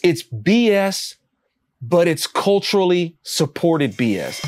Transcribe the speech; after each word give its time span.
It's 0.00 0.22
BS, 0.22 1.16
but 1.82 2.06
it's 2.06 2.28
culturally 2.28 3.16
supported 3.24 3.96
BS. 3.96 4.38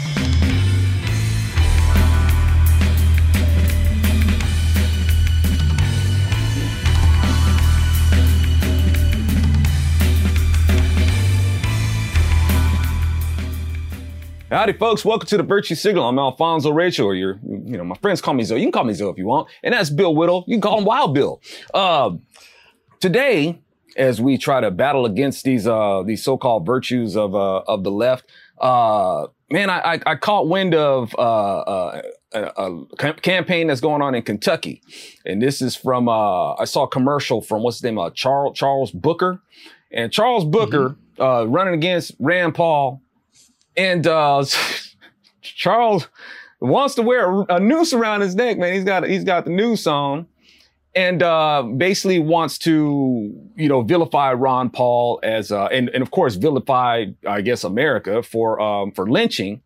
Howdy, 14.51 14.75
folks. 14.75 15.05
Welcome 15.05 15.27
to 15.27 15.37
the 15.37 15.43
Virtue 15.43 15.75
Signal. 15.75 16.09
I'm 16.09 16.19
Alfonzo 16.21 16.71
Rachel, 16.71 17.09
or 17.09 17.15
your, 17.15 17.41
you 17.43 17.77
know, 17.77 17.83
my 17.83 17.97
friends 17.97 18.21
call 18.21 18.35
me 18.35 18.45
Zo. 18.45 18.55
You 18.55 18.67
can 18.67 18.73
call 18.73 18.85
me 18.85 18.95
Zo 18.95 19.09
if 19.09 19.19
you 19.19 19.27
want. 19.27 19.49
And 19.65 19.75
that's 19.75 19.91
Bill 19.91 20.15
Whittle. 20.15 20.45
You 20.47 20.55
can 20.55 20.61
call 20.61 20.79
him 20.79 20.85
Wild 20.85 21.13
Bill. 21.13 21.41
Uh, 21.75 22.13
today, 23.01 23.61
as 23.97 24.21
we 24.21 24.39
try 24.39 24.61
to 24.61 24.71
battle 24.71 25.05
against 25.05 25.45
these 25.45 25.67
uh, 25.67 26.03
these 26.05 26.23
so-called 26.23 26.67
virtues 26.67 27.17
of 27.17 27.35
uh, 27.35 27.59
of 27.61 27.85
the 27.85 27.91
left, 27.91 28.25
uh, 28.61 29.27
man, 29.51 29.71
I, 29.71 29.95
I, 29.95 30.01
I, 30.07 30.15
caught 30.17 30.49
wind 30.49 30.75
of 30.75 31.15
uh, 31.19 31.61
uh, 31.61 32.03
a, 32.33 32.43
a, 32.43 33.15
campaign 33.15 33.67
that's 33.67 33.81
going 33.81 34.03
on 34.03 34.15
in 34.15 34.23
Kentucky, 34.23 34.83
and 35.25 35.41
this 35.41 35.63
is 35.63 35.77
from 35.77 36.09
uh 36.09 36.55
I 36.55 36.65
saw 36.65 36.85
a 36.85 36.89
commercial 36.89 37.41
from 37.41 37.63
what's 37.63 37.79
his 37.79 37.85
name, 37.85 37.99
Charles 38.15 38.57
Charles 38.57 38.91
Booker, 38.91 39.43
and 39.91 40.13
Charles 40.13 40.45
Booker 40.45 40.97
mm-hmm. 41.19 41.53
running 41.53 41.75
against 41.75 42.13
Rand 42.19 42.55
Paul. 42.55 43.03
And 43.77 44.07
uh, 44.07 44.45
Charles 45.43 46.09
wants 46.61 46.95
to 46.97 47.03
wear 47.03 47.31
a, 47.31 47.57
a, 47.57 47.61
noose 47.61 47.93
around 47.93 48.21
his 48.21 48.35
neck, 48.35 48.59
man. 48.59 48.75
He's 48.75 48.85
got 48.85 49.07
he's 49.07 49.25
got 49.25 49.45
the 49.45 49.51
noose 49.51 49.87
on, 49.87 50.27
and 50.95 51.23
uh, 51.23 51.63
basically 51.63 52.19
wants 52.19 52.59
to 52.59 53.33
you 53.57 53.69
know 53.69 53.83
vilify 53.83 54.33
Ron 54.33 54.71
Paul 54.71 55.21
as 55.23 55.53
uh, 55.53 55.67
and 55.67 55.89
and 55.91 56.03
of 56.03 56.11
course 56.11 56.35
vilify 56.37 57.07
I 57.27 57.41
guess 57.41 57.65
America 57.65 58.23
for 58.23 58.61
um, 58.61 58.93
for 58.93 59.09
lynching. 59.09 59.63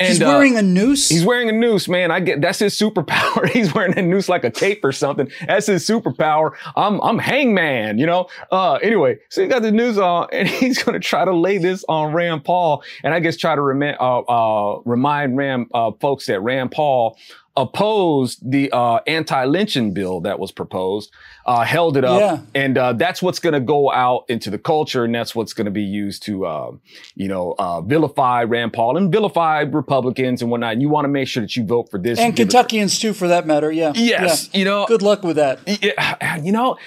And, 0.00 0.08
he's 0.08 0.20
wearing 0.20 0.56
uh, 0.56 0.60
a 0.60 0.62
noose. 0.62 1.10
He's 1.10 1.26
wearing 1.26 1.50
a 1.50 1.52
noose, 1.52 1.86
man. 1.86 2.10
I 2.10 2.20
get 2.20 2.40
that's 2.40 2.58
his 2.58 2.74
superpower. 2.74 3.46
he's 3.50 3.74
wearing 3.74 3.96
a 3.98 4.02
noose 4.02 4.30
like 4.30 4.44
a 4.44 4.50
cape 4.50 4.82
or 4.82 4.92
something. 4.92 5.30
That's 5.46 5.66
his 5.66 5.86
superpower. 5.86 6.52
I'm 6.74 7.00
I'm 7.02 7.18
hangman, 7.18 7.98
you 7.98 8.06
know. 8.06 8.26
Uh, 8.50 8.74
anyway, 8.76 9.18
so 9.28 9.42
he 9.42 9.48
got 9.48 9.60
the 9.60 9.70
noose 9.70 9.98
on, 9.98 10.28
and 10.32 10.48
he's 10.48 10.82
gonna 10.82 11.00
try 11.00 11.26
to 11.26 11.34
lay 11.34 11.58
this 11.58 11.84
on 11.86 12.14
Rand 12.14 12.44
Paul, 12.44 12.82
and 13.04 13.12
I 13.12 13.20
guess 13.20 13.36
try 13.36 13.54
to 13.54 13.60
remind 13.60 13.98
uh, 14.00 14.20
uh, 14.20 14.80
remind 14.86 15.36
Rand 15.36 15.66
uh, 15.74 15.90
folks 16.00 16.26
that 16.26 16.40
Rand 16.40 16.72
Paul 16.72 17.18
opposed 17.56 18.50
the 18.50 18.70
uh, 18.72 19.00
anti-lynching 19.06 19.92
bill 19.92 20.20
that 20.20 20.38
was 20.38 20.52
proposed, 20.52 21.12
uh, 21.46 21.64
held 21.64 21.96
it 21.96 22.04
up, 22.04 22.20
yeah. 22.20 22.40
and 22.54 22.78
uh, 22.78 22.92
that's 22.92 23.20
what's 23.20 23.38
going 23.38 23.52
to 23.52 23.60
go 23.60 23.90
out 23.92 24.24
into 24.28 24.50
the 24.50 24.58
culture, 24.58 25.04
and 25.04 25.14
that's 25.14 25.34
what's 25.34 25.52
going 25.52 25.64
to 25.64 25.70
be 25.70 25.82
used 25.82 26.22
to, 26.22 26.46
um, 26.46 26.80
you 27.14 27.28
know, 27.28 27.54
uh, 27.58 27.80
vilify 27.80 28.44
Rand 28.44 28.72
Paul 28.72 28.96
and 28.96 29.10
vilify 29.10 29.60
Republicans 29.60 30.42
and 30.42 30.50
whatnot. 30.50 30.72
And 30.74 30.82
you 30.82 30.88
want 30.88 31.04
to 31.04 31.08
make 31.08 31.28
sure 31.28 31.42
that 31.42 31.56
you 31.56 31.64
vote 31.64 31.90
for 31.90 31.98
this 31.98 32.18
and 32.18 32.36
Kentuckians 32.36 32.98
too, 33.00 33.12
for 33.12 33.28
that 33.28 33.46
matter. 33.46 33.70
Yeah. 33.70 33.92
Yes. 33.94 34.48
Yeah. 34.52 34.58
You 34.58 34.64
know. 34.64 34.86
Good 34.86 35.02
luck 35.02 35.22
with 35.22 35.36
that. 35.36 35.60
Yeah. 35.66 36.38
You 36.40 36.52
know, 36.52 36.78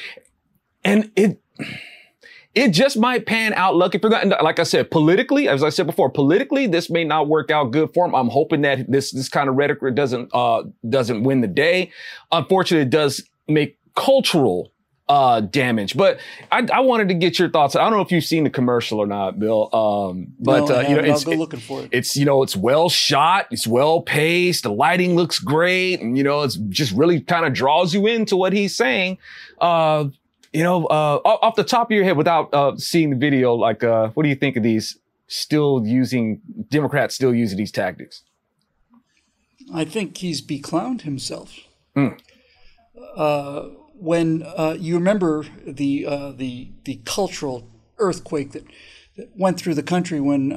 and 0.83 1.11
it 1.15 1.39
it 2.55 2.69
just 2.69 2.97
might 2.97 3.25
pan 3.25 3.53
out 3.53 3.75
lucky 3.75 3.97
for 3.97 4.09
that. 4.09 4.23
And 4.23 4.35
like 4.43 4.59
I 4.59 4.63
said, 4.63 4.91
politically, 4.91 5.47
as 5.47 5.63
I 5.63 5.69
said 5.69 5.87
before, 5.87 6.09
politically, 6.09 6.67
this 6.67 6.89
may 6.89 7.03
not 7.03 7.27
work 7.27 7.49
out 7.49 7.71
good 7.71 7.91
for 7.93 8.05
him. 8.05 8.13
I'm 8.13 8.29
hoping 8.29 8.61
that 8.61 8.91
this 8.91 9.11
this 9.11 9.29
kind 9.29 9.49
of 9.49 9.55
rhetoric 9.55 9.95
doesn't 9.95 10.29
uh 10.33 10.63
doesn't 10.87 11.23
win 11.23 11.41
the 11.41 11.47
day. 11.47 11.91
Unfortunately, 12.31 12.83
it 12.83 12.91
does 12.91 13.23
make 13.47 13.77
cultural 13.95 14.71
uh 15.09 15.41
damage. 15.41 15.97
But 15.97 16.19
I, 16.51 16.67
I 16.71 16.81
wanted 16.81 17.07
to 17.07 17.15
get 17.15 17.39
your 17.39 17.49
thoughts. 17.49 17.75
I 17.75 17.81
don't 17.81 17.93
know 17.93 18.01
if 18.01 18.11
you've 18.11 18.23
seen 18.23 18.43
the 18.43 18.51
commercial 18.51 18.99
or 18.99 19.07
not, 19.07 19.39
Bill. 19.39 19.73
Um, 19.75 20.27
but 20.39 20.69
no, 20.69 20.75
uh, 20.75 20.81
you 20.81 20.95
know, 20.95 21.01
it's, 21.01 21.25
looking 21.25 21.59
for 21.59 21.81
it. 21.81 21.89
It's 21.91 22.15
you 22.15 22.25
know, 22.25 22.43
it's 22.43 22.55
well 22.55 22.87
shot, 22.87 23.47
it's 23.49 23.65
well 23.65 24.01
paced, 24.01 24.61
the 24.61 24.71
lighting 24.71 25.15
looks 25.15 25.39
great, 25.39 26.01
and 26.01 26.15
you 26.15 26.23
know, 26.23 26.43
it's 26.43 26.55
just 26.55 26.91
really 26.93 27.19
kind 27.19 27.47
of 27.47 27.53
draws 27.53 27.95
you 27.95 28.05
into 28.05 28.37
what 28.37 28.53
he's 28.53 28.75
saying. 28.75 29.17
Uh, 29.59 30.09
you 30.53 30.61
know, 30.63 30.85
uh, 30.85 31.19
off 31.25 31.55
the 31.55 31.63
top 31.63 31.89
of 31.89 31.95
your 31.95 32.03
head, 32.03 32.15
without 32.15 32.53
uh, 32.53 32.77
seeing 32.77 33.09
the 33.09 33.15
video, 33.15 33.55
like, 33.55 33.83
uh, 33.83 34.09
what 34.09 34.23
do 34.23 34.29
you 34.29 34.35
think 34.35 34.55
of 34.55 34.63
these 34.63 34.97
still 35.27 35.81
using 35.85 36.41
Democrats 36.69 37.15
still 37.15 37.33
using 37.33 37.57
these 37.57 37.71
tactics? 37.71 38.21
I 39.73 39.83
think 39.83 40.17
he's 40.17 40.41
beclowned 40.41 41.01
himself. 41.01 41.57
Mm. 41.95 42.19
when 43.95 44.43
uh, 44.43 44.75
you 44.79 44.95
remember 44.95 45.45
the 45.65 46.05
uh, 46.05 46.31
the 46.31 46.69
the 46.85 46.99
cultural 47.05 47.69
earthquake 47.99 48.51
that, 48.53 48.65
that 49.15 49.29
went 49.37 49.59
through 49.59 49.75
the 49.75 49.83
country 49.83 50.19
when 50.19 50.51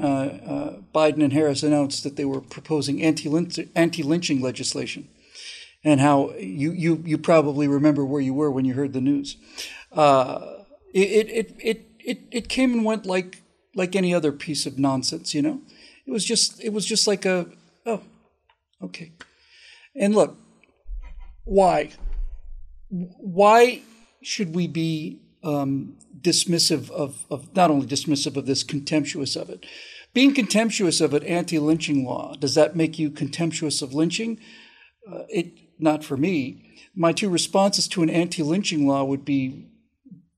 Biden 0.93 1.23
and 1.23 1.33
Harris 1.33 1.61
announced 1.61 2.03
that 2.03 2.15
they 2.15 2.25
were 2.25 2.41
proposing 2.41 3.01
anti 3.01 3.29
anti 3.75 4.03
lynching 4.03 4.41
legislation 4.41 5.07
and 5.83 5.99
how 5.99 6.31
you, 6.33 6.71
you, 6.71 7.03
you 7.05 7.17
probably 7.17 7.67
remember 7.67 8.05
where 8.05 8.21
you 8.21 8.33
were 8.33 8.51
when 8.51 8.65
you 8.65 8.73
heard 8.73 8.93
the 8.93 9.01
news. 9.01 9.37
Uh, 9.91 10.63
it, 10.93 11.29
it, 11.29 11.55
it, 11.59 11.91
it, 11.99 12.21
it 12.31 12.49
came 12.49 12.73
and 12.73 12.85
went 12.85 13.05
like, 13.05 13.41
like 13.75 13.95
any 13.95 14.13
other 14.13 14.31
piece 14.31 14.65
of 14.65 14.79
nonsense, 14.79 15.33
you 15.33 15.41
know? 15.41 15.61
It 16.05 16.11
was 16.11 16.25
just, 16.25 16.63
it 16.63 16.71
was 16.71 16.85
just 16.85 17.07
like 17.07 17.25
a, 17.25 17.47
oh, 17.85 18.01
okay. 18.81 19.11
And 19.95 20.15
look, 20.15 20.37
why? 21.43 21.91
Why 22.89 23.81
should 24.21 24.55
we 24.55 24.67
be 24.67 25.19
um, 25.43 25.97
dismissive 26.21 26.89
of, 26.91 27.25
of, 27.29 27.55
not 27.55 27.69
only 27.71 27.87
dismissive 27.87 28.37
of 28.37 28.45
this, 28.45 28.63
contemptuous 28.63 29.35
of 29.35 29.49
it? 29.49 29.65
Being 30.13 30.33
contemptuous 30.33 31.01
of 31.01 31.13
an 31.13 31.23
anti 31.23 31.59
lynching 31.59 32.05
law, 32.05 32.35
does 32.35 32.55
that 32.55 32.75
make 32.75 32.97
you 32.97 33.09
contemptuous 33.09 33.81
of 33.81 33.93
lynching? 33.93 34.39
Uh, 35.09 35.23
it, 35.29 35.66
not 35.79 36.03
for 36.03 36.17
me. 36.17 36.63
My 36.95 37.11
two 37.11 37.29
responses 37.29 37.87
to 37.89 38.03
an 38.03 38.09
anti 38.09 38.43
lynching 38.43 38.87
law 38.87 39.03
would 39.03 39.25
be 39.25 39.67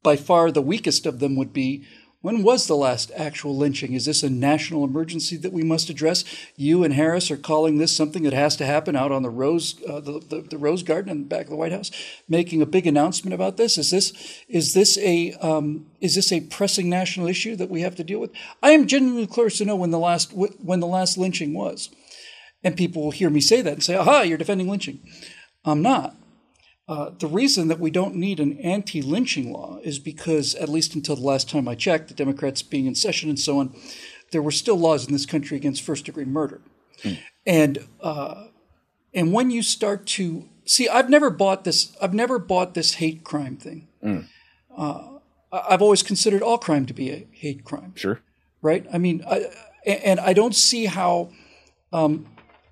by 0.03 0.15
far 0.15 0.51
the 0.51 0.61
weakest 0.61 1.05
of 1.05 1.19
them 1.19 1.35
would 1.35 1.53
be 1.53 1.85
when 2.21 2.43
was 2.43 2.67
the 2.67 2.75
last 2.75 3.13
actual 3.15 3.55
lynching? 3.55 3.93
Is 3.93 4.03
this 4.03 4.23
a 4.23 4.29
national 4.29 4.83
emergency 4.83 5.37
that 5.37 5.53
we 5.53 5.63
must 5.63 5.89
address? 5.89 6.25
You 6.57 6.83
and 6.83 6.93
Harris 6.93 7.31
are 7.31 7.37
calling 7.37 7.77
this 7.77 7.95
something 7.95 8.23
that 8.23 8.33
has 8.33 8.57
to 8.57 8.65
happen 8.65 8.97
out 8.97 9.13
on 9.13 9.23
the 9.23 9.29
Rose, 9.29 9.81
uh, 9.87 10.01
the, 10.01 10.19
the, 10.19 10.41
the, 10.41 10.57
Rose 10.57 10.83
Garden 10.83 11.11
in 11.11 11.19
the 11.19 11.29
back 11.29 11.45
of 11.45 11.49
the 11.49 11.55
White 11.55 11.71
House, 11.71 11.91
making 12.27 12.61
a 12.61 12.65
big 12.65 12.85
announcement 12.85 13.33
about 13.33 13.55
this. 13.55 13.77
Is 13.77 13.89
this 13.89 14.11
is 14.49 14.73
this 14.73 14.97
a 14.97 15.31
um, 15.35 15.85
is 16.01 16.15
this 16.15 16.33
a 16.33 16.41
pressing 16.41 16.89
national 16.89 17.27
issue 17.27 17.55
that 17.55 17.69
we 17.69 17.81
have 17.81 17.95
to 17.95 18.03
deal 18.03 18.19
with? 18.19 18.31
I 18.61 18.71
am 18.71 18.85
genuinely 18.85 19.27
curious 19.27 19.57
to 19.59 19.65
know 19.65 19.77
when 19.77 19.91
the 19.91 19.99
last 19.99 20.33
when 20.33 20.81
the 20.81 20.87
last 20.87 21.17
lynching 21.17 21.53
was, 21.53 21.89
and 22.63 22.75
people 22.75 23.03
will 23.03 23.11
hear 23.11 23.29
me 23.29 23.41
say 23.41 23.61
that 23.61 23.73
and 23.73 23.83
say, 23.83 23.95
"Aha, 23.95 24.21
you're 24.21 24.37
defending 24.37 24.67
lynching." 24.67 24.99
I'm 25.65 25.81
not. 25.81 26.15
Uh, 26.89 27.11
the 27.19 27.27
reason 27.27 27.67
that 27.67 27.79
we 27.79 27.91
don't 27.91 28.15
need 28.15 28.39
an 28.39 28.57
anti 28.61 28.99
lynching 28.99 29.53
law 29.53 29.79
is 29.83 29.99
because, 29.99 30.55
at 30.55 30.69
least 30.69 30.95
until 30.95 31.15
the 31.15 31.21
last 31.21 31.47
time 31.47 31.67
I 31.67 31.75
checked, 31.75 32.07
the 32.07 32.15
Democrats 32.15 32.63
being 32.63 32.87
in 32.87 32.95
session 32.95 33.29
and 33.29 33.39
so 33.39 33.59
on, 33.59 33.75
there 34.31 34.41
were 34.41 34.51
still 34.51 34.75
laws 34.75 35.05
in 35.05 35.13
this 35.13 35.27
country 35.27 35.55
against 35.55 35.83
first 35.83 36.05
degree 36.05 36.25
murder. 36.25 36.61
Mm. 37.03 37.19
And, 37.45 37.87
uh, 38.01 38.45
and 39.13 39.31
when 39.31 39.51
you 39.51 39.61
start 39.61 40.07
to 40.07 40.49
see, 40.65 40.89
I've 40.89 41.11
never 41.11 41.29
bought 41.29 41.63
this, 41.63 41.95
I've 42.01 42.15
never 42.15 42.39
bought 42.39 42.73
this 42.73 42.95
hate 42.95 43.23
crime 43.23 43.55
thing. 43.55 43.87
Mm. 44.03 44.25
Uh, 44.75 45.19
I've 45.51 45.83
always 45.83 46.01
considered 46.01 46.41
all 46.41 46.57
crime 46.57 46.87
to 46.87 46.93
be 46.93 47.11
a 47.11 47.27
hate 47.31 47.63
crime. 47.63 47.93
Sure. 47.95 48.19
Right? 48.63 48.87
I 48.91 48.97
mean, 48.97 49.23
I, 49.29 49.45
and 49.85 50.19
I 50.19 50.33
don't 50.33 50.55
see 50.55 50.85
how 50.85 51.29
um, 51.93 52.25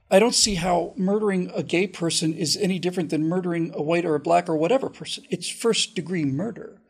I 0.10 0.20
don't 0.20 0.36
see 0.36 0.56
how 0.56 0.94
murdering 0.96 1.52
a 1.54 1.64
gay 1.64 1.88
person 1.88 2.34
is 2.34 2.56
any 2.58 2.80
different 2.80 3.10
than 3.10 3.28
murdering 3.28 3.72
a 3.74 3.82
white 3.82 4.06
or 4.06 4.16
a 4.16 4.20
black 4.20 4.48
or 4.48 4.56
whatever 4.56 4.90
person. 4.90 5.26
It's 5.30 5.50
first 5.50 5.96
degree 5.96 6.24
murder. 6.24 6.82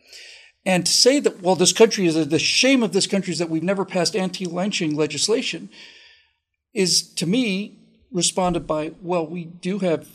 And 0.66 0.86
to 0.86 0.92
say 0.92 1.20
that, 1.22 1.42
well, 1.42 1.56
this 1.56 1.74
country 1.74 2.06
is 2.06 2.28
the 2.28 2.40
shame 2.40 2.84
of 2.84 2.94
this 2.94 3.08
country 3.08 3.32
is 3.32 3.40
that 3.40 3.50
we've 3.50 3.64
never 3.64 3.86
passed 3.86 4.16
anti 4.16 4.46
lynching 4.46 4.96
legislation 4.96 5.70
is 6.74 7.02
to 7.16 7.26
me 7.26 7.80
responded 8.12 8.68
by, 8.68 8.92
well, 9.02 9.26
we 9.26 9.46
do 9.46 9.80
have 9.80 10.08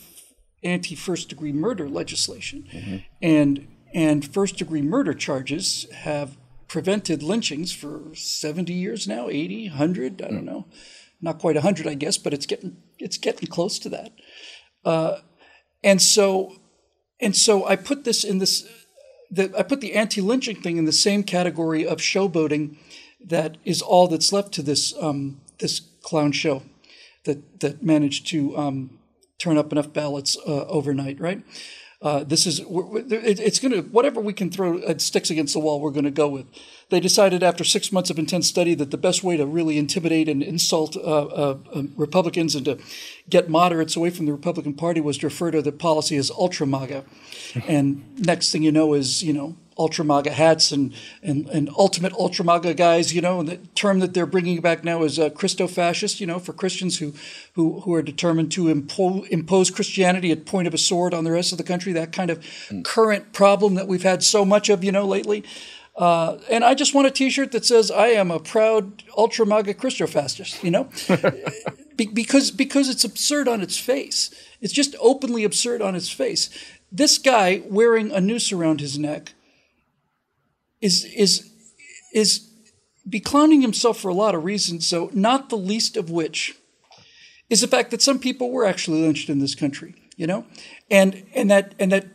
anti 0.63 0.95
first 0.95 1.29
degree 1.29 1.53
murder 1.53 1.89
legislation. 1.89 2.69
Mm-hmm. 2.73 2.97
And 3.21 3.69
and 3.95 4.25
first 4.25 4.59
degree 4.59 4.83
murder 4.83 5.13
charges 5.13 5.87
have 5.93 6.37
prevented 6.69 7.23
lynchings 7.23 7.73
for 7.73 8.15
70 8.15 8.73
years 8.73 9.07
now, 9.07 9.29
80, 9.29 9.69
100, 9.69 10.23
I 10.23 10.29
don't 10.29 10.43
mm. 10.43 10.45
know 10.45 10.67
not 11.23 11.39
quite 11.39 11.55
100, 11.55 11.87
I 11.87 11.95
guess, 11.95 12.19
but 12.19 12.35
it's 12.35 12.47
getting 12.47 12.77
it's 12.99 13.17
getting 13.17 13.49
close 13.49 13.79
to 13.81 13.89
that. 13.91 14.13
Uh, 14.85 15.19
and 15.83 16.03
so 16.03 16.57
and 17.21 17.37
so 17.37 17.65
I 17.65 17.77
put 17.77 18.05
this 18.05 18.25
in 18.25 18.39
this 18.39 18.69
the, 19.31 19.51
I 19.57 19.63
put 19.63 19.81
the 19.81 19.95
anti-lynching 19.95 20.61
thing 20.61 20.77
in 20.77 20.85
the 20.85 20.93
same 20.93 21.23
category 21.23 21.87
of 21.87 21.99
showboating 21.99 22.77
that 23.25 23.57
is 23.65 23.81
all 23.81 24.09
that's 24.09 24.33
left 24.33 24.53
to 24.55 24.63
this 24.63 24.93
um, 25.01 25.41
this 25.59 25.81
clown 26.03 26.33
show 26.33 26.63
that 27.25 27.61
that 27.61 27.83
managed 27.83 28.27
to 28.29 28.57
um, 28.59 28.99
turn 29.39 29.57
up 29.57 29.73
enough 29.73 29.93
ballots 29.93 30.37
uh, 30.47 30.67
overnight, 30.67 31.21
right? 31.21 31.43
Uh, 32.03 32.25
this 32.25 32.47
is 32.47 32.61
it's 32.67 33.61
going 33.61 33.73
to 33.73 33.83
whatever 33.83 34.21
we 34.21 34.33
can 34.33 34.51
throw 34.51 34.79
uh, 34.79 34.99
sticks 34.99 35.31
against 35.31 35.55
the 35.55 35.61
wall. 35.61 35.81
We're 35.81 35.93
going 35.93 36.05
to 36.05 36.11
go 36.11 36.29
with 36.29 36.47
they 36.91 36.99
decided 36.99 37.43
after 37.43 37.63
six 37.65 37.93
months 37.93 38.11
of 38.11 38.19
intense 38.19 38.49
study 38.49 38.75
that 38.75 38.91
the 38.91 38.99
best 38.99 39.23
way 39.23 39.37
to 39.37 39.47
really 39.47 39.79
intimidate 39.79 40.29
and 40.29 40.43
insult 40.43 40.97
uh, 40.97 41.01
uh, 41.01 41.59
um, 41.73 41.93
Republicans 41.97 42.55
and 42.55 42.65
to 42.67 42.79
get 43.31 43.49
moderates 43.49 43.97
away 43.97 44.11
from 44.11 44.27
the 44.27 44.33
Republican 44.33 44.75
Party 44.75 45.01
was 45.01 45.17
to 45.19 45.27
refer 45.27 45.51
to 45.53 45.63
the 45.63 45.73
policy 45.73 46.17
as 46.17 46.31
ultra 46.33 46.67
MAGA. 46.67 47.05
and 47.69 48.05
next 48.27 48.51
thing 48.51 48.63
you 48.63 48.73
know 48.73 48.95
is, 48.95 49.23
you 49.23 49.33
know, 49.33 49.57
ultra 49.79 50.05
MAGA 50.05 50.31
hats 50.31 50.73
and, 50.73 50.95
and, 51.23 51.49
and 51.49 51.71
ultimate 51.77 52.13
ultra 52.15 52.45
MAGA 52.45 52.75
guys, 52.75 53.15
you 53.15 53.21
know, 53.21 53.41
and 53.41 53.49
the 53.49 53.57
term 53.75 54.01
that 54.01 54.15
they're 54.15 54.27
bringing 54.27 54.61
back 54.61 54.85
now 54.85 55.03
is 55.03 55.19
uh, 55.19 55.31
Christo-fascist, 55.31 56.21
you 56.21 56.27
know, 56.27 56.39
for 56.39 56.53
Christians 56.53 56.99
who, 56.99 57.15
who, 57.55 57.81
who 57.81 57.95
are 57.95 58.03
determined 58.03 58.53
to 58.53 58.65
impo- 58.65 59.27
impose 59.29 59.71
Christianity 59.71 60.31
at 60.31 60.47
point 60.47 60.67
of 60.67 60.75
a 60.75 60.79
sword 60.79 61.15
on 61.15 61.25
the 61.25 61.33
rest 61.33 61.53
of 61.53 61.59
the 61.59 61.65
country, 61.65 61.93
that 61.93 62.13
kind 62.13 62.31
of 62.31 62.41
mm. 62.41 62.85
current 62.85 63.33
problem 63.33 63.75
that 63.75 63.89
we've 63.89 64.03
had 64.03 64.23
so 64.23 64.45
much 64.45 64.69
of, 64.69 64.85
you 64.85 64.93
know, 64.93 65.07
lately. 65.07 65.45
Uh, 65.95 66.39
and 66.51 66.65
I 66.65 66.75
just 66.75 66.95
want 66.95 67.07
a 67.07 67.11
T-shirt 67.11 67.53
that 67.53 67.67
says 67.67 67.91
"I 67.91 68.09
am 68.09 68.31
a 68.31 68.41
proud 68.41 69.03
ultra 69.17 69.45
MAGA 69.45 69.75
Christofascist," 69.75 70.63
you 70.63 70.71
know, 70.71 70.89
Be- 71.97 72.07
because 72.07 72.51
because 72.51 72.89
it's 72.89 73.05
absurd 73.05 73.47
on 73.47 73.61
its 73.61 73.77
face. 73.77 74.31
It's 74.63 74.73
just 74.73 74.97
openly 75.01 75.45
absurd 75.45 75.83
on 75.83 75.95
its 75.95 76.09
face. 76.09 76.49
This 76.91 77.19
guy 77.19 77.63
wearing 77.67 78.11
a 78.11 78.21
noose 78.21 78.53
around 78.53 78.81
his 78.81 78.99
neck 78.99 79.35
is 80.83 81.05
is 81.05 81.51
is 82.13 82.49
beclowning 83.09 83.63
himself 83.63 83.99
for 83.99 84.09
a 84.09 84.15
lot 84.15 84.35
of 84.35 84.45
reasons. 84.45 84.87
So 84.87 85.11
not 85.15 85.49
the 85.49 85.57
least 85.57 85.97
of 85.97 86.11
which 86.11 86.57
is 87.49 87.63
the 87.63 87.69
fact 87.69 87.91
that 87.91 88.03
some 88.03 88.19
people 88.19 88.51
were 88.51 88.67
actually 88.67 89.01
lynched 89.01 89.31
in 89.31 89.39
this 89.39 89.55
country. 89.55 89.95
You 90.17 90.27
know, 90.27 90.47
and 90.91 91.25
and 91.35 91.51
that 91.51 91.75
and 91.79 91.91
that 91.93 92.09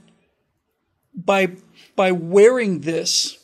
by 1.15 1.53
by 1.95 2.11
wearing 2.11 2.81
this 2.81 3.39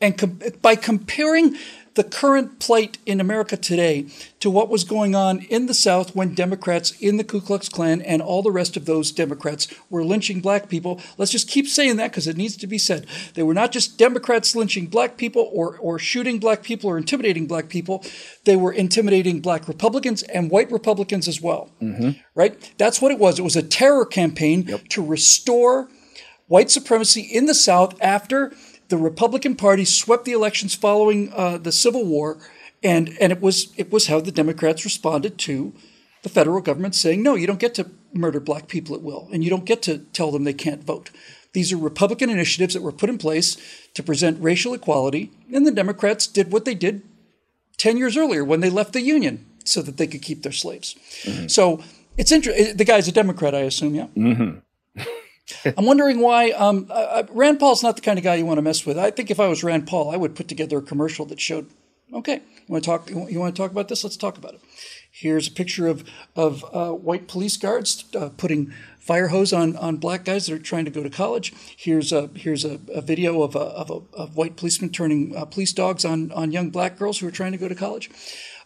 and 0.00 0.16
com- 0.16 0.40
by 0.62 0.76
comparing 0.76 1.56
the 1.94 2.04
current 2.04 2.58
plight 2.60 2.98
in 3.06 3.20
America 3.20 3.56
today 3.56 4.06
to 4.40 4.50
what 4.50 4.68
was 4.68 4.84
going 4.84 5.14
on 5.14 5.40
in 5.50 5.66
the 5.66 5.74
South 5.74 6.14
when 6.14 6.34
Democrats 6.34 6.92
in 7.00 7.16
the 7.16 7.24
Ku 7.24 7.40
Klux 7.40 7.68
Klan 7.68 8.00
and 8.02 8.22
all 8.22 8.42
the 8.42 8.50
rest 8.50 8.76
of 8.76 8.86
those 8.86 9.12
Democrats 9.12 9.68
were 9.90 10.04
lynching 10.04 10.40
black 10.40 10.68
people. 10.68 11.00
Let's 11.16 11.32
just 11.32 11.48
keep 11.48 11.66
saying 11.66 11.96
that 11.96 12.10
because 12.10 12.26
it 12.26 12.36
needs 12.36 12.56
to 12.56 12.66
be 12.66 12.78
said. 12.78 13.06
They 13.34 13.42
were 13.42 13.54
not 13.54 13.72
just 13.72 13.98
Democrats 13.98 14.54
lynching 14.54 14.86
black 14.86 15.16
people 15.16 15.50
or, 15.52 15.76
or 15.78 15.98
shooting 15.98 16.38
black 16.38 16.62
people 16.62 16.90
or 16.90 16.98
intimidating 16.98 17.46
black 17.46 17.68
people, 17.68 18.04
they 18.44 18.56
were 18.56 18.72
intimidating 18.72 19.40
black 19.40 19.68
Republicans 19.68 20.22
and 20.24 20.50
white 20.50 20.70
Republicans 20.70 21.28
as 21.28 21.40
well. 21.40 21.70
Mm-hmm. 21.82 22.20
Right? 22.34 22.72
That's 22.78 23.02
what 23.02 23.12
it 23.12 23.18
was. 23.18 23.38
It 23.38 23.42
was 23.42 23.56
a 23.56 23.62
terror 23.62 24.06
campaign 24.06 24.62
yep. 24.62 24.88
to 24.88 25.04
restore 25.04 25.88
white 26.48 26.70
supremacy 26.70 27.20
in 27.20 27.46
the 27.46 27.54
South 27.54 28.00
after 28.00 28.52
the 28.88 28.96
Republican 28.96 29.54
Party 29.54 29.84
swept 29.84 30.24
the 30.24 30.32
elections 30.32 30.74
following 30.74 31.32
uh, 31.34 31.58
the 31.58 31.72
Civil 31.72 32.04
War, 32.04 32.38
and 32.82 33.16
and 33.20 33.32
it 33.32 33.40
was 33.40 33.72
it 33.76 33.92
was 33.92 34.06
how 34.06 34.20
the 34.20 34.32
Democrats 34.32 34.84
responded 34.84 35.38
to 35.38 35.72
the 36.22 36.28
federal 36.28 36.60
government 36.60 36.94
saying, 36.94 37.22
no, 37.22 37.34
you 37.34 37.46
don't 37.46 37.60
get 37.60 37.74
to 37.74 37.90
murder 38.12 38.40
black 38.40 38.68
people 38.68 38.94
at 38.94 39.02
will, 39.02 39.28
and 39.32 39.44
you 39.44 39.50
don't 39.50 39.64
get 39.64 39.82
to 39.82 39.98
tell 39.98 40.30
them 40.30 40.44
they 40.44 40.52
can't 40.52 40.84
vote. 40.84 41.10
These 41.52 41.72
are 41.72 41.76
Republican 41.76 42.30
initiatives 42.30 42.74
that 42.74 42.82
were 42.82 42.92
put 42.92 43.10
in 43.10 43.18
place 43.18 43.56
to 43.94 44.02
present 44.02 44.42
racial 44.42 44.74
equality, 44.74 45.30
and 45.52 45.66
the 45.66 45.70
Democrats 45.70 46.26
did 46.26 46.52
what 46.52 46.64
they 46.64 46.74
did 46.74 47.02
10 47.78 47.96
years 47.96 48.16
earlier 48.16 48.44
when 48.44 48.60
they 48.60 48.70
left 48.70 48.92
the 48.92 49.00
Union 49.00 49.46
so 49.64 49.80
that 49.82 49.96
they 49.96 50.06
could 50.06 50.22
keep 50.22 50.42
their 50.42 50.52
slaves. 50.52 50.94
Mm-hmm. 51.22 51.46
So 51.46 51.82
it's 52.16 52.32
interesting. 52.32 52.76
The 52.76 52.84
guy's 52.84 53.08
a 53.08 53.12
Democrat, 53.12 53.54
I 53.54 53.60
assume, 53.60 53.94
yeah? 53.94 54.06
Mm-hmm. 54.16 54.58
I'm 55.76 55.86
wondering 55.86 56.20
why 56.20 56.50
um, 56.50 56.86
uh, 56.90 57.24
Rand 57.30 57.58
Paul's 57.58 57.82
not 57.82 57.96
the 57.96 58.02
kind 58.02 58.18
of 58.18 58.24
guy 58.24 58.36
you 58.36 58.46
want 58.46 58.58
to 58.58 58.62
mess 58.62 58.84
with. 58.84 58.98
I 58.98 59.10
think 59.10 59.30
if 59.30 59.40
I 59.40 59.48
was 59.48 59.64
Rand 59.64 59.86
Paul, 59.86 60.10
I 60.10 60.16
would 60.16 60.34
put 60.34 60.48
together 60.48 60.78
a 60.78 60.82
commercial 60.82 61.24
that 61.26 61.40
showed, 61.40 61.70
okay, 62.12 62.42
you 62.68 62.72
want 62.72 62.84
to 62.84 62.90
talk? 62.90 63.10
You 63.10 63.40
want 63.40 63.54
to 63.54 63.62
talk 63.62 63.70
about 63.70 63.88
this? 63.88 64.04
Let's 64.04 64.16
talk 64.16 64.36
about 64.36 64.54
it. 64.54 64.60
Here's 65.10 65.48
a 65.48 65.50
picture 65.50 65.86
of 65.86 66.04
of 66.36 66.64
uh, 66.72 66.92
white 66.92 67.28
police 67.28 67.56
guards 67.56 68.04
uh, 68.14 68.28
putting 68.36 68.72
fire 69.00 69.28
hose 69.28 69.54
on, 69.54 69.74
on 69.78 69.96
black 69.96 70.26
guys 70.26 70.46
that 70.46 70.54
are 70.54 70.58
trying 70.58 70.84
to 70.84 70.90
go 70.90 71.02
to 71.02 71.08
college. 71.08 71.54
Here's 71.76 72.12
a 72.12 72.28
here's 72.34 72.64
a, 72.64 72.78
a 72.92 73.00
video 73.00 73.42
of 73.42 73.56
a, 73.56 73.60
of 73.60 73.90
a 73.90 74.16
of 74.16 74.36
white 74.36 74.56
policemen 74.56 74.90
turning 74.90 75.34
uh, 75.34 75.46
police 75.46 75.72
dogs 75.72 76.04
on 76.04 76.30
on 76.32 76.52
young 76.52 76.68
black 76.68 76.98
girls 76.98 77.18
who 77.18 77.26
are 77.26 77.32
trying 77.32 77.52
to 77.52 77.58
go 77.58 77.68
to 77.68 77.74
college. 77.74 78.10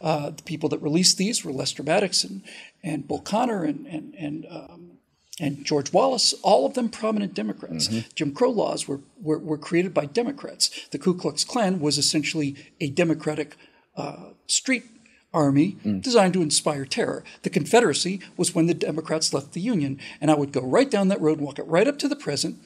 Uh, 0.01 0.31
the 0.31 0.43
people 0.43 0.69
that 0.71 0.83
released 0.83 1.17
these 1.17 1.45
were 1.45 1.53
Lester 1.53 1.85
Maddox 1.85 2.25
and 2.25 2.43
and 2.83 3.07
Bull 3.07 3.21
Connor 3.21 3.63
and 3.63 3.87
and 3.87 4.15
and 4.19 4.47
um, 4.51 4.92
and 5.41 5.65
George 5.65 5.93
Wallace, 5.93 6.35
all 6.43 6.67
of 6.67 6.75
them 6.75 6.89
prominent 6.89 7.35
Democrats. 7.35 7.89
Mm-hmm. 7.89 8.09
Jim 8.15 8.35
Crow 8.35 8.51
laws 8.51 8.87
were, 8.87 9.01
were, 9.21 9.39
were, 9.39 9.59
created 9.59 9.95
by 9.95 10.05
Democrats. 10.05 10.71
The 10.91 10.99
Ku 10.99 11.15
Klux 11.15 11.43
Klan 11.43 11.81
was 11.81 11.97
essentially 11.97 12.55
a 12.81 12.91
Democratic 12.91 13.57
uh, 13.97 14.31
street 14.47 14.85
army 15.33 15.79
mm. 15.85 16.03
designed 16.03 16.35
to 16.35 16.43
inspire 16.43 16.85
terror. 16.85 17.25
The 17.43 17.51
Confederacy 17.51 18.21
was 18.37 18.55
when 18.55 18.67
the 18.67 18.75
Democrats 18.75 19.33
left 19.33 19.53
the 19.53 19.61
Union. 19.61 19.99
And 20.21 20.31
I 20.31 20.35
would 20.35 20.53
go 20.53 20.61
right 20.61 20.91
down 20.91 21.09
that 21.09 21.21
road, 21.21 21.41
walk 21.41 21.59
it 21.59 21.67
right 21.67 21.89
up 21.89 21.99
to 22.01 22.09
the 22.09 22.17
present, 22.17 22.59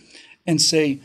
and 0.47 0.61
say, 0.61 1.01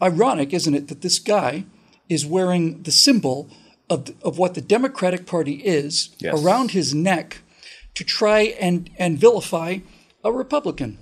ironic, 0.00 0.54
isn't 0.54 0.74
it, 0.74 0.88
that 0.88 1.02
this 1.02 1.18
guy 1.18 1.64
is 2.08 2.24
wearing 2.24 2.82
the 2.82 2.92
symbol 2.92 3.50
of, 3.90 4.14
of 4.22 4.38
what 4.38 4.54
the 4.54 4.60
Democratic 4.60 5.26
Party 5.26 5.56
is 5.56 6.10
yes. 6.18 6.42
around 6.42 6.70
his 6.70 6.94
neck 6.94 7.38
to 7.94 8.04
try 8.04 8.40
and, 8.40 8.90
and 8.98 9.18
vilify 9.18 9.78
a 10.26 10.32
Republican. 10.32 10.98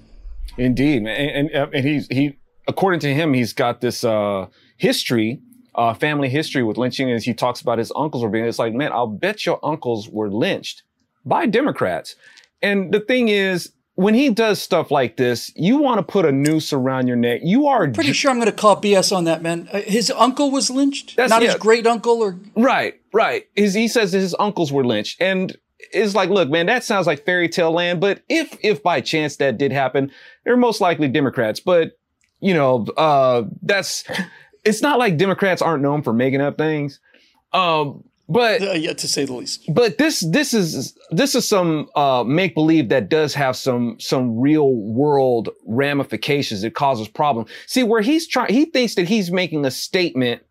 Indeed, 0.56 1.06
and, 1.06 1.50
and, 1.50 1.74
and 1.74 1.84
he's 1.84 2.06
he 2.08 2.36
according 2.66 3.00
to 3.00 3.14
him, 3.14 3.34
he's 3.34 3.52
got 3.52 3.80
this 3.80 4.04
uh, 4.04 4.46
history, 4.76 5.40
uh, 5.74 5.94
family 5.94 6.28
history 6.28 6.62
with 6.62 6.76
lynching, 6.76 7.10
as 7.10 7.24
he 7.24 7.34
talks 7.34 7.60
about 7.60 7.78
his 7.78 7.92
uncles 7.96 8.22
were 8.22 8.28
being. 8.28 8.44
It's 8.44 8.58
like, 8.58 8.74
man, 8.74 8.92
I'll 8.92 9.06
bet 9.06 9.44
your 9.44 9.58
uncles 9.64 10.08
were 10.08 10.30
lynched 10.30 10.82
by 11.24 11.46
Democrats. 11.46 12.16
And 12.62 12.92
the 12.92 13.00
thing 13.00 13.28
is, 13.28 13.72
when 13.96 14.14
he 14.14 14.30
does 14.30 14.60
stuff 14.60 14.90
like 14.90 15.16
this, 15.16 15.52
you 15.54 15.78
want 15.78 15.98
to 15.98 16.02
put 16.02 16.24
a 16.24 16.32
noose 16.32 16.72
around 16.72 17.06
your 17.06 17.16
neck. 17.16 17.40
You 17.44 17.68
are 17.68 17.88
pretty 17.90 18.12
sure 18.12 18.30
I'm 18.30 18.38
going 18.38 18.50
to 18.50 18.52
call 18.52 18.80
BS 18.80 19.14
on 19.14 19.24
that 19.24 19.40
man. 19.40 19.68
Uh, 19.72 19.80
his 19.82 20.10
uncle 20.10 20.50
was 20.50 20.68
lynched, 20.68 21.16
That's, 21.16 21.30
not 21.30 21.42
yeah. 21.42 21.52
his 21.52 21.56
great 21.56 21.86
uncle, 21.86 22.20
or 22.22 22.38
right, 22.56 23.00
right. 23.12 23.44
His, 23.54 23.74
he 23.74 23.86
says 23.86 24.12
his 24.12 24.34
uncles 24.38 24.72
were 24.72 24.84
lynched, 24.84 25.20
and 25.20 25.56
it's 25.92 26.14
like, 26.14 26.30
look, 26.30 26.48
man, 26.50 26.66
that 26.66 26.84
sounds 26.84 27.06
like 27.06 27.24
fairy 27.24 27.48
tale 27.48 27.72
land. 27.72 28.00
But 28.00 28.22
if, 28.28 28.56
if 28.62 28.82
by 28.82 29.00
chance 29.00 29.36
that 29.36 29.58
did 29.58 29.72
happen, 29.72 30.10
they're 30.44 30.56
most 30.56 30.80
likely 30.80 31.08
Democrats. 31.08 31.60
But, 31.60 31.98
you 32.40 32.54
know, 32.54 32.86
uh, 32.96 33.44
that's, 33.62 34.04
it's 34.64 34.82
not 34.82 34.98
like 34.98 35.16
Democrats 35.16 35.62
aren't 35.62 35.82
known 35.82 36.02
for 36.02 36.12
making 36.12 36.40
up 36.40 36.58
things. 36.58 37.00
Um, 37.52 38.04
but 38.28 38.62
uh, 38.62 38.72
yeah, 38.72 38.94
to 38.94 39.06
say 39.06 39.26
the 39.26 39.34
least. 39.34 39.64
But 39.68 39.98
this 39.98 40.20
this 40.20 40.54
is 40.54 40.96
this 41.10 41.34
is 41.34 41.46
some 41.46 41.88
uh, 41.94 42.24
make 42.26 42.54
believe 42.54 42.88
that 42.88 43.10
does 43.10 43.34
have 43.34 43.54
some 43.54 43.96
some 44.00 44.40
real 44.40 44.74
world 44.74 45.50
ramifications. 45.66 46.64
It 46.64 46.74
causes 46.74 47.06
problems. 47.06 47.50
See, 47.66 47.82
where 47.82 48.00
he's 48.00 48.26
trying, 48.26 48.52
he 48.52 48.64
thinks 48.64 48.94
that 48.94 49.08
he's 49.08 49.30
making 49.30 49.66
a 49.66 49.70
statement 49.70 50.42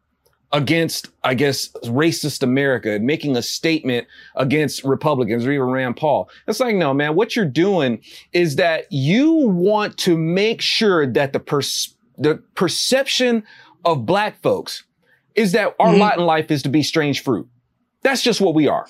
against, 0.54 1.10
I 1.24 1.34
guess, 1.34 1.70
racist 1.86 2.44
America, 2.44 3.00
making 3.02 3.36
a 3.36 3.42
statement 3.42 4.08
against 4.36 4.84
Republicans 4.84 5.46
or 5.46 5.52
even 5.52 5.66
Rand 5.66 5.98
Paul. 5.98 6.30
It's 6.48 6.60
like, 6.60 6.76
no, 6.76 6.94
man, 6.94 7.16
what 7.16 7.36
you're 7.36 7.44
doing 7.46 8.02
is 8.34 8.56
that 8.58 8.86
you 8.92 9.34
want 9.34 9.98
to 9.98 10.16
make 10.16 10.62
sure 10.62 11.08
that 11.08 11.34
the 11.34 11.40
pers- 11.40 11.96
the 12.20 12.36
perception 12.54 13.44
of 13.84 14.06
black 14.06 14.42
folks 14.44 14.84
is 15.34 15.54
that 15.54 15.76
our 15.80 15.88
mm-hmm. 15.88 16.00
lot 16.00 16.18
in 16.20 16.26
life 16.26 16.52
is 16.52 16.62
to 16.62 16.70
be 16.70 16.84
strange 16.84 17.24
fruit. 17.24 17.48
That's 18.04 18.22
just 18.22 18.40
what 18.40 18.54
we 18.54 18.68
are. 18.68 18.88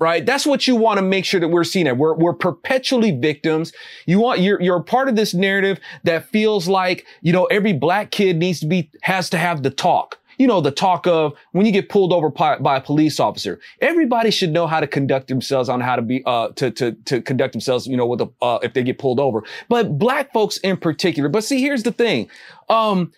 Right? 0.00 0.24
That's 0.24 0.46
what 0.46 0.68
you 0.68 0.76
want 0.76 0.98
to 0.98 1.02
make 1.02 1.24
sure 1.24 1.40
that 1.40 1.48
we're 1.48 1.64
seen 1.64 1.88
at. 1.88 1.96
We're, 1.96 2.14
we're 2.14 2.34
perpetually 2.34 3.10
victims. 3.10 3.72
You 4.06 4.20
want, 4.20 4.38
you're, 4.38 4.62
you're 4.62 4.80
part 4.80 5.08
of 5.08 5.16
this 5.16 5.34
narrative 5.34 5.80
that 6.04 6.28
feels 6.28 6.68
like, 6.68 7.04
you 7.20 7.32
know, 7.32 7.46
every 7.46 7.72
black 7.72 8.12
kid 8.12 8.36
needs 8.36 8.60
to 8.60 8.66
be, 8.66 8.92
has 9.02 9.28
to 9.30 9.38
have 9.38 9.64
the 9.64 9.70
talk 9.70 10.18
you 10.38 10.46
know, 10.46 10.60
the 10.60 10.70
talk 10.70 11.06
of 11.06 11.34
when 11.52 11.66
you 11.66 11.72
get 11.72 11.88
pulled 11.88 12.12
over 12.12 12.30
by, 12.30 12.56
by 12.58 12.76
a 12.76 12.80
police 12.80 13.20
officer, 13.20 13.60
everybody 13.80 14.30
should 14.30 14.52
know 14.52 14.66
how 14.66 14.80
to 14.80 14.86
conduct 14.86 15.28
themselves 15.28 15.68
on 15.68 15.80
how 15.80 15.96
to 15.96 16.02
be, 16.02 16.22
uh, 16.24 16.48
to, 16.50 16.70
to, 16.70 16.92
to 16.92 17.20
conduct 17.20 17.52
themselves, 17.52 17.86
you 17.86 17.96
know, 17.96 18.06
with 18.06 18.20
a, 18.20 18.30
uh, 18.40 18.58
if 18.62 18.72
they 18.72 18.82
get 18.82 18.98
pulled 18.98 19.20
over, 19.20 19.42
but 19.68 19.98
black 19.98 20.32
folks 20.32 20.56
in 20.58 20.76
particular. 20.76 21.28
But 21.28 21.44
see, 21.44 21.60
here's 21.60 21.82
the 21.82 21.92
thing. 21.92 22.30
Um, 22.68 23.12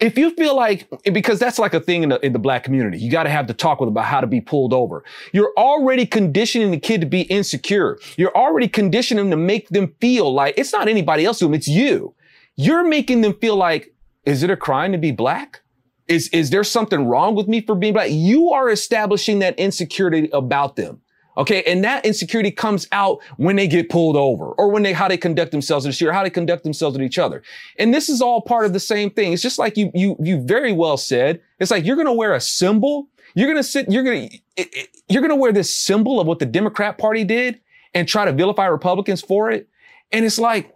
if 0.00 0.18
you 0.18 0.34
feel 0.34 0.56
like, 0.56 0.88
because 1.12 1.38
that's 1.38 1.60
like 1.60 1.74
a 1.74 1.80
thing 1.80 2.02
in 2.02 2.08
the, 2.08 2.24
in 2.26 2.32
the 2.32 2.38
black 2.38 2.64
community, 2.64 2.98
you 2.98 3.10
got 3.10 3.22
to 3.22 3.30
have 3.30 3.46
the 3.46 3.54
talk 3.54 3.78
with 3.78 3.88
about 3.88 4.04
how 4.04 4.20
to 4.20 4.26
be 4.26 4.40
pulled 4.40 4.72
over. 4.72 5.04
You're 5.32 5.52
already 5.56 6.06
conditioning 6.06 6.72
the 6.72 6.80
kid 6.80 7.00
to 7.02 7.06
be 7.06 7.22
insecure. 7.22 7.98
You're 8.16 8.36
already 8.36 8.66
conditioning 8.66 9.30
them 9.30 9.38
to 9.38 9.44
make 9.44 9.68
them 9.68 9.94
feel 10.00 10.32
like 10.32 10.54
it's 10.56 10.72
not 10.72 10.88
anybody 10.88 11.24
else 11.24 11.38
doing 11.38 11.54
it's 11.54 11.68
you. 11.68 12.14
You're 12.56 12.84
making 12.84 13.20
them 13.20 13.34
feel 13.34 13.56
like, 13.56 13.94
is 14.24 14.42
it 14.42 14.50
a 14.50 14.56
crime 14.56 14.90
to 14.90 14.98
be 14.98 15.12
black? 15.12 15.60
Is, 16.08 16.28
is 16.28 16.50
there 16.50 16.64
something 16.64 17.06
wrong 17.06 17.34
with 17.34 17.48
me 17.48 17.60
for 17.60 17.74
being 17.74 17.92
black? 17.92 18.08
You 18.10 18.50
are 18.50 18.70
establishing 18.70 19.38
that 19.38 19.58
insecurity 19.58 20.28
about 20.32 20.76
them 20.76 21.00
Okay. 21.36 21.62
And 21.62 21.82
that 21.84 22.04
insecurity 22.04 22.50
comes 22.50 22.86
out 22.92 23.22
when 23.36 23.56
they 23.56 23.66
get 23.66 23.88
pulled 23.88 24.16
over 24.16 24.46
or 24.52 24.70
when 24.70 24.82
they, 24.82 24.92
how 24.92 25.08
they 25.08 25.16
conduct 25.16 25.50
themselves 25.50 25.84
in 25.84 25.90
the 25.90 25.94
street 25.94 26.08
or 26.08 26.12
how 26.12 26.22
they 26.22 26.30
conduct 26.30 26.62
themselves 26.64 26.96
with 26.96 27.04
each 27.04 27.18
other. 27.18 27.42
And 27.78 27.92
this 27.92 28.08
is 28.08 28.20
all 28.20 28.42
part 28.42 28.66
of 28.66 28.72
the 28.72 28.80
same 28.80 29.10
thing. 29.10 29.32
It's 29.32 29.42
just 29.42 29.58
like 29.58 29.76
you, 29.76 29.90
you, 29.94 30.16
you 30.20 30.40
very 30.42 30.72
well 30.72 30.96
said. 30.96 31.40
It's 31.58 31.70
like 31.70 31.84
you're 31.84 31.96
going 31.96 32.06
to 32.06 32.12
wear 32.12 32.34
a 32.34 32.40
symbol. 32.40 33.08
You're 33.34 33.46
going 33.46 33.56
to 33.56 33.62
sit, 33.62 33.90
you're 33.90 34.02
going 34.02 34.28
to, 34.56 34.88
you're 35.08 35.22
going 35.22 35.30
to 35.30 35.36
wear 35.36 35.52
this 35.52 35.74
symbol 35.74 36.20
of 36.20 36.26
what 36.26 36.38
the 36.38 36.46
Democrat 36.46 36.98
party 36.98 37.24
did 37.24 37.60
and 37.94 38.06
try 38.06 38.24
to 38.24 38.32
vilify 38.32 38.66
Republicans 38.66 39.22
for 39.22 39.50
it. 39.50 39.68
And 40.10 40.24
it's 40.24 40.38
like, 40.38 40.74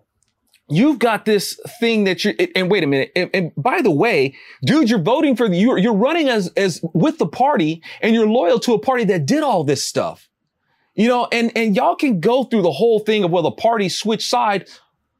you've 0.68 0.98
got 0.98 1.24
this 1.24 1.58
thing 1.80 2.04
that 2.04 2.24
you're, 2.24 2.34
and 2.54 2.70
wait 2.70 2.82
a 2.82 2.86
minute. 2.86 3.12
And, 3.14 3.30
and, 3.32 3.52
by 3.56 3.82
the 3.82 3.90
way, 3.90 4.34
dude, 4.64 4.90
you're 4.90 4.98
voting 4.98 5.36
for, 5.36 5.46
you're, 5.46 5.78
you're 5.78 5.94
running 5.94 6.28
as, 6.28 6.48
as 6.56 6.80
with 6.94 7.18
the 7.18 7.26
party 7.26 7.82
and 8.00 8.14
you're 8.14 8.26
loyal 8.26 8.58
to 8.60 8.74
a 8.74 8.78
party 8.78 9.04
that 9.04 9.26
did 9.26 9.42
all 9.42 9.64
this 9.64 9.84
stuff. 9.84 10.28
You 10.94 11.08
know, 11.08 11.28
and, 11.30 11.52
and 11.54 11.76
y'all 11.76 11.94
can 11.94 12.20
go 12.20 12.44
through 12.44 12.62
the 12.62 12.72
whole 12.72 13.00
thing 13.00 13.22
of 13.22 13.30
where 13.30 13.42
the 13.42 13.50
party 13.50 13.88
switch 13.88 14.26
side. 14.26 14.68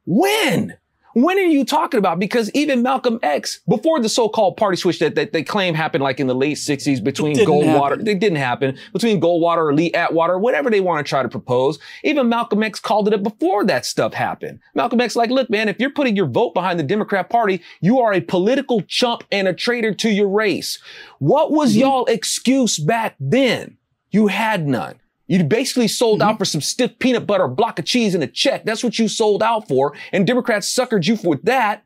When? 0.05 0.77
When 1.17 1.39
are 1.39 1.41
you 1.41 1.65
talking 1.65 1.97
about? 1.97 2.19
Because 2.19 2.51
even 2.53 2.83
Malcolm 2.83 3.19
X, 3.23 3.61
before 3.67 3.99
the 3.99 4.07
so-called 4.07 4.55
party 4.55 4.77
switch 4.77 4.99
that, 4.99 5.15
that 5.15 5.33
they 5.33 5.41
claim 5.41 5.73
happened 5.73 6.03
like 6.03 6.19
in 6.19 6.27
the 6.27 6.35
late 6.35 6.57
60s 6.57 7.03
between 7.03 7.35
Goldwater, 7.37 7.89
happen. 7.89 8.07
it 8.07 8.19
didn't 8.19 8.37
happen, 8.37 8.77
between 8.93 9.19
Goldwater 9.19 9.65
or 9.65 9.73
Lee 9.73 9.91
Atwater, 9.93 10.37
whatever 10.37 10.69
they 10.69 10.79
want 10.79 11.03
to 11.03 11.09
try 11.09 11.23
to 11.23 11.27
propose. 11.27 11.79
Even 12.03 12.29
Malcolm 12.29 12.61
X 12.61 12.79
called 12.79 13.07
it 13.07 13.15
up 13.15 13.23
before 13.23 13.65
that 13.65 13.83
stuff 13.83 14.13
happened. 14.13 14.59
Malcolm 14.75 15.01
X 15.01 15.15
like, 15.15 15.31
look, 15.31 15.49
man, 15.49 15.67
if 15.67 15.79
you're 15.79 15.89
putting 15.89 16.15
your 16.15 16.27
vote 16.27 16.53
behind 16.53 16.77
the 16.77 16.83
Democrat 16.83 17.31
party, 17.31 17.63
you 17.81 17.99
are 17.99 18.13
a 18.13 18.21
political 18.21 18.83
chump 18.83 19.23
and 19.31 19.47
a 19.47 19.53
traitor 19.55 19.95
to 19.95 20.11
your 20.11 20.29
race. 20.29 20.77
What 21.17 21.51
was 21.51 21.71
mm-hmm. 21.71 21.79
y'all 21.79 22.05
excuse 22.05 22.77
back 22.77 23.15
then? 23.19 23.77
You 24.11 24.27
had 24.27 24.67
none. 24.67 24.99
You 25.27 25.43
basically 25.43 25.87
sold 25.87 26.19
mm-hmm. 26.19 26.29
out 26.29 26.37
for 26.39 26.45
some 26.45 26.61
stiff 26.61 26.97
peanut 26.99 27.27
butter, 27.27 27.47
block 27.47 27.79
of 27.79 27.85
cheese, 27.85 28.15
and 28.15 28.23
a 28.23 28.27
check. 28.27 28.63
That's 28.65 28.83
what 28.83 28.97
you 28.97 29.07
sold 29.07 29.43
out 29.43 29.67
for. 29.67 29.93
And 30.11 30.25
Democrats 30.25 30.73
suckered 30.73 31.05
you 31.05 31.17
for 31.17 31.35
that. 31.43 31.83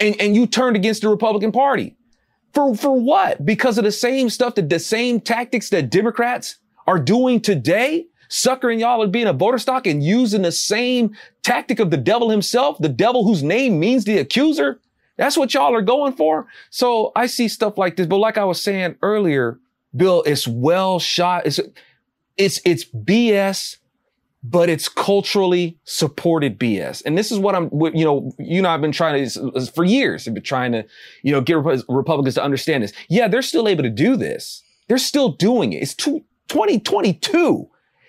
And, 0.00 0.14
and 0.20 0.36
you 0.36 0.46
turned 0.46 0.76
against 0.76 1.02
the 1.02 1.08
Republican 1.08 1.50
Party. 1.50 1.96
For, 2.54 2.74
for 2.74 2.98
what? 2.98 3.44
Because 3.44 3.78
of 3.78 3.84
the 3.84 3.92
same 3.92 4.30
stuff 4.30 4.54
that 4.54 4.68
the 4.68 4.78
same 4.78 5.20
tactics 5.20 5.70
that 5.70 5.90
Democrats 5.90 6.56
are 6.86 6.98
doing 6.98 7.40
today? 7.40 8.06
Suckering 8.30 8.80
y'all 8.80 9.02
and 9.02 9.10
being 9.10 9.26
a 9.26 9.32
voter 9.32 9.58
stock 9.58 9.86
and 9.86 10.02
using 10.02 10.42
the 10.42 10.52
same 10.52 11.16
tactic 11.42 11.78
of 11.78 11.90
the 11.90 11.96
devil 11.96 12.28
himself, 12.28 12.76
the 12.78 12.88
devil 12.88 13.24
whose 13.24 13.42
name 13.42 13.80
means 13.80 14.04
the 14.04 14.18
accuser. 14.18 14.80
That's 15.16 15.36
what 15.36 15.54
y'all 15.54 15.74
are 15.74 15.82
going 15.82 16.12
for. 16.12 16.46
So 16.68 17.10
I 17.16 17.26
see 17.26 17.48
stuff 17.48 17.78
like 17.78 17.96
this. 17.96 18.06
But 18.06 18.18
like 18.18 18.36
I 18.36 18.44
was 18.44 18.60
saying 18.60 18.96
earlier, 19.00 19.58
Bill, 19.96 20.22
it's 20.26 20.46
well 20.46 20.98
shot. 20.98 21.46
It's, 21.46 21.58
it's, 22.38 22.60
it's 22.64 22.84
BS, 22.84 23.76
but 24.42 24.68
it's 24.68 24.88
culturally 24.88 25.78
supported 25.84 26.58
BS. 26.58 27.02
And 27.04 27.18
this 27.18 27.30
is 27.30 27.38
what 27.38 27.54
I'm, 27.54 27.70
you 27.94 28.04
know, 28.04 28.32
you 28.38 28.62
know, 28.62 28.70
I've 28.70 28.80
been 28.80 28.92
trying 28.92 29.28
to, 29.28 29.66
for 29.74 29.84
years, 29.84 30.26
I've 30.26 30.34
been 30.34 30.42
trying 30.42 30.72
to, 30.72 30.84
you 31.22 31.32
know, 31.32 31.40
get 31.40 31.58
Republicans 31.88 32.36
to 32.36 32.42
understand 32.42 32.84
this. 32.84 32.92
Yeah, 33.08 33.28
they're 33.28 33.42
still 33.42 33.68
able 33.68 33.82
to 33.82 33.90
do 33.90 34.16
this. 34.16 34.62
They're 34.86 34.98
still 34.98 35.30
doing 35.30 35.72
it. 35.72 35.82
It's 35.82 35.94
2022 35.94 37.68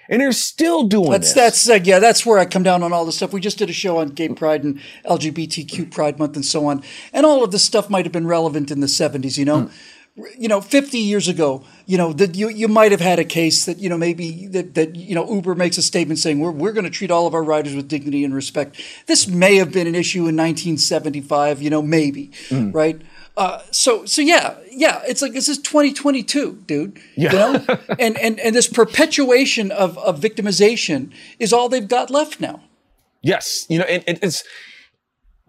and 0.09 0.21
they're 0.21 0.31
still 0.31 0.83
doing 0.83 1.11
that's, 1.11 1.33
this. 1.33 1.65
That's 1.65 1.69
uh, 1.69 1.79
yeah, 1.83 1.99
that's 1.99 2.25
where 2.25 2.39
I 2.39 2.45
come 2.45 2.63
down 2.63 2.83
on 2.83 2.91
all 2.91 3.05
this 3.05 3.17
stuff. 3.17 3.31
We 3.31 3.39
just 3.39 3.59
did 3.59 3.69
a 3.69 3.73
show 3.73 3.99
on 3.99 4.09
gay 4.09 4.29
pride 4.29 4.63
and 4.63 4.81
LGBTQ 5.05 5.91
Pride 5.91 6.17
Month 6.17 6.35
and 6.35 6.43
so 6.43 6.65
on, 6.65 6.83
and 7.13 7.25
all 7.25 7.43
of 7.43 7.51
this 7.51 7.63
stuff 7.63 7.89
might 7.89 8.05
have 8.05 8.11
been 8.11 8.25
relevant 8.27 8.71
in 8.71 8.79
the 8.79 8.87
'70s. 8.87 9.37
You 9.37 9.45
know, 9.45 9.61
mm 9.63 9.71
you 10.37 10.47
know, 10.47 10.61
50 10.61 10.97
years 10.97 11.27
ago, 11.27 11.63
you 11.85 11.97
know, 11.97 12.13
that 12.13 12.35
you, 12.35 12.49
you 12.49 12.67
might 12.67 12.91
have 12.91 13.01
had 13.01 13.19
a 13.19 13.25
case 13.25 13.65
that, 13.65 13.79
you 13.79 13.89
know, 13.89 13.97
maybe 13.97 14.47
that, 14.47 14.75
that, 14.75 14.95
you 14.95 15.15
know, 15.15 15.29
Uber 15.29 15.55
makes 15.55 15.77
a 15.77 15.81
statement 15.81 16.19
saying 16.19 16.39
we're, 16.39 16.51
we're 16.51 16.71
going 16.71 16.85
to 16.85 16.89
treat 16.89 17.11
all 17.11 17.27
of 17.27 17.33
our 17.33 17.43
riders 17.43 17.75
with 17.75 17.87
dignity 17.87 18.23
and 18.23 18.33
respect. 18.33 18.81
This 19.07 19.27
may 19.27 19.55
have 19.55 19.71
been 19.71 19.87
an 19.87 19.95
issue 19.95 20.19
in 20.19 20.35
1975, 20.35 21.61
you 21.61 21.69
know, 21.69 21.81
maybe, 21.81 22.27
mm. 22.49 22.73
right? 22.73 23.01
Uh, 23.37 23.61
so, 23.71 24.05
so 24.05 24.21
yeah, 24.21 24.57
yeah, 24.71 25.01
it's 25.07 25.21
like, 25.21 25.33
this 25.33 25.47
is 25.47 25.57
2022, 25.59 26.63
dude, 26.65 26.99
yeah. 27.15 27.31
you 27.31 27.37
know, 27.37 27.77
and, 27.99 28.17
and, 28.17 28.39
and 28.39 28.55
this 28.55 28.67
perpetuation 28.67 29.71
of, 29.71 29.97
of 29.99 30.19
victimization 30.19 31.11
is 31.39 31.53
all 31.53 31.69
they've 31.69 31.87
got 31.87 32.09
left 32.09 32.39
now. 32.39 32.61
Yes. 33.21 33.65
You 33.69 33.79
know, 33.79 33.85
and, 33.85 34.03
and 34.07 34.19
it's 34.21 34.43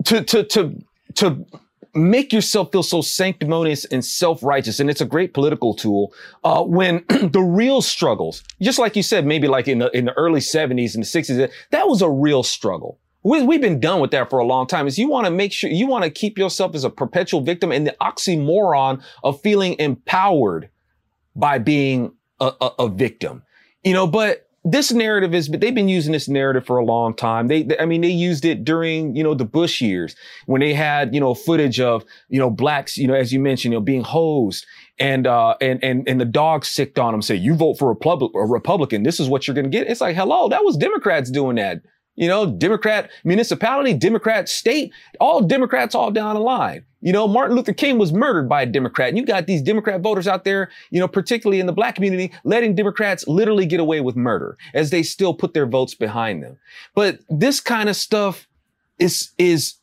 to, 0.05 0.23
to, 0.25 0.45
to, 0.45 0.83
to, 1.17 1.47
make 1.95 2.33
yourself 2.33 2.71
feel 2.73 2.83
so 2.83 3.01
sanctimonious 3.01 3.85
and 3.87 4.05
self-righteous. 4.05 4.81
And 4.81 4.91
it's 4.91 5.01
a 5.01 5.07
great 5.07 5.35
political 5.35 5.75
tool. 5.75 6.13
Uh, 6.45 6.63
when 6.63 7.05
the 7.09 7.43
real 7.43 7.83
struggles, 7.83 8.43
just 8.61 8.79
like 8.79 8.97
you 8.97 9.03
said, 9.03 9.27
maybe 9.27 9.49
like 9.49 9.69
in 9.69 9.79
the, 9.79 9.97
in 9.97 10.05
the 10.05 10.13
early 10.15 10.41
seventies 10.41 10.95
and 10.95 11.03
the 11.03 11.07
sixties, 11.07 11.39
that 11.71 11.89
was 11.89 12.03
a 12.03 12.11
real 12.11 12.43
struggle. 12.43 12.99
We, 13.23 13.43
we've 13.43 13.61
been 13.61 13.81
done 13.81 14.01
with 14.01 14.13
that 14.13 14.31
for 14.31 14.39
a 14.39 14.45
long 14.45 14.67
time. 14.67 14.87
Is 14.87 14.99
you 14.99 15.09
want 15.09 15.27
to 15.27 15.31
make 15.31 15.53
sure 15.53 15.71
you 15.71 15.87
want 15.87 16.05
to 16.05 16.11
keep 16.11 16.39
yourself 16.39 16.75
as 16.75 16.85
a 16.85 16.91
perpetual 16.91 17.43
victim 17.43 17.71
and 17.71 17.87
the 17.87 17.97
oxymoron 18.01 19.03
of 19.23 19.41
feeling 19.43 19.79
empowered 19.79 20.71
by 21.37 21.59
being 21.59 22.13
a, 22.41 22.53
a, 22.61 22.71
a 22.81 22.89
victim, 22.89 23.43
you 23.85 23.93
know, 23.93 24.07
but 24.07 24.49
this 24.65 24.93
narrative 24.93 25.35
is, 25.35 25.49
but 25.49 25.61
they've 25.61 25.75
been 25.75 25.89
using 25.89 26.13
this 26.13 26.29
narrative 26.29 26.67
for 26.67 26.77
a 26.77 26.85
long 26.85 27.15
time. 27.15 27.49
They, 27.49 27.63
they, 27.63 27.79
I 27.79 27.87
mean, 27.87 28.03
they 28.03 28.09
used 28.09 28.45
it 28.45 28.63
during, 28.63 29.17
you 29.17 29.23
know, 29.23 29.35
the 29.35 29.47
Bush 29.47 29.81
years 29.81 30.15
when 30.45 30.61
they 30.61 30.75
had, 30.75 31.15
you 31.15 31.21
know, 31.21 31.35
footage 31.35 31.81
of, 31.81 32.05
you 32.29 32.39
know, 32.39 32.51
blacks, 32.51 32.99
you 32.99 33.09
know, 33.09 33.15
as 33.15 33.33
you 33.33 33.41
mentioned, 33.41 33.73
you 33.73 33.79
know, 33.79 33.85
being 33.85 34.03
hosed 34.03 34.67
and, 34.99 35.27
uh, 35.27 35.55
and, 35.63 35.83
and, 35.83 36.07
and 36.07 36.21
the 36.21 36.27
dog 36.27 36.67
sicked 36.67 36.99
on 36.99 37.13
them 37.13 37.23
say, 37.23 37.35
you 37.35 37.55
vote 37.55 37.79
for 37.79 37.87
a, 37.87 37.89
Republic, 37.89 38.33
a 38.35 38.45
Republican. 38.47 39.03
This 39.03 39.19
is 39.19 39.31
what 39.31 39.47
you're 39.47 39.55
going 39.55 39.71
to 39.71 39.71
get. 39.71 39.89
It's 39.89 40.03
like, 40.03 40.15
hello, 40.15 40.51
that 40.51 40.63
was 40.63 40.77
Democrats 40.77 41.31
doing 41.31 41.57
that. 41.57 41.81
You 42.17 42.29
know, 42.29 42.45
Democrat 42.45 43.11
municipality, 43.25 43.95
Democrat 43.95 44.47
state, 44.47 44.93
all 45.21 45.41
Democrats 45.41 45.95
all 45.95 46.11
down 46.11 46.35
the 46.35 46.41
line. 46.43 46.85
You 47.01 47.13
know, 47.13 47.27
Martin 47.27 47.57
Luther 47.57 47.73
King 47.73 47.99
was 47.99 48.13
murdered 48.13 48.49
by 48.49 48.63
a 48.63 48.67
Democrat. 48.67 49.09
And 49.09 49.17
you 49.17 49.25
got 49.25 49.47
these 49.47 49.63
Democrat 49.63 50.01
voters 50.01 50.29
out 50.29 50.45
there, 50.45 50.71
you 50.91 51.01
know, 51.01 51.09
particularly 51.09 51.61
in 51.61 51.67
the 51.67 51.73
black 51.73 51.95
community, 51.95 52.31
letting 52.45 52.75
Democrats 52.75 53.27
literally 53.27 53.67
get 53.67 53.81
away 53.81 54.01
with 54.01 54.17
murder 54.17 54.59
as 54.75 54.91
they 54.91 55.03
still 55.03 55.33
put 55.33 55.55
their 55.55 55.67
votes 55.67 55.95
behind 55.95 56.43
them. 56.43 56.59
But 56.95 57.21
this 57.31 57.61
kind 57.61 57.89
of 57.89 57.97
stuff 57.97 58.47
is, 58.99 59.31
is 59.39 59.77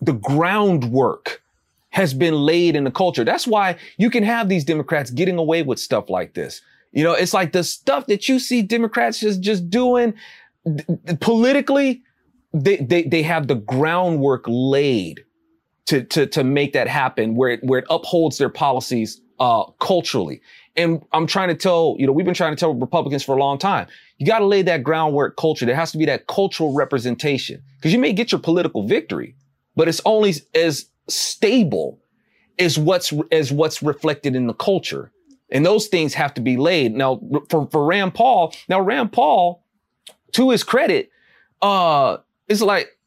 the 0.00 0.12
groundwork 0.12 1.42
has 1.90 2.12
been 2.12 2.34
laid 2.34 2.76
in 2.76 2.84
the 2.84 2.90
culture. 2.90 3.24
That's 3.24 3.46
why 3.46 3.76
you 3.96 4.10
can 4.10 4.24
have 4.24 4.48
these 4.48 4.64
Democrats 4.64 5.10
getting 5.10 5.38
away 5.38 5.62
with 5.62 5.78
stuff 5.78 6.10
like 6.10 6.34
this. 6.34 6.60
You 6.92 7.04
know, 7.04 7.12
it's 7.12 7.34
like 7.34 7.52
the 7.52 7.64
stuff 7.64 8.06
that 8.06 8.28
you 8.28 8.38
see 8.38 8.62
Democrats 8.62 9.20
just, 9.20 9.40
just 9.40 9.70
doing 9.70 10.14
politically, 11.20 12.02
they, 12.52 12.76
they, 12.76 13.02
they 13.04 13.22
have 13.22 13.46
the 13.46 13.54
groundwork 13.54 14.44
laid 14.48 15.24
to, 15.88 16.04
to, 16.04 16.26
to 16.26 16.44
make 16.44 16.74
that 16.74 16.86
happen 16.86 17.34
where 17.34 17.48
it, 17.48 17.64
where 17.64 17.78
it 17.78 17.86
upholds 17.88 18.36
their 18.36 18.50
policies, 18.50 19.22
uh, 19.40 19.64
culturally. 19.80 20.42
And 20.76 21.02
I'm 21.12 21.26
trying 21.26 21.48
to 21.48 21.54
tell, 21.54 21.96
you 21.98 22.06
know, 22.06 22.12
we've 22.12 22.26
been 22.26 22.34
trying 22.34 22.54
to 22.54 22.60
tell 22.60 22.74
Republicans 22.74 23.24
for 23.24 23.34
a 23.34 23.40
long 23.40 23.56
time. 23.56 23.86
You 24.18 24.26
got 24.26 24.40
to 24.40 24.46
lay 24.46 24.60
that 24.62 24.82
groundwork 24.82 25.38
culture. 25.38 25.64
There 25.64 25.74
has 25.74 25.90
to 25.92 25.98
be 25.98 26.04
that 26.04 26.26
cultural 26.26 26.74
representation 26.74 27.62
because 27.76 27.94
you 27.94 27.98
may 27.98 28.12
get 28.12 28.30
your 28.30 28.38
political 28.38 28.86
victory, 28.86 29.34
but 29.76 29.88
it's 29.88 30.02
only 30.04 30.34
as 30.54 30.86
stable 31.08 31.98
as 32.58 32.78
what's, 32.78 33.14
as 33.32 33.50
what's 33.50 33.82
reflected 33.82 34.36
in 34.36 34.46
the 34.46 34.54
culture. 34.54 35.10
And 35.50 35.64
those 35.64 35.86
things 35.86 36.12
have 36.12 36.34
to 36.34 36.42
be 36.42 36.58
laid. 36.58 36.94
Now, 36.94 37.18
for, 37.48 37.66
for 37.70 37.86
Rand 37.86 38.12
Paul, 38.12 38.54
now 38.68 38.82
Rand 38.82 39.12
Paul, 39.12 39.64
to 40.32 40.50
his 40.50 40.62
credit, 40.64 41.10
uh, 41.62 42.18
it's 42.46 42.60
like, 42.60 42.97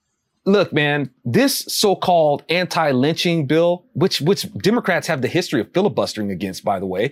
look, 0.46 0.74
man, 0.74 1.10
this 1.24 1.60
so-called 1.68 2.44
anti-lynching 2.50 3.48
bill, 3.48 3.86
which 3.94 4.22
which 4.22 4.52
Democrats 4.54 5.08
have 5.08 5.22
the 5.22 5.28
history 5.28 5.62
of 5.62 5.72
filibustering 5.74 6.32
against, 6.32 6.64
by 6.64 6.80
the 6.80 6.86
way, 6.86 7.12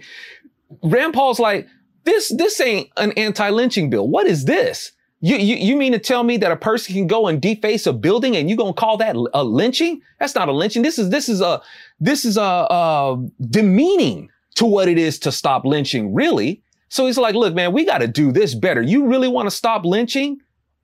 Rand 0.84 1.14
Paul's 1.14 1.40
like, 1.40 1.68
this 2.06 2.30
this 2.30 2.60
ain't 2.60 2.90
an 2.98 3.12
anti-lynching 3.14 3.90
bill. 3.90 4.08
What 4.08 4.28
is 4.28 4.46
this? 4.46 4.92
You, 5.22 5.36
you, 5.36 5.58
you 5.58 5.76
mean 5.76 5.92
to 5.92 6.00
tell 6.00 6.24
me 6.24 6.38
that 6.38 6.50
a 6.50 6.56
person 6.56 6.96
can 6.96 7.06
go 7.06 7.28
and 7.28 7.42
deface 7.42 7.86
a 7.86 7.92
building 7.92 8.38
and 8.38 8.50
you 8.50 8.56
gonna 8.56 8.74
call 8.74 8.96
that 8.98 9.18
a 9.34 9.44
lynching? 9.44 10.02
That's 10.18 10.34
not 10.34 10.48
a 10.48 10.54
lynching. 10.54 10.82
This 10.82 10.98
is, 10.98 11.10
this 11.10 11.28
is 11.28 11.42
a, 11.42 11.62
this 12.00 12.24
is 12.24 12.38
a, 12.38 12.42
a 12.42 13.28
demeaning 13.50 14.30
to 14.56 14.66
what 14.66 14.88
it 14.88 14.98
is 14.98 15.20
to 15.20 15.32
stop 15.34 15.66
lynching, 15.66 16.14
really. 16.14 16.64
So 16.88 17.06
he's 17.06 17.18
like, 17.18 17.36
look, 17.36 17.54
man, 17.54 17.74
we 17.74 17.86
got 17.86 17.98
to 17.98 18.08
do 18.08 18.32
this 18.32 18.56
better. 18.56 18.82
You 18.82 19.08
really 19.08 19.28
want 19.28 19.48
to 19.48 19.52
stop 19.52 19.84
lynching? 19.84 20.40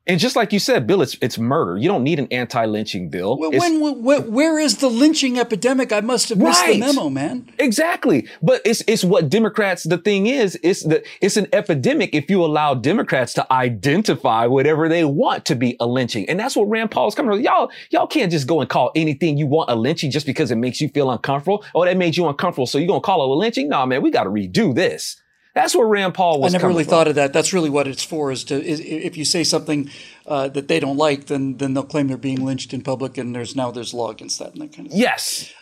And 0.08 0.20
just 0.20 0.36
like 0.36 0.54
you 0.54 0.60
said, 0.60 0.86
Bill, 0.86 1.02
it's 1.02 1.18
it's 1.20 1.40
murder. 1.40 1.78
You 1.78 1.88
don't 1.88 2.04
need 2.04 2.20
an 2.20 2.28
anti-lynching 2.30 3.10
bill. 3.10 3.40
Well, 3.40 3.52
when, 3.52 4.04
when, 4.04 4.32
where 4.32 4.60
is 4.60 4.78
the 4.78 4.88
lynching 4.88 5.40
epidemic? 5.40 5.92
I 5.92 6.02
must 6.02 6.30
have 6.30 6.38
missed 6.38 6.62
right. 6.62 6.74
the 6.74 6.80
memo, 6.80 7.10
man. 7.10 7.52
Exactly. 7.58 8.28
But 8.42 8.62
it's 8.66 8.84
it's 8.88 9.04
what 9.04 9.30
Democrats. 9.30 9.84
The 9.84 9.98
thing 9.98 10.28
is, 10.28 10.60
it's 10.62 10.84
the 10.84 11.04
it's 11.22 11.38
an 11.38 11.48
epidemic 11.54 12.14
if 12.14 12.30
you 12.30 12.46
allow 12.46 12.76
Democrats 12.76 13.34
to 13.36 13.52
identify 13.52 14.46
whatever 14.46 14.88
they 14.88 15.06
want 15.06 15.46
to 15.46 15.56
be 15.56 15.76
a 15.80 15.88
lynching, 15.88 16.30
and 16.30 16.40
that's 16.40 16.56
what 16.56 16.66
Rand 16.66 16.92
Paul's 16.92 17.16
coming. 17.16 17.32
From. 17.32 17.42
Y'all 17.42 17.72
y'all 17.90 18.08
can't 18.08 18.32
just 18.32 18.46
go 18.46 18.62
and 18.62 18.70
call 18.70 18.92
anything 18.96 19.40
you 19.40 19.48
want 19.48 19.72
a 19.72 19.76
lynching 19.76 20.12
just 20.12 20.28
because 20.28 20.52
it 20.52 20.58
makes 20.58 20.80
you 20.82 20.90
feel 20.90 21.10
uncomfortable. 21.10 21.66
Oh, 21.74 21.84
that 21.84 21.98
made 21.98 22.16
you 22.16 22.28
uncomfortable, 22.28 22.68
so 22.68 22.78
you're 22.78 22.88
gonna 22.88 23.02
call 23.02 23.24
it 23.24 23.30
a 23.30 23.40
lynching? 23.40 23.70
Nah, 23.70 23.88
man, 23.88 24.04
we 24.04 24.12
got 24.12 24.26
to 24.26 24.30
redo 24.30 24.76
this. 24.76 25.20
That's 25.56 25.76
where 25.76 25.88
Rand 25.88 26.14
Paul 26.14 26.42
was. 26.42 26.54
I 26.54 26.58
never 26.58 26.68
really 26.68 26.84
from. 26.84 26.92
thought 26.92 27.08
of 27.08 27.16
that. 27.16 27.34
That's 27.34 27.54
really 27.54 27.72
what 27.72 27.88
it's 27.88 28.04
for. 28.04 28.32
Is 28.32 28.44
to 28.46 28.64
is, 28.64 28.80
if 28.82 29.18
you 29.18 29.26
say 29.26 29.44
something 29.44 29.90
uh, 30.28 30.50
that 30.50 30.68
they 30.68 30.80
don't 30.80 30.98
like, 30.98 31.26
then 31.28 31.58
then 31.58 31.74
they'll 31.74 31.84
claim 31.84 32.08
they're 32.08 32.18
being 32.18 32.46
lynched 32.46 32.74
in 32.74 32.82
public, 32.82 33.18
and 33.18 33.34
there's 33.34 33.56
now 33.56 33.72
there's 33.72 33.94
law 33.94 34.12
against 34.12 34.38
that 34.40 34.54
and 34.54 34.62
that 34.62 34.74
kind 34.76 34.88
of. 34.88 34.92
Thing. 34.92 35.02
Yes. 35.02 35.54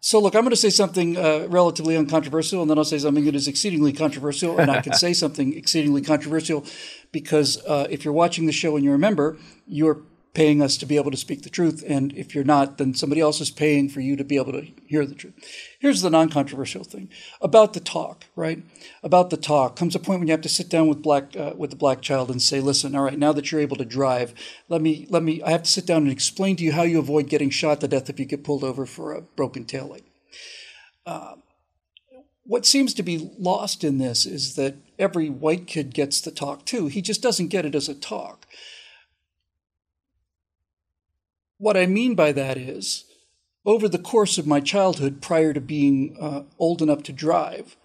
So 0.00 0.20
look, 0.20 0.34
I'm 0.34 0.42
going 0.42 0.50
to 0.50 0.56
say 0.56 0.70
something 0.70 1.16
uh, 1.16 1.46
relatively 1.48 1.96
uncontroversial, 1.96 2.62
and 2.62 2.70
then 2.70 2.78
I'll 2.78 2.84
say 2.84 2.98
something 2.98 3.24
that 3.24 3.34
is 3.34 3.48
exceedingly 3.48 3.92
controversial, 3.92 4.58
and 4.58 4.70
I 4.70 4.80
can 4.80 4.92
say 4.94 5.12
something 5.24 5.56
exceedingly 5.56 6.02
controversial 6.02 6.64
because 7.12 7.62
uh, 7.66 7.88
if 7.90 8.04
you're 8.04 8.14
watching 8.14 8.46
the 8.46 8.52
show 8.52 8.76
and 8.76 8.84
you're 8.84 8.94
a 8.94 8.98
member, 8.98 9.36
you're 9.66 10.02
paying 10.38 10.62
us 10.62 10.76
to 10.76 10.86
be 10.86 10.94
able 10.94 11.10
to 11.10 11.16
speak 11.16 11.42
the 11.42 11.50
truth, 11.50 11.82
and 11.84 12.12
if 12.16 12.32
you're 12.32 12.44
not, 12.44 12.78
then 12.78 12.94
somebody 12.94 13.20
else 13.20 13.40
is 13.40 13.50
paying 13.50 13.88
for 13.88 13.98
you 13.98 14.14
to 14.14 14.22
be 14.22 14.36
able 14.36 14.52
to 14.52 14.64
hear 14.86 15.04
the 15.04 15.16
truth. 15.16 15.34
Here's 15.80 16.00
the 16.00 16.10
non-controversial 16.10 16.84
thing 16.84 17.08
about 17.40 17.72
the 17.72 17.80
talk, 17.80 18.24
right? 18.36 18.62
About 19.02 19.30
the 19.30 19.36
talk 19.36 19.74
comes 19.74 19.96
a 19.96 19.98
point 19.98 20.20
when 20.20 20.28
you 20.28 20.32
have 20.32 20.42
to 20.42 20.48
sit 20.48 20.68
down 20.68 20.86
with 20.86 21.02
black 21.02 21.36
uh, 21.36 21.54
with 21.56 21.70
the 21.70 21.76
black 21.76 22.02
child 22.02 22.30
and 22.30 22.40
say, 22.40 22.60
"Listen, 22.60 22.94
all 22.94 23.02
right, 23.02 23.18
now 23.18 23.32
that 23.32 23.50
you're 23.50 23.60
able 23.60 23.76
to 23.78 23.84
drive, 23.84 24.32
let 24.68 24.80
me 24.80 25.08
let 25.10 25.24
me. 25.24 25.42
I 25.42 25.50
have 25.50 25.64
to 25.64 25.70
sit 25.70 25.86
down 25.86 26.02
and 26.02 26.12
explain 26.12 26.54
to 26.54 26.62
you 26.62 26.70
how 26.70 26.84
you 26.84 27.00
avoid 27.00 27.28
getting 27.28 27.50
shot 27.50 27.80
to 27.80 27.88
death 27.88 28.08
if 28.08 28.20
you 28.20 28.24
get 28.24 28.44
pulled 28.44 28.62
over 28.62 28.86
for 28.86 29.12
a 29.12 29.22
broken 29.22 29.64
taillight." 29.64 30.04
what 32.44 32.64
seems 32.64 32.94
to 32.94 33.02
be 33.02 33.30
lost 33.38 33.84
in 33.84 33.98
this 33.98 34.24
is 34.24 34.54
that 34.54 34.76
every 34.98 35.28
white 35.28 35.66
kid 35.66 35.92
gets 35.92 36.20
the 36.20 36.30
talk 36.30 36.64
too. 36.64 36.86
He 36.86 37.02
just 37.02 37.22
doesn't 37.22 37.48
get 37.48 37.66
it 37.66 37.74
as 37.74 37.88
a 37.88 37.94
talk. 37.94 38.37
What 41.58 41.76
I 41.76 41.86
mean 41.86 42.14
by 42.14 42.30
that 42.32 42.56
is, 42.56 43.04
over 43.66 43.88
the 43.88 43.98
course 43.98 44.38
of 44.38 44.46
my 44.46 44.60
childhood, 44.60 45.20
prior 45.20 45.52
to 45.52 45.60
being 45.60 46.16
uh, 46.20 46.44
old 46.58 46.80
enough 46.80 47.02
to 47.04 47.12
drive, 47.12 47.76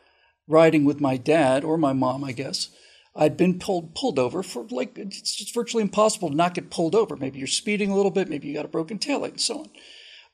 riding 0.47 0.85
with 0.85 1.01
my 1.01 1.17
dad 1.17 1.63
or 1.63 1.77
my 1.77 1.91
mom, 1.91 2.23
I 2.23 2.33
guess, 2.33 2.69
I'd 3.15 3.35
been 3.35 3.59
pulled 3.59 3.95
pulled 3.95 4.17
over 4.17 4.43
for 4.43 4.65
like 4.69 4.97
it's 4.97 5.35
just 5.35 5.53
virtually 5.53 5.83
impossible 5.83 6.29
to 6.29 6.35
not 6.35 6.53
get 6.53 6.69
pulled 6.69 6.95
over. 6.95 7.15
Maybe 7.15 7.39
you're 7.39 7.47
speeding 7.47 7.91
a 7.91 7.95
little 7.95 8.11
bit, 8.11 8.29
maybe 8.29 8.47
you 8.47 8.53
got 8.53 8.65
a 8.65 8.69
broken 8.69 8.99
taillight, 8.99 9.31
and 9.31 9.41
so 9.41 9.59
on. 9.59 9.69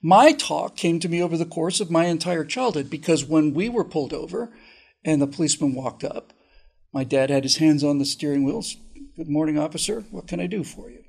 My 0.01 0.31
talk 0.31 0.75
came 0.75 1.00
to 1.00 1.10
me 1.10 1.22
over 1.22 1.38
the 1.38 1.46
course 1.46 1.79
of 1.79 1.91
my 1.91 2.05
entire 2.05 2.46
childhood 2.46 2.89
because 2.89 3.25
when 3.25 3.53
we 3.53 3.67
were 3.69 3.84
pulled 3.84 4.13
over 4.13 4.53
and 5.03 5.22
the 5.22 5.27
policeman 5.27 5.74
walked 5.74 6.03
up, 6.03 6.31
my 6.93 7.03
dad 7.03 7.29
had 7.29 7.43
his 7.43 7.58
hands 7.58 7.84
on 7.84 8.00
the 8.00 8.05
steering 8.05 8.43
wheels. 8.43 8.77
Good 9.15 9.29
morning, 9.29 9.58
officer. 9.58 10.05
What 10.12 10.27
can 10.27 10.39
I 10.39 10.48
do 10.48 10.63
for 10.63 10.89
you? 10.89 11.03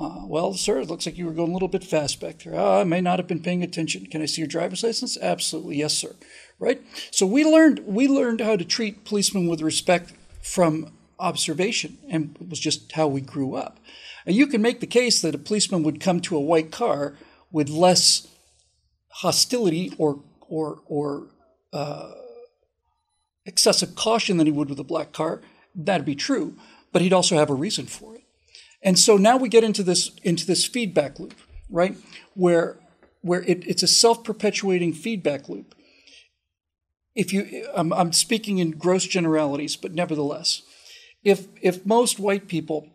Uh, 0.00 0.24
well, 0.24 0.54
sir, 0.54 0.80
it 0.80 0.88
looks 0.88 1.04
like 1.04 1.18
you 1.18 1.26
were 1.26 1.32
going 1.32 1.50
a 1.50 1.52
little 1.52 1.68
bit 1.68 1.84
fast 1.84 2.20
back 2.20 2.38
there. 2.38 2.54
Oh, 2.54 2.80
I 2.80 2.84
may 2.84 3.02
not 3.02 3.18
have 3.18 3.28
been 3.28 3.42
paying 3.42 3.62
attention. 3.62 4.06
Can 4.06 4.22
I 4.22 4.26
see 4.26 4.40
your 4.40 4.48
driver's 4.48 4.82
license? 4.82 5.18
Absolutely, 5.20 5.76
yes, 5.76 5.92
sir. 5.92 6.16
Right. 6.58 6.80
So 7.10 7.26
we 7.26 7.44
learned 7.44 7.80
we 7.86 8.08
learned 8.08 8.40
how 8.40 8.56
to 8.56 8.64
treat 8.64 9.04
policemen 9.04 9.46
with 9.46 9.60
respect 9.60 10.14
from 10.42 10.92
observation, 11.18 11.98
and 12.08 12.34
it 12.40 12.48
was 12.48 12.58
just 12.58 12.92
how 12.92 13.08
we 13.08 13.20
grew 13.20 13.54
up. 13.54 13.78
And 14.24 14.34
you 14.34 14.46
can 14.46 14.62
make 14.62 14.80
the 14.80 14.86
case 14.86 15.20
that 15.20 15.34
a 15.34 15.38
policeman 15.38 15.82
would 15.82 16.00
come 16.00 16.20
to 16.20 16.36
a 16.36 16.40
white 16.40 16.70
car 16.70 17.14
with 17.52 17.68
less 17.68 18.26
hostility 19.08 19.92
or 19.98 20.22
or 20.48 20.80
or 20.86 21.28
uh, 21.74 22.12
excessive 23.44 23.96
caution 23.96 24.38
than 24.38 24.46
he 24.46 24.52
would 24.52 24.70
with 24.70 24.80
a 24.80 24.84
black 24.84 25.12
car. 25.12 25.42
That'd 25.74 26.06
be 26.06 26.14
true, 26.14 26.56
but 26.90 27.02
he'd 27.02 27.12
also 27.12 27.36
have 27.36 27.50
a 27.50 27.54
reason 27.54 27.84
for 27.84 28.14
it. 28.14 28.19
And 28.82 28.98
so 28.98 29.16
now 29.16 29.36
we 29.36 29.48
get 29.48 29.64
into 29.64 29.82
this 29.82 30.10
into 30.22 30.46
this 30.46 30.66
feedback 30.66 31.18
loop, 31.18 31.34
right? 31.68 31.96
Where 32.34 32.78
where 33.20 33.42
it, 33.42 33.66
it's 33.66 33.82
a 33.82 33.88
self-perpetuating 33.88 34.94
feedback 34.94 35.48
loop. 35.48 35.74
If 37.14 37.32
you, 37.32 37.68
I'm, 37.74 37.92
I'm 37.92 38.12
speaking 38.12 38.58
in 38.58 38.70
gross 38.70 39.04
generalities, 39.04 39.76
but 39.76 39.92
nevertheless, 39.92 40.62
if 41.22 41.48
if 41.60 41.84
most 41.84 42.18
white 42.18 42.48
people 42.48 42.88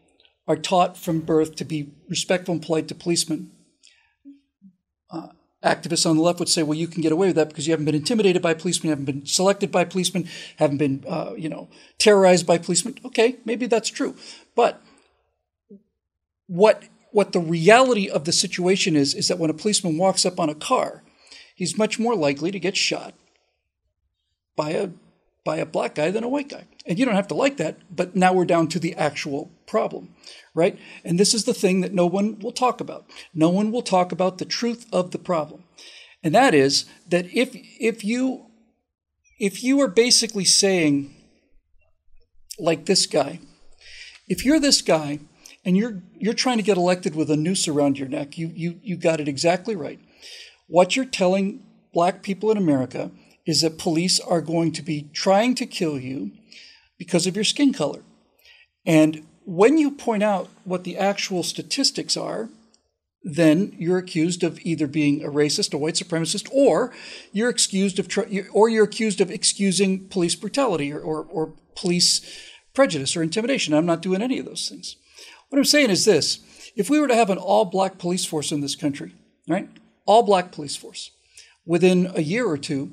are 0.48 0.56
taught 0.56 0.98
from 0.98 1.20
birth 1.20 1.56
to 1.56 1.66
be 1.66 1.94
respectful 2.10 2.54
and 2.54 2.64
polite 2.64 2.88
to 2.88 2.96
policemen, 2.96 3.52
uh, 5.12 5.28
activists 5.64 6.10
on 6.10 6.16
the 6.16 6.22
left 6.22 6.40
would 6.40 6.50
say, 6.50 6.64
well, 6.64 6.78
you 6.78 6.88
can 6.88 7.02
get 7.02 7.12
away 7.12 7.28
with 7.28 7.36
that 7.36 7.50
because 7.50 7.68
you 7.68 7.74
haven't 7.74 7.86
been 7.86 7.96
intimidated 7.96 8.42
by 8.42 8.54
policemen, 8.54 8.86
you 8.86 8.92
haven't 8.92 9.06
been 9.06 9.26
selected 9.26 9.72
by 9.72 9.84
policemen, 9.84 10.28
haven't 10.58 10.78
been, 10.78 11.04
uh, 11.08 11.34
you 11.36 11.50
know, 11.50 11.68
terrorized 11.98 12.46
by 12.46 12.58
policemen. 12.58 12.96
Okay, 13.04 13.38
maybe 13.44 13.66
that's 13.66 13.90
true. 13.90 14.16
But 14.56 14.82
what 16.48 16.84
what 17.12 17.32
the 17.32 17.40
reality 17.40 18.10
of 18.10 18.26
the 18.26 18.34
situation 18.34 18.96
is 18.96 19.14
is 19.14 19.30
that 19.30 19.40
when 19.40 19.50
a 19.50 19.54
policeman 19.54 19.98
walks 19.98 20.26
up 20.26 20.40
on 20.40 20.50
a 20.50 20.56
car, 20.56 21.02
he's 21.56 21.78
much 21.78 21.98
more 21.98 22.16
likely 22.16 22.52
to 22.52 22.60
get 22.60 22.76
shot 22.76 23.14
by 24.56 24.72
a 24.72 24.90
by 25.46 25.58
a 25.58 25.66
black 25.66 25.96
guy 25.96 26.12
than 26.12 26.24
a 26.24 26.30
white 26.30 26.50
guy. 26.50 26.66
And 26.86 27.00
you 27.00 27.06
don't 27.06 27.16
have 27.16 27.28
to 27.30 27.36
like 27.36 27.58
that, 27.58 27.78
but 27.96 28.16
now 28.16 28.34
we're 28.34 28.46
down 28.46 28.68
to 28.70 28.80
the 28.80 28.96
actual 28.96 29.52
problem, 29.68 30.14
right? 30.54 30.78
And 31.04 31.20
this 31.20 31.34
is 31.34 31.46
the 31.46 31.54
thing 31.54 31.82
that 31.82 31.94
no 31.94 32.06
one 32.06 32.40
will 32.40 32.52
talk 32.52 32.82
about. 32.82 33.06
No 33.34 33.50
one 33.50 33.72
will 33.72 33.84
talk 33.84 34.12
about 34.12 34.38
the 34.38 34.46
truth 34.46 34.86
of 34.92 35.12
the 35.12 35.20
problem. 35.20 35.64
And 36.24 36.34
that 36.36 36.54
is 36.54 36.86
that 37.08 37.28
if 37.34 37.56
if 37.80 38.04
you 38.04 38.48
if 39.40 39.64
you 39.64 39.80
are 39.82 39.88
basically 39.88 40.46
saying 40.46 41.14
like 42.58 42.86
this 42.86 43.06
guy, 43.06 43.40
if 44.28 44.44
you're 44.44 44.60
this 44.60 44.82
guy 44.82 45.20
and 45.66 45.76
you're 45.76 46.04
you're 46.18 46.34
trying 46.34 46.58
to 46.58 46.64
get 46.64 46.78
elected 46.78 47.16
with 47.16 47.30
a 47.32 47.36
noose 47.36 47.68
around 47.68 47.98
your 47.98 48.08
neck, 48.08 48.38
you 48.38 48.52
you 48.56 48.80
you 48.84 48.96
got 48.96 49.20
it 49.20 49.28
exactly 49.28 49.76
right. 49.76 50.00
What 50.68 50.96
you're 50.96 51.06
telling 51.06 51.64
black 51.94 52.22
people 52.24 52.52
in 52.52 52.58
America 52.58 53.12
is 53.46 53.62
that 53.62 53.78
police 53.78 54.20
are 54.20 54.42
going 54.42 54.72
to 54.74 54.82
be 54.82 55.10
trying 55.14 55.56
to 55.56 55.66
kill 55.66 56.00
you 56.00 56.32
because 56.98 57.28
of 57.28 57.36
your 57.36 57.44
skin 57.44 57.74
color. 57.74 58.04
And 58.86 59.26
when 59.46 59.78
you 59.78 59.92
point 59.92 60.24
out 60.24 60.50
what 60.64 60.84
the 60.84 60.98
actual 60.98 61.44
statistics 61.44 62.18
are, 62.18 62.50
then 63.24 63.76
you're 63.78 63.98
accused 63.98 64.44
of 64.44 64.60
either 64.62 64.88
being 64.88 65.24
a 65.24 65.30
racist, 65.30 65.74
a 65.74 65.78
white 65.78 65.96
supremacist, 65.96 66.48
or 66.52 66.94
you're 67.32 67.50
accused 67.50 67.98
of 67.98 68.08
or 68.52 68.70
you're 68.70 68.84
accused 68.84 69.20
of 69.20 69.32
excusing 69.32 70.08
police 70.08 70.36
brutality 70.36 70.94
or, 70.94 71.00
or, 71.00 71.26
or 71.26 71.54
police 71.76 72.22
prejudice 72.74 73.16
or 73.16 73.24
intimidation. 73.24 73.74
I'm 73.74 73.86
not 73.86 74.04
doing 74.04 74.22
any 74.22 74.38
of 74.38 74.46
those 74.46 74.70
things. 74.70 74.96
What 75.56 75.60
I'm 75.60 75.64
saying 75.64 75.90
is 75.90 76.04
this: 76.04 76.40
if 76.76 76.90
we 76.90 77.00
were 77.00 77.08
to 77.08 77.16
have 77.16 77.30
an 77.30 77.38
all-black 77.38 77.98
police 77.98 78.26
force 78.26 78.52
in 78.52 78.60
this 78.60 78.76
country, 78.76 79.16
right, 79.48 79.70
all-black 80.06 80.52
police 80.52 80.76
force, 80.76 81.12
within 81.66 82.12
a 82.14 82.22
year 82.22 82.46
or 82.46 82.58
two, 82.58 82.92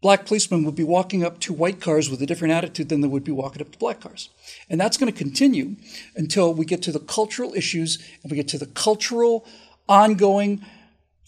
black 0.00 0.24
policemen 0.24 0.62
would 0.62 0.76
be 0.76 0.84
walking 0.84 1.24
up 1.24 1.40
to 1.40 1.52
white 1.52 1.80
cars 1.80 2.08
with 2.08 2.22
a 2.22 2.26
different 2.26 2.54
attitude 2.54 2.90
than 2.90 3.00
they 3.00 3.08
would 3.08 3.24
be 3.24 3.32
walking 3.32 3.60
up 3.60 3.72
to 3.72 3.78
black 3.80 3.98
cars. 3.98 4.30
And 4.70 4.80
that's 4.80 4.96
going 4.96 5.12
to 5.12 5.18
continue 5.18 5.74
until 6.14 6.54
we 6.54 6.64
get 6.64 6.80
to 6.82 6.92
the 6.92 7.00
cultural 7.00 7.54
issues 7.54 7.98
and 8.22 8.30
we 8.30 8.36
get 8.36 8.46
to 8.46 8.58
the 8.58 8.66
cultural, 8.66 9.44
ongoing 9.88 10.64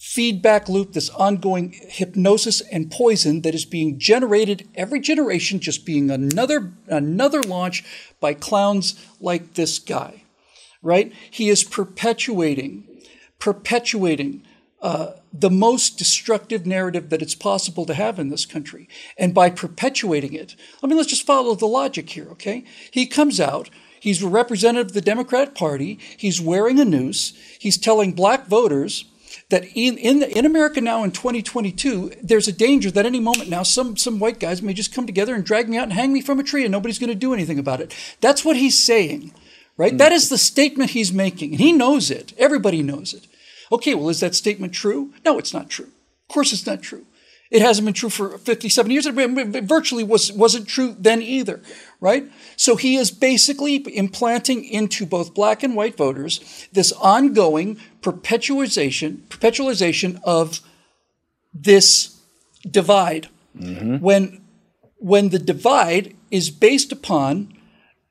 feedback 0.04 0.68
loop, 0.68 0.92
this 0.92 1.08
ongoing 1.10 1.74
hypnosis 1.88 2.60
and 2.60 2.90
poison 2.90 3.40
that 3.40 3.54
is 3.54 3.64
being 3.64 3.98
generated 3.98 4.68
every 4.74 5.00
generation, 5.00 5.58
just 5.58 5.86
being 5.86 6.10
another, 6.10 6.74
another 6.88 7.42
launch 7.42 7.82
by 8.20 8.34
clowns 8.34 8.94
like 9.18 9.54
this 9.54 9.78
guy, 9.78 10.22
right? 10.82 11.10
He 11.30 11.48
is 11.48 11.64
perpetuating, 11.64 12.86
perpetuating 13.38 14.42
uh, 14.82 15.12
the 15.32 15.50
most 15.50 15.96
destructive 15.96 16.66
narrative 16.66 17.08
that 17.08 17.22
it's 17.22 17.34
possible 17.34 17.86
to 17.86 17.94
have 17.94 18.18
in 18.18 18.28
this 18.28 18.44
country. 18.44 18.86
And 19.16 19.32
by 19.32 19.48
perpetuating 19.48 20.34
it, 20.34 20.54
I 20.82 20.86
mean, 20.86 20.98
let's 20.98 21.08
just 21.08 21.26
follow 21.26 21.54
the 21.54 21.66
logic 21.66 22.10
here, 22.10 22.28
okay? 22.32 22.64
He 22.90 23.06
comes 23.06 23.40
out, 23.40 23.70
he's 23.98 24.22
a 24.22 24.28
representative 24.28 24.88
of 24.88 24.92
the 24.92 25.00
Democrat 25.00 25.54
Party, 25.54 25.98
he's 26.18 26.42
wearing 26.42 26.78
a 26.78 26.84
noose, 26.84 27.32
he's 27.58 27.78
telling 27.78 28.12
black 28.12 28.46
voters 28.46 29.06
that 29.50 29.64
in 29.74 29.98
in, 29.98 30.20
the, 30.20 30.38
in 30.38 30.46
America 30.46 30.80
now 30.80 31.04
in 31.04 31.10
2022, 31.10 32.12
there's 32.22 32.48
a 32.48 32.52
danger 32.52 32.90
that 32.90 33.06
any 33.06 33.20
moment 33.20 33.50
now 33.50 33.62
some 33.62 33.96
some 33.96 34.18
white 34.18 34.40
guys 34.40 34.62
may 34.62 34.72
just 34.72 34.94
come 34.94 35.06
together 35.06 35.34
and 35.34 35.44
drag 35.44 35.68
me 35.68 35.76
out 35.76 35.84
and 35.84 35.92
hang 35.92 36.12
me 36.12 36.20
from 36.20 36.40
a 36.40 36.42
tree, 36.42 36.64
and 36.64 36.72
nobody's 36.72 36.98
going 36.98 37.08
to 37.08 37.14
do 37.14 37.34
anything 37.34 37.58
about 37.58 37.80
it. 37.80 37.94
That's 38.20 38.44
what 38.44 38.56
he's 38.56 38.82
saying, 38.82 39.32
right? 39.76 39.94
Mm. 39.94 39.98
That 39.98 40.12
is 40.12 40.28
the 40.28 40.38
statement 40.38 40.90
he's 40.90 41.12
making, 41.12 41.52
and 41.52 41.60
he 41.60 41.72
knows 41.72 42.10
it. 42.10 42.32
Everybody 42.38 42.82
knows 42.82 43.12
it. 43.14 43.26
Okay, 43.72 43.94
well, 43.94 44.08
is 44.08 44.20
that 44.20 44.34
statement 44.34 44.72
true? 44.72 45.12
No, 45.24 45.38
it's 45.38 45.54
not 45.54 45.70
true. 45.70 45.90
Of 46.28 46.34
course, 46.34 46.52
it's 46.52 46.66
not 46.66 46.82
true. 46.82 47.06
It 47.50 47.62
hasn't 47.62 47.84
been 47.84 47.94
true 47.94 48.08
for 48.08 48.38
57 48.38 48.90
years. 48.90 49.06
It 49.06 49.64
virtually 49.64 50.02
was, 50.02 50.32
wasn't 50.32 50.66
true 50.66 50.96
then 50.98 51.22
either, 51.22 51.60
right? 52.00 52.24
So 52.56 52.76
he 52.76 52.96
is 52.96 53.10
basically 53.10 53.84
implanting 53.96 54.64
into 54.64 55.06
both 55.06 55.34
black 55.34 55.62
and 55.62 55.76
white 55.76 55.96
voters 55.96 56.68
this 56.72 56.90
ongoing 56.92 57.78
perpetualization, 58.02 59.18
perpetualization 59.28 60.20
of 60.24 60.60
this 61.52 62.18
divide. 62.68 63.28
Mm-hmm. 63.56 63.98
When, 63.98 64.42
when 64.96 65.28
the 65.28 65.38
divide 65.38 66.16
is 66.30 66.50
based 66.50 66.90
upon 66.90 67.54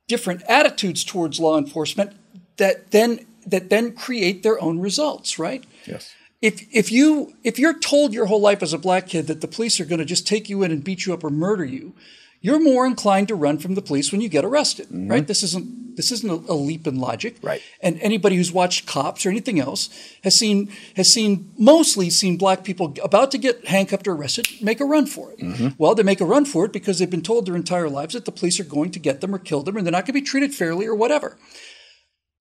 different 0.08 0.42
attitudes 0.48 1.04
towards 1.04 1.40
law 1.40 1.58
enforcement 1.58 2.12
that 2.56 2.90
then 2.90 3.26
that 3.46 3.68
then 3.68 3.92
create 3.92 4.42
their 4.42 4.60
own 4.62 4.78
results, 4.80 5.38
right? 5.38 5.64
Yes. 5.86 6.14
If 6.44 6.68
if 6.70 6.92
you 6.92 7.32
if 7.42 7.58
you're 7.58 7.78
told 7.78 8.12
your 8.12 8.26
whole 8.26 8.40
life 8.40 8.62
as 8.62 8.74
a 8.74 8.78
black 8.78 9.08
kid 9.08 9.28
that 9.28 9.40
the 9.40 9.48
police 9.48 9.80
are 9.80 9.86
going 9.86 9.98
to 9.98 10.04
just 10.04 10.26
take 10.26 10.50
you 10.50 10.62
in 10.62 10.70
and 10.70 10.84
beat 10.84 11.06
you 11.06 11.14
up 11.14 11.24
or 11.24 11.30
murder 11.30 11.64
you, 11.64 11.94
you're 12.42 12.60
more 12.62 12.86
inclined 12.86 13.28
to 13.28 13.34
run 13.34 13.56
from 13.56 13.74
the 13.74 13.80
police 13.80 14.12
when 14.12 14.20
you 14.20 14.28
get 14.28 14.44
arrested, 14.44 14.88
mm-hmm. 14.88 15.08
right? 15.08 15.26
This 15.26 15.42
isn't 15.42 15.96
this 15.96 16.12
isn't 16.12 16.30
a, 16.30 16.52
a, 16.52 16.54
leap 16.54 16.86
in 16.86 16.96
logic, 16.96 17.36
right? 17.40 17.62
And 17.80 17.98
anybody 18.00 18.36
who's 18.36 18.52
watched 18.52 18.84
Cops 18.84 19.24
or 19.24 19.30
anything 19.30 19.58
else 19.58 19.88
has 20.22 20.38
seen 20.38 20.70
has 20.96 21.10
seen 21.10 21.50
mostly 21.56 22.10
seen 22.10 22.36
black 22.36 22.62
people 22.62 22.94
about 23.02 23.30
to 23.30 23.38
get 23.38 23.66
handcuffed 23.66 24.06
or 24.06 24.12
arrested 24.12 24.46
make 24.60 24.80
a 24.80 24.84
run 24.84 25.06
for 25.06 25.32
it. 25.32 25.38
Mm-hmm. 25.38 25.68
Well, 25.78 25.94
they 25.94 26.02
make 26.02 26.20
a 26.20 26.26
run 26.26 26.44
for 26.44 26.66
it 26.66 26.74
because 26.74 26.98
they've 26.98 27.08
been 27.08 27.22
told 27.22 27.46
their 27.46 27.56
entire 27.56 27.88
lives 27.88 28.12
that 28.12 28.26
the 28.26 28.32
police 28.32 28.60
are 28.60 28.64
going 28.64 28.90
to 28.90 28.98
get 28.98 29.22
them 29.22 29.34
or 29.34 29.38
kill 29.38 29.62
them, 29.62 29.78
and 29.78 29.86
they're 29.86 29.92
not 29.92 30.04
going 30.04 30.14
to 30.14 30.20
be 30.20 30.20
treated 30.20 30.54
fairly 30.54 30.84
or 30.86 30.94
whatever. 30.94 31.38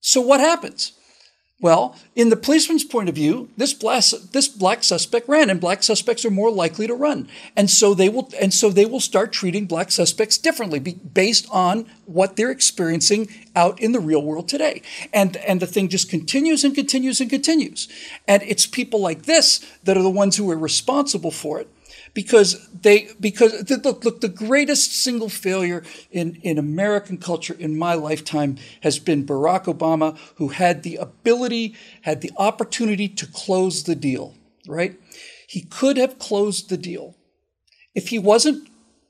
So 0.01 0.19
what 0.19 0.41
happens? 0.41 0.91
Well, 1.61 1.95
in 2.13 2.29
the 2.29 2.35
policeman's 2.35 2.83
point 2.83 3.07
of 3.07 3.15
view, 3.15 3.49
this 3.55 3.73
black, 3.73 4.03
this 4.31 4.49
black 4.49 4.83
suspect 4.83 5.29
ran, 5.29 5.49
and 5.49 5.61
black 5.61 5.81
suspects 5.81 6.25
are 6.25 6.29
more 6.29 6.51
likely 6.51 6.87
to 6.87 6.93
run, 6.93 7.29
and 7.55 7.69
so 7.69 7.93
they 7.93 8.09
will, 8.09 8.29
and 8.41 8.53
so 8.53 8.69
they 8.69 8.85
will 8.85 8.99
start 8.99 9.31
treating 9.31 9.65
black 9.65 9.89
suspects 9.89 10.37
differently, 10.37 10.79
based 10.79 11.47
on 11.51 11.85
what 12.05 12.35
they're 12.35 12.51
experiencing 12.51 13.29
out 13.55 13.79
in 13.79 13.93
the 13.93 14.01
real 14.01 14.21
world 14.21 14.49
today. 14.49 14.81
And 15.13 15.37
and 15.37 15.61
the 15.61 15.67
thing 15.67 15.87
just 15.87 16.09
continues 16.09 16.65
and 16.65 16.75
continues 16.75 17.21
and 17.21 17.29
continues, 17.29 17.87
and 18.27 18.43
it's 18.43 18.65
people 18.65 18.99
like 18.99 19.23
this 19.23 19.59
that 19.83 19.95
are 19.95 20.03
the 20.03 20.09
ones 20.09 20.35
who 20.35 20.51
are 20.51 20.57
responsible 20.57 21.31
for 21.31 21.61
it 21.61 21.69
because 22.13 22.67
they 22.69 23.09
because 23.19 23.69
look 23.69 24.05
look 24.05 24.21
the 24.21 24.27
greatest 24.27 24.93
single 24.93 25.29
failure 25.29 25.83
in 26.11 26.35
in 26.43 26.57
American 26.57 27.17
culture 27.17 27.55
in 27.57 27.77
my 27.77 27.93
lifetime 27.93 28.57
has 28.81 28.99
been 28.99 29.25
Barack 29.25 29.65
Obama 29.65 30.17
who 30.35 30.49
had 30.49 30.83
the 30.83 30.97
ability 30.97 31.75
had 32.01 32.21
the 32.21 32.31
opportunity 32.37 33.07
to 33.07 33.25
close 33.25 33.83
the 33.83 33.95
deal 33.95 34.35
right? 34.67 34.99
He 35.47 35.61
could 35.61 35.97
have 35.97 36.19
closed 36.19 36.69
the 36.69 36.77
deal. 36.77 37.15
If 37.93 38.09
he 38.09 38.19
wasn't 38.19 38.69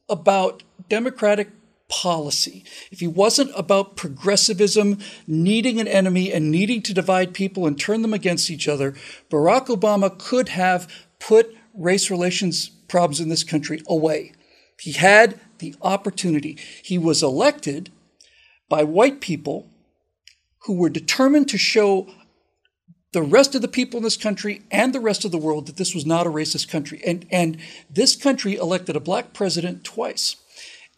about 0.09 0.63
democratic 0.89 1.49
policy 1.89 2.63
if 2.91 2.99
he 3.01 3.07
wasn't 3.07 3.51
about 3.55 3.95
progressivism 3.95 4.97
needing 5.27 5.79
an 5.79 5.87
enemy 5.87 6.33
and 6.33 6.49
needing 6.49 6.81
to 6.81 6.93
divide 6.93 7.33
people 7.33 7.67
and 7.67 7.79
turn 7.79 8.01
them 8.01 8.13
against 8.13 8.49
each 8.49 8.67
other 8.67 8.93
Barack 9.29 9.67
Obama 9.67 10.17
could 10.17 10.49
have 10.49 10.91
put 11.19 11.55
race 11.75 12.09
relations 12.09 12.71
problems 12.93 13.19
in 13.19 13.27
this 13.27 13.43
country 13.43 13.81
away. 13.87 14.33
He 14.79 14.91
had 14.91 15.39
the 15.57 15.73
opportunity. 15.81 16.59
He 16.83 16.99
was 16.99 17.23
elected 17.23 17.91
by 18.69 18.83
white 18.83 19.19
people 19.19 19.67
who 20.65 20.75
were 20.75 20.91
determined 20.91 21.49
to 21.49 21.57
show 21.57 22.07
the 23.11 23.23
rest 23.23 23.55
of 23.55 23.63
the 23.63 23.67
people 23.67 23.97
in 23.97 24.03
this 24.03 24.15
country 24.15 24.61
and 24.69 24.93
the 24.93 24.99
rest 24.99 25.25
of 25.25 25.31
the 25.31 25.39
world 25.39 25.65
that 25.65 25.77
this 25.77 25.95
was 25.95 26.05
not 26.05 26.27
a 26.27 26.29
racist 26.29 26.69
country. 26.69 27.01
And, 27.03 27.25
and 27.31 27.57
this 27.89 28.15
country 28.15 28.57
elected 28.57 28.95
a 28.95 28.99
black 28.99 29.33
president 29.33 29.83
twice. 29.83 30.35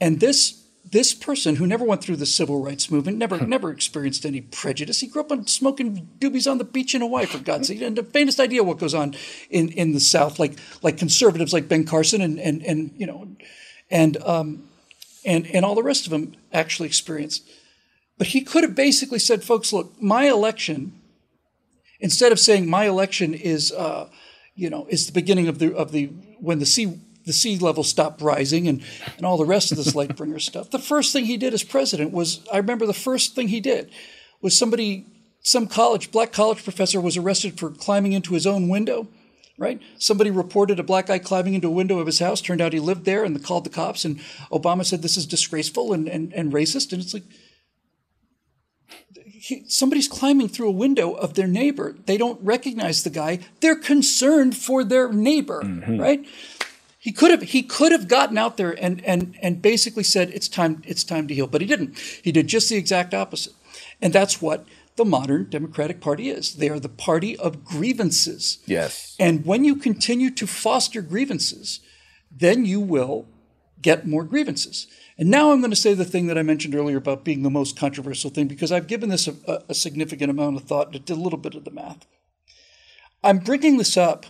And 0.02 0.20
this 0.20 0.65
this 0.92 1.14
person 1.14 1.56
who 1.56 1.66
never 1.66 1.84
went 1.84 2.04
through 2.04 2.18
the 2.18 2.26
civil 2.26 2.62
rights 2.62 2.92
movement, 2.92 3.18
never 3.18 3.40
never 3.46 3.72
experienced 3.72 4.26
any 4.26 4.42
prejudice. 4.42 5.00
He 5.00 5.08
grew 5.08 5.22
up 5.22 5.32
on 5.32 5.48
smoking 5.48 6.10
doobies 6.20 6.50
on 6.50 6.60
the 6.60 6.64
beach 6.64 6.94
in 6.94 7.02
Hawaii, 7.02 7.26
for 7.26 7.40
God's 7.40 7.68
sake, 7.68 7.82
and 7.82 7.98
the 7.98 8.04
faintest 8.04 8.40
idea 8.40 8.64
what 8.64 8.78
goes 8.78 8.94
on 8.94 9.16
in, 9.50 9.70
in 9.70 9.94
the 9.94 10.00
South, 10.00 10.38
like 10.38 10.54
like 10.84 10.98
conservatives 10.98 11.54
like 11.54 11.68
Ben 11.68 11.86
Carson 11.86 12.22
and 12.22 12.40
and 12.40 12.64
and 12.64 12.94
you 12.98 13.08
know, 13.08 13.28
and 13.90 14.18
um, 14.24 14.70
and 15.26 15.48
and 15.48 15.66
all 15.66 15.76
the 15.76 15.84
rest 15.84 16.06
of 16.06 16.12
them 16.12 16.36
actually 16.54 16.88
experienced. 16.88 17.50
But 18.18 18.28
he 18.28 18.42
could 18.42 18.64
have 18.64 18.76
basically 18.76 19.20
said, 19.20 19.44
folks, 19.44 19.74
look, 19.74 20.02
my 20.02 20.26
election, 20.30 21.02
instead 22.00 22.32
of 22.32 22.40
saying 22.40 22.70
my 22.70 22.86
election 22.86 23.34
is, 23.34 23.72
uh, 23.74 24.10
you 24.56 24.70
know, 24.70 24.86
is 24.90 25.08
the 25.08 25.14
beginning 25.14 25.48
of 25.48 25.60
the 25.60 25.76
of 25.76 25.92
the 25.92 26.06
when 26.40 26.60
the 26.60 26.66
sea 26.66 27.00
the 27.26 27.34
sea 27.34 27.58
level 27.58 27.84
stopped 27.84 28.22
rising 28.22 28.68
and, 28.68 28.84
and 29.18 29.26
all 29.26 29.38
the 29.38 29.46
rest 29.46 29.72
of 29.72 29.78
this 29.78 29.92
Lightbringer 29.96 30.42
stuff. 30.42 30.72
The 30.72 30.80
first 30.80 31.12
thing 31.12 31.26
he 31.26 31.38
did 31.38 31.54
as 31.54 31.64
president 31.64 32.12
was, 32.12 32.46
I 32.52 32.58
remember 32.58 32.86
the 32.86 32.94
first 32.94 33.36
thing 33.36 33.50
he 33.50 33.60
did 33.60 33.92
was 34.42 34.58
somebody, 34.58 35.06
some 35.42 35.68
college, 35.68 36.12
black 36.12 36.32
college 36.32 36.64
professor 36.64 37.02
was 37.02 37.18
arrested 37.18 37.60
for 37.60 37.72
climbing 37.72 38.14
into 38.14 38.34
his 38.34 38.46
own 38.46 38.70
window, 38.70 39.08
right? 39.58 39.82
Somebody 39.98 40.30
reported 40.30 40.80
a 40.80 40.84
black 40.84 41.08
guy 41.08 41.20
climbing 41.20 41.54
into 41.54 41.68
a 41.68 41.72
window 41.72 42.00
of 42.00 42.06
his 42.06 42.20
house. 42.20 42.42
Turned 42.42 42.62
out 42.62 42.74
he 42.74 42.80
lived 42.80 43.06
there 43.06 43.24
and 43.24 43.44
called 43.44 43.64
the 43.64 43.70
cops. 43.70 44.06
And 44.06 44.20
Obama 44.52 44.86
said 44.86 45.02
this 45.02 45.18
is 45.18 45.26
disgraceful 45.26 45.94
and, 45.94 46.08
and, 46.08 46.34
and 46.34 46.54
racist. 46.54 46.94
And 46.94 47.02
it's 47.02 47.14
like, 47.14 47.24
he, 49.46 49.64
somebody's 49.68 50.08
climbing 50.08 50.50
through 50.50 50.70
a 50.70 50.72
window 50.72 51.14
of 51.14 51.36
their 51.36 51.48
neighbor. 51.48 51.96
They 52.06 52.18
don't 52.18 52.42
recognize 52.44 53.04
the 53.04 53.12
guy. 53.12 53.40
They're 53.62 53.76
concerned 53.76 54.58
for 54.58 54.84
their 54.84 55.12
neighbor, 55.14 55.62
mm-hmm. 55.64 56.00
right? 56.00 56.26
He 57.06 57.12
could 57.12 57.30
have 57.30 57.44
he 57.44 57.62
could 57.62 57.92
have 57.92 58.08
gotten 58.08 58.36
out 58.36 58.58
there 58.58 58.72
and 58.84 59.00
and 59.06 59.38
and 59.40 59.62
basically 59.62 60.02
said 60.02 60.32
it's 60.32 60.48
time 60.48 60.82
it's 60.88 61.04
time 61.04 61.28
to 61.28 61.36
heal, 61.36 61.46
but 61.46 61.62
he 61.62 61.68
didn't. 61.68 61.96
He 62.00 62.32
did 62.32 62.48
just 62.48 62.68
the 62.68 62.78
exact 62.78 63.14
opposite. 63.14 63.54
And 64.02 64.12
that's 64.12 64.42
what 64.42 64.66
the 64.96 65.06
modern 65.06 65.48
Democratic 65.52 66.02
Party 66.02 66.32
is. 66.32 66.56
They 66.56 66.68
are 66.68 66.80
the 66.80 66.90
party 66.90 67.38
of 67.38 67.64
grievances. 67.64 68.58
Yes. 68.66 69.16
And 69.20 69.46
when 69.46 69.64
you 69.64 69.76
continue 69.76 70.32
to 70.32 70.48
foster 70.48 71.04
grievances, 71.04 71.80
then 72.32 72.66
you 72.66 72.82
will 72.82 73.28
get 73.84 74.08
more 74.08 74.24
grievances. 74.24 74.88
And 75.16 75.30
now 75.30 75.52
I'm 75.52 75.62
going 75.62 75.70
to 75.70 75.76
say 75.76 75.94
the 75.94 76.06
thing 76.06 76.26
that 76.26 76.40
I 76.40 76.42
mentioned 76.42 76.74
earlier 76.74 76.98
about 76.98 77.24
being 77.24 77.44
the 77.44 77.52
most 77.52 77.78
controversial 77.78 78.32
thing 78.32 78.48
because 78.48 78.72
I've 78.72 78.88
given 78.88 79.10
this 79.10 79.28
a, 79.28 79.64
a 79.70 79.76
significant 79.76 80.32
amount 80.32 80.56
of 80.56 80.64
thought 80.64 80.88
and 80.88 81.06
did 81.06 81.16
a 81.16 81.22
little 81.22 81.38
bit 81.38 81.54
of 81.54 81.66
the 81.66 81.72
math. 81.72 82.08
I'm 83.24 83.38
bringing 83.38 83.78
this 83.78 83.96
up 83.96 84.26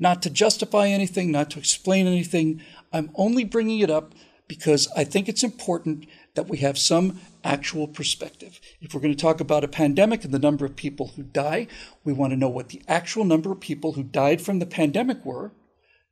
not 0.00 0.22
to 0.22 0.30
justify 0.30 0.88
anything, 0.88 1.30
not 1.30 1.50
to 1.50 1.58
explain 1.58 2.08
anything. 2.08 2.62
I'm 2.92 3.10
only 3.14 3.44
bringing 3.44 3.78
it 3.78 3.90
up 3.90 4.14
because 4.48 4.88
I 4.96 5.04
think 5.04 5.28
it's 5.28 5.44
important 5.44 6.06
that 6.34 6.48
we 6.48 6.58
have 6.58 6.76
some 6.76 7.20
actual 7.44 7.86
perspective. 7.86 8.58
If 8.80 8.92
we're 8.92 9.00
going 9.00 9.14
to 9.14 9.20
talk 9.20 9.40
about 9.40 9.62
a 9.62 9.68
pandemic 9.68 10.24
and 10.24 10.34
the 10.34 10.38
number 10.38 10.64
of 10.64 10.74
people 10.74 11.08
who 11.14 11.22
die, 11.22 11.68
we 12.02 12.12
want 12.12 12.32
to 12.32 12.36
know 12.36 12.48
what 12.48 12.70
the 12.70 12.82
actual 12.88 13.24
number 13.24 13.52
of 13.52 13.60
people 13.60 13.92
who 13.92 14.02
died 14.02 14.40
from 14.40 14.58
the 14.58 14.66
pandemic 14.66 15.24
were, 15.24 15.52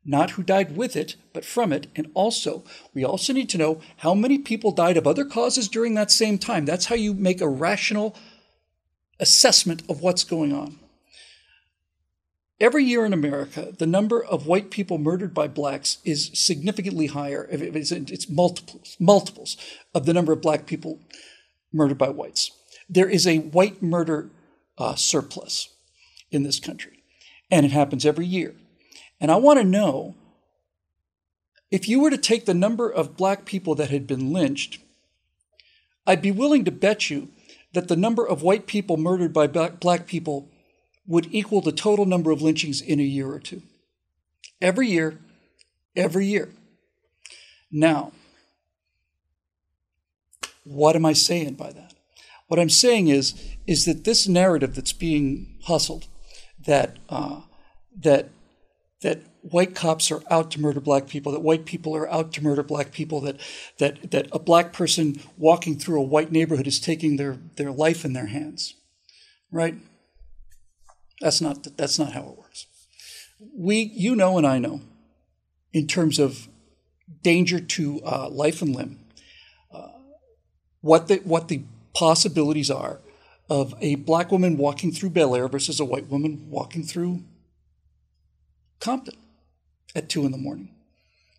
not 0.05 0.33
who 0.33 0.43
died 0.43 0.77
with 0.77 0.95
it, 0.95 1.17
but 1.33 1.45
from 1.45 1.73
it. 1.73 1.89
And 1.97 2.11
also, 2.15 2.63
we 2.95 3.05
also 3.05 3.33
need 3.33 3.49
to 3.51 3.59
know 3.59 3.81
how 3.99 4.15
many 4.15 4.39
people 4.39 4.71
died 4.71 4.97
of 4.97 5.07
other 5.07 5.25
causes 5.25 5.69
during 5.69 5.95
that 5.95 6.11
same 6.11 6.39
time. 6.39 6.65
That's 6.65 6.87
how 6.87 6.95
you 6.95 7.15
make 7.15 7.41
a 7.41 7.49
rational 7.49 8.15
assessment 9.19 9.83
of 9.89 10.01
what's 10.01 10.25
going 10.25 10.53
on. 10.53 10.79
Every 12.61 12.83
year 12.83 13.05
in 13.05 13.13
America, 13.13 13.73
the 13.77 13.87
number 13.87 14.23
of 14.23 14.47
white 14.47 14.71
people 14.71 14.99
murdered 14.99 15.33
by 15.33 15.47
blacks 15.47 15.99
is 16.05 16.31
significantly 16.35 17.07
higher. 17.07 17.47
It's 17.51 18.29
multiples, 18.29 18.97
multiples 18.99 19.57
of 19.95 20.07
the 20.07 20.13
number 20.13 20.33
of 20.33 20.43
black 20.43 20.67
people 20.67 20.99
murdered 21.73 21.99
by 21.99 22.09
whites. 22.09 22.51
There 22.89 23.09
is 23.09 23.27
a 23.27 23.39
white 23.39 23.81
murder 23.81 24.31
uh, 24.77 24.97
surplus 24.97 25.69
in 26.33 26.43
this 26.43 26.59
country, 26.59 27.05
and 27.49 27.65
it 27.65 27.73
happens 27.73 28.05
every 28.05 28.27
year. 28.27 28.57
And 29.21 29.31
I 29.31 29.37
want 29.37 29.61
to 29.61 29.65
know 29.65 30.17
if 31.71 31.89
you 31.89 32.01
were 32.01 32.11
to 32.11 32.19
take 32.19 32.47
the 32.47 32.55
number 32.55 32.91
of 32.91 33.17
black 33.17 33.45
people 33.45 33.77
that 33.77 33.91
had 33.91 34.07
been 34.07 34.33
lynched, 34.33 34.81
I'd 36.07 36.23
be 36.23 36.33
willing 36.33 36.65
to 36.65 36.73
bet 36.73 37.09
you 37.09 37.29
that 37.73 37.87
the 37.87 37.97
number 37.97 38.27
of 38.27 38.43
white 38.43 38.67
people 38.67 38.97
murdered 38.97 39.33
by 39.33 39.47
black 39.47 40.07
people 40.07 40.51
would 41.09 41.27
equal 41.33 41.63
the 41.63 41.73
total 41.73 42.05
number 42.05 42.31
of 42.31 42.43
lynchings 42.43 42.81
in 42.81 43.01
a 43.01 43.05
year 43.05 43.29
or 43.33 43.41
two. 43.41 43.63
Every 44.61 44.89
year, 44.89 45.19
every 45.97 46.27
year. 46.27 46.51
Now, 47.73 48.13
what 50.65 50.95
am 50.95 51.07
I 51.07 51.15
saying 51.15 51.55
by 51.55 51.73
that? 51.73 51.95
What 52.49 52.61
I'm 52.61 52.71
saying 52.71 53.09
is, 53.09 53.35
is 53.67 53.85
that 53.87 54.05
this 54.05 54.29
narrative 54.29 54.75
that's 54.75 54.93
being 54.93 55.59
hustled, 55.65 56.07
that 56.67 56.99
uh, 57.09 57.41
that 58.01 58.29
that 59.03 59.23
white 59.43 59.75
cops 59.75 60.11
are 60.11 60.23
out 60.31 60.51
to 60.51 60.61
murder 60.61 60.81
black 60.81 61.09
people, 61.09 61.33
that 61.33 61.41
white 61.41 61.65
people 61.65 61.95
are 61.95 62.11
out 62.11 62.33
to 62.33 62.43
murder 62.43 62.63
black 62.63 62.91
people, 62.93 63.21
that 63.23 63.41
that 63.79 64.11
that 64.11 64.29
a 64.33 64.39
black 64.39 64.73
person 64.73 65.21
walking 65.37 65.79
through 65.79 66.01
a 66.01 66.07
white 66.07 66.33
neighborhood 66.33 66.67
is 66.67 66.81
taking 66.81 67.17
their 67.17 67.39
their 67.57 67.71
life 67.71 68.05
in 68.05 68.13
their 68.15 68.27
hands, 68.27 68.75
right? 69.51 69.77
That's 71.21 71.41
not 71.41 71.67
that's 71.77 71.99
not 71.99 72.13
how 72.13 72.23
it 72.23 72.39
works. 72.39 72.67
We, 73.57 73.93
you 73.95 74.17
know, 74.17 74.39
and 74.39 74.47
I 74.47 74.59
know, 74.59 74.81
in 75.73 75.87
terms 75.87 76.19
of 76.19 76.49
danger 77.23 77.61
to 77.61 78.01
uh, 78.05 78.29
life 78.29 78.63
and 78.63 78.75
limb, 78.75 79.01
uh, 79.73 79.89
what 80.81 81.09
the 81.09 81.17
what 81.25 81.49
the 81.49 81.63
possibilities 81.95 82.71
are 82.71 83.01
of 83.49 83.75
a 83.81 83.97
black 83.97 84.31
woman 84.31 84.57
walking 84.57 84.93
through 84.93 85.11
Bel 85.11 85.35
Air 85.35 85.49
versus 85.49 85.81
a 85.81 85.85
white 85.85 86.09
woman 86.09 86.49
walking 86.51 86.83
through 86.83 87.23
Compton 88.81 89.17
at 89.95 90.09
two 90.09 90.25
in 90.25 90.33
the 90.33 90.39
morning. 90.39 90.75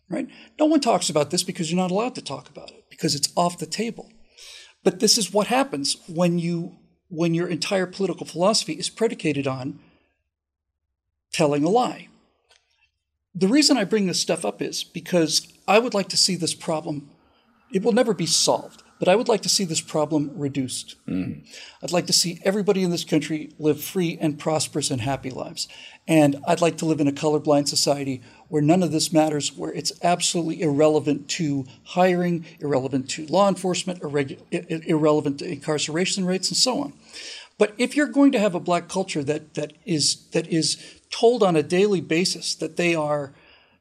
Right? 0.08 0.28
No 0.58 0.66
one 0.66 0.80
talks 0.80 1.08
about 1.08 1.30
this 1.30 1.44
because 1.44 1.70
you're 1.70 1.80
not 1.80 1.92
allowed 1.92 2.16
to 2.16 2.22
talk 2.22 2.48
about 2.48 2.70
it 2.70 2.84
because 2.90 3.14
it's 3.14 3.32
off 3.36 3.58
the 3.58 3.66
table. 3.66 4.10
But 4.82 4.98
this 4.98 5.16
is 5.16 5.32
what 5.32 5.46
happens 5.46 5.96
when 6.08 6.38
you 6.38 6.79
when 7.10 7.34
your 7.34 7.48
entire 7.48 7.86
political 7.86 8.24
philosophy 8.24 8.72
is 8.74 8.88
predicated 8.88 9.46
on 9.46 9.78
telling 11.32 11.64
a 11.64 11.68
lie. 11.68 12.08
The 13.34 13.48
reason 13.48 13.76
I 13.76 13.84
bring 13.84 14.06
this 14.06 14.20
stuff 14.20 14.44
up 14.44 14.62
is 14.62 14.82
because 14.82 15.52
I 15.68 15.78
would 15.78 15.94
like 15.94 16.08
to 16.08 16.16
see 16.16 16.36
this 16.36 16.54
problem. 16.54 17.10
It 17.72 17.82
will 17.82 17.92
never 17.92 18.14
be 18.14 18.26
solved, 18.26 18.82
but 19.00 19.08
I 19.08 19.16
would 19.16 19.28
like 19.28 19.40
to 19.40 19.48
see 19.48 19.64
this 19.64 19.80
problem 19.80 20.30
reduced. 20.34 20.94
Mm. 21.08 21.42
I'd 21.82 21.90
like 21.90 22.06
to 22.06 22.12
see 22.12 22.38
everybody 22.44 22.84
in 22.84 22.90
this 22.90 23.02
country 23.02 23.50
live 23.58 23.82
free 23.82 24.18
and 24.20 24.38
prosperous 24.38 24.90
and 24.90 25.00
happy 25.00 25.30
lives. 25.30 25.68
And 26.06 26.36
I'd 26.46 26.60
like 26.60 26.76
to 26.78 26.84
live 26.84 27.00
in 27.00 27.08
a 27.08 27.12
colorblind 27.12 27.66
society 27.66 28.20
where 28.48 28.60
none 28.60 28.82
of 28.82 28.92
this 28.92 29.10
matters, 29.10 29.56
where 29.56 29.72
it's 29.72 29.90
absolutely 30.02 30.60
irrelevant 30.60 31.28
to 31.30 31.64
hiring, 31.84 32.44
irrelevant 32.60 33.08
to 33.10 33.26
law 33.26 33.48
enforcement, 33.48 34.02
irrelevant 34.52 35.38
to 35.38 35.50
incarceration 35.50 36.26
rates, 36.26 36.48
and 36.48 36.58
so 36.58 36.82
on. 36.82 36.92
But 37.56 37.72
if 37.78 37.96
you're 37.96 38.06
going 38.06 38.32
to 38.32 38.38
have 38.38 38.54
a 38.54 38.60
black 38.60 38.88
culture 38.88 39.24
that, 39.24 39.54
that 39.54 39.72
is 39.86 40.26
that 40.32 40.46
is 40.48 41.00
told 41.10 41.42
on 41.42 41.56
a 41.56 41.62
daily 41.62 42.02
basis 42.02 42.54
that 42.56 42.76
they 42.76 42.94
are 42.94 43.32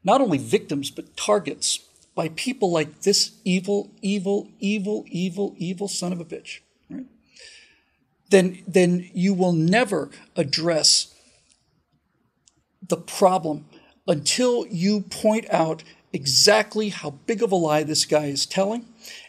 not 0.02 0.22
only 0.22 0.38
victims 0.38 0.92
but 0.92 1.18
targets 1.18 1.89
by 2.20 2.28
people 2.36 2.70
like 2.70 3.04
this 3.04 3.32
evil, 3.46 3.90
evil, 4.02 4.50
evil, 4.60 5.06
evil, 5.08 5.56
evil 5.58 5.88
son 5.88 6.12
of 6.12 6.20
a 6.20 6.26
bitch, 6.26 6.60
right? 6.90 7.06
Then 8.30 8.62
then 8.68 9.10
you 9.14 9.34
will 9.34 9.54
never 9.54 10.10
address 10.36 11.16
the 12.86 12.98
problem 12.98 13.68
until 14.06 14.68
you 14.68 15.00
point 15.00 15.46
out 15.50 15.84
exactly 16.12 16.90
how 16.90 17.12
big 17.26 17.42
of 17.42 17.54
a 17.54 17.56
lie 17.56 17.84
this 17.84 18.04
guy 18.04 18.26
is 18.26 18.46
telling 18.46 18.86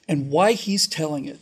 and 0.08 0.28
why 0.28 0.54
he's 0.54 0.88
telling 0.88 1.26
it. 1.26 1.38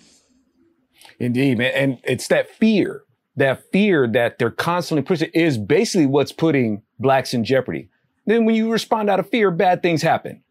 Indeed, 1.18 1.56
man. 1.56 1.72
And 1.74 1.98
it's 2.04 2.28
that 2.28 2.50
fear, 2.50 3.04
that 3.36 3.62
fear 3.72 4.06
that 4.06 4.38
they're 4.38 4.50
constantly 4.50 5.02
pushing 5.02 5.30
is 5.32 5.56
basically 5.56 6.04
what's 6.04 6.30
putting 6.30 6.82
blacks 6.98 7.32
in 7.32 7.42
jeopardy. 7.42 7.88
Then 8.26 8.44
when 8.44 8.54
you 8.54 8.70
respond 8.70 9.08
out 9.08 9.18
of 9.18 9.30
fear, 9.30 9.50
bad 9.50 9.80
things 9.80 10.02
happen. 10.02 10.42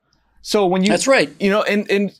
So 0.47 0.65
when 0.65 0.81
you 0.81 0.87
That's 0.87 1.07
right. 1.07 1.29
You 1.41 1.49
know, 1.49 1.61
and 1.63 1.91
and 1.91 2.17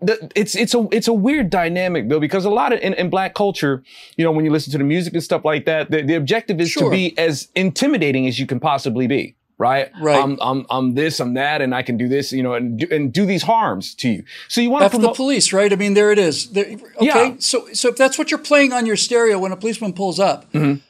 the, 0.00 0.30
it's 0.36 0.54
it's 0.54 0.74
a 0.74 0.86
it's 0.92 1.08
a 1.08 1.12
weird 1.12 1.50
dynamic 1.50 2.08
though 2.08 2.20
because 2.20 2.44
a 2.44 2.50
lot 2.50 2.72
of 2.72 2.78
in, 2.78 2.94
in, 2.94 3.10
black 3.10 3.34
culture, 3.34 3.82
you 4.16 4.24
know, 4.24 4.30
when 4.30 4.44
you 4.44 4.52
listen 4.52 4.70
to 4.70 4.78
the 4.78 4.84
music 4.84 5.12
and 5.12 5.24
stuff 5.24 5.44
like 5.44 5.64
that, 5.64 5.90
the, 5.90 6.02
the 6.02 6.14
objective 6.14 6.60
is 6.60 6.70
sure. 6.70 6.84
to 6.84 6.90
be 6.90 7.18
as 7.18 7.48
intimidating 7.56 8.28
as 8.28 8.38
you 8.38 8.46
can 8.46 8.60
possibly 8.60 9.08
be 9.08 9.34
right? 9.58 9.90
Right. 10.00 10.20
I'm, 10.20 10.38
I'm, 10.40 10.66
I'm 10.70 10.94
this, 10.94 11.20
I'm 11.20 11.34
that, 11.34 11.62
and 11.62 11.72
I 11.72 11.82
can 11.82 11.96
do 11.96 12.08
this, 12.08 12.32
you 12.32 12.42
know, 12.42 12.54
and 12.54 12.80
do, 12.80 12.88
and 12.90 13.12
do 13.12 13.24
these 13.24 13.44
harms 13.44 13.94
to 13.96 14.08
you. 14.08 14.24
So 14.48 14.60
you 14.60 14.70
want 14.70 14.82
to 14.84 14.90
promote 14.90 15.12
the 15.12 15.16
police, 15.16 15.52
right? 15.52 15.72
I 15.72 15.76
mean, 15.76 15.94
there 15.94 16.10
it 16.10 16.18
is. 16.18 16.50
There, 16.50 16.64
okay. 16.64 16.80
Yeah. 17.00 17.34
So, 17.38 17.68
so 17.72 17.88
if 17.88 17.96
that's 17.96 18.18
what 18.18 18.32
you're 18.32 18.40
playing 18.40 18.72
on 18.72 18.86
your 18.86 18.96
stereo 18.96 19.38
when 19.38 19.52
a 19.52 19.56
policeman 19.56 19.92
pulls 19.92 20.18
up, 20.18 20.50
mm-hmm. 20.52 20.80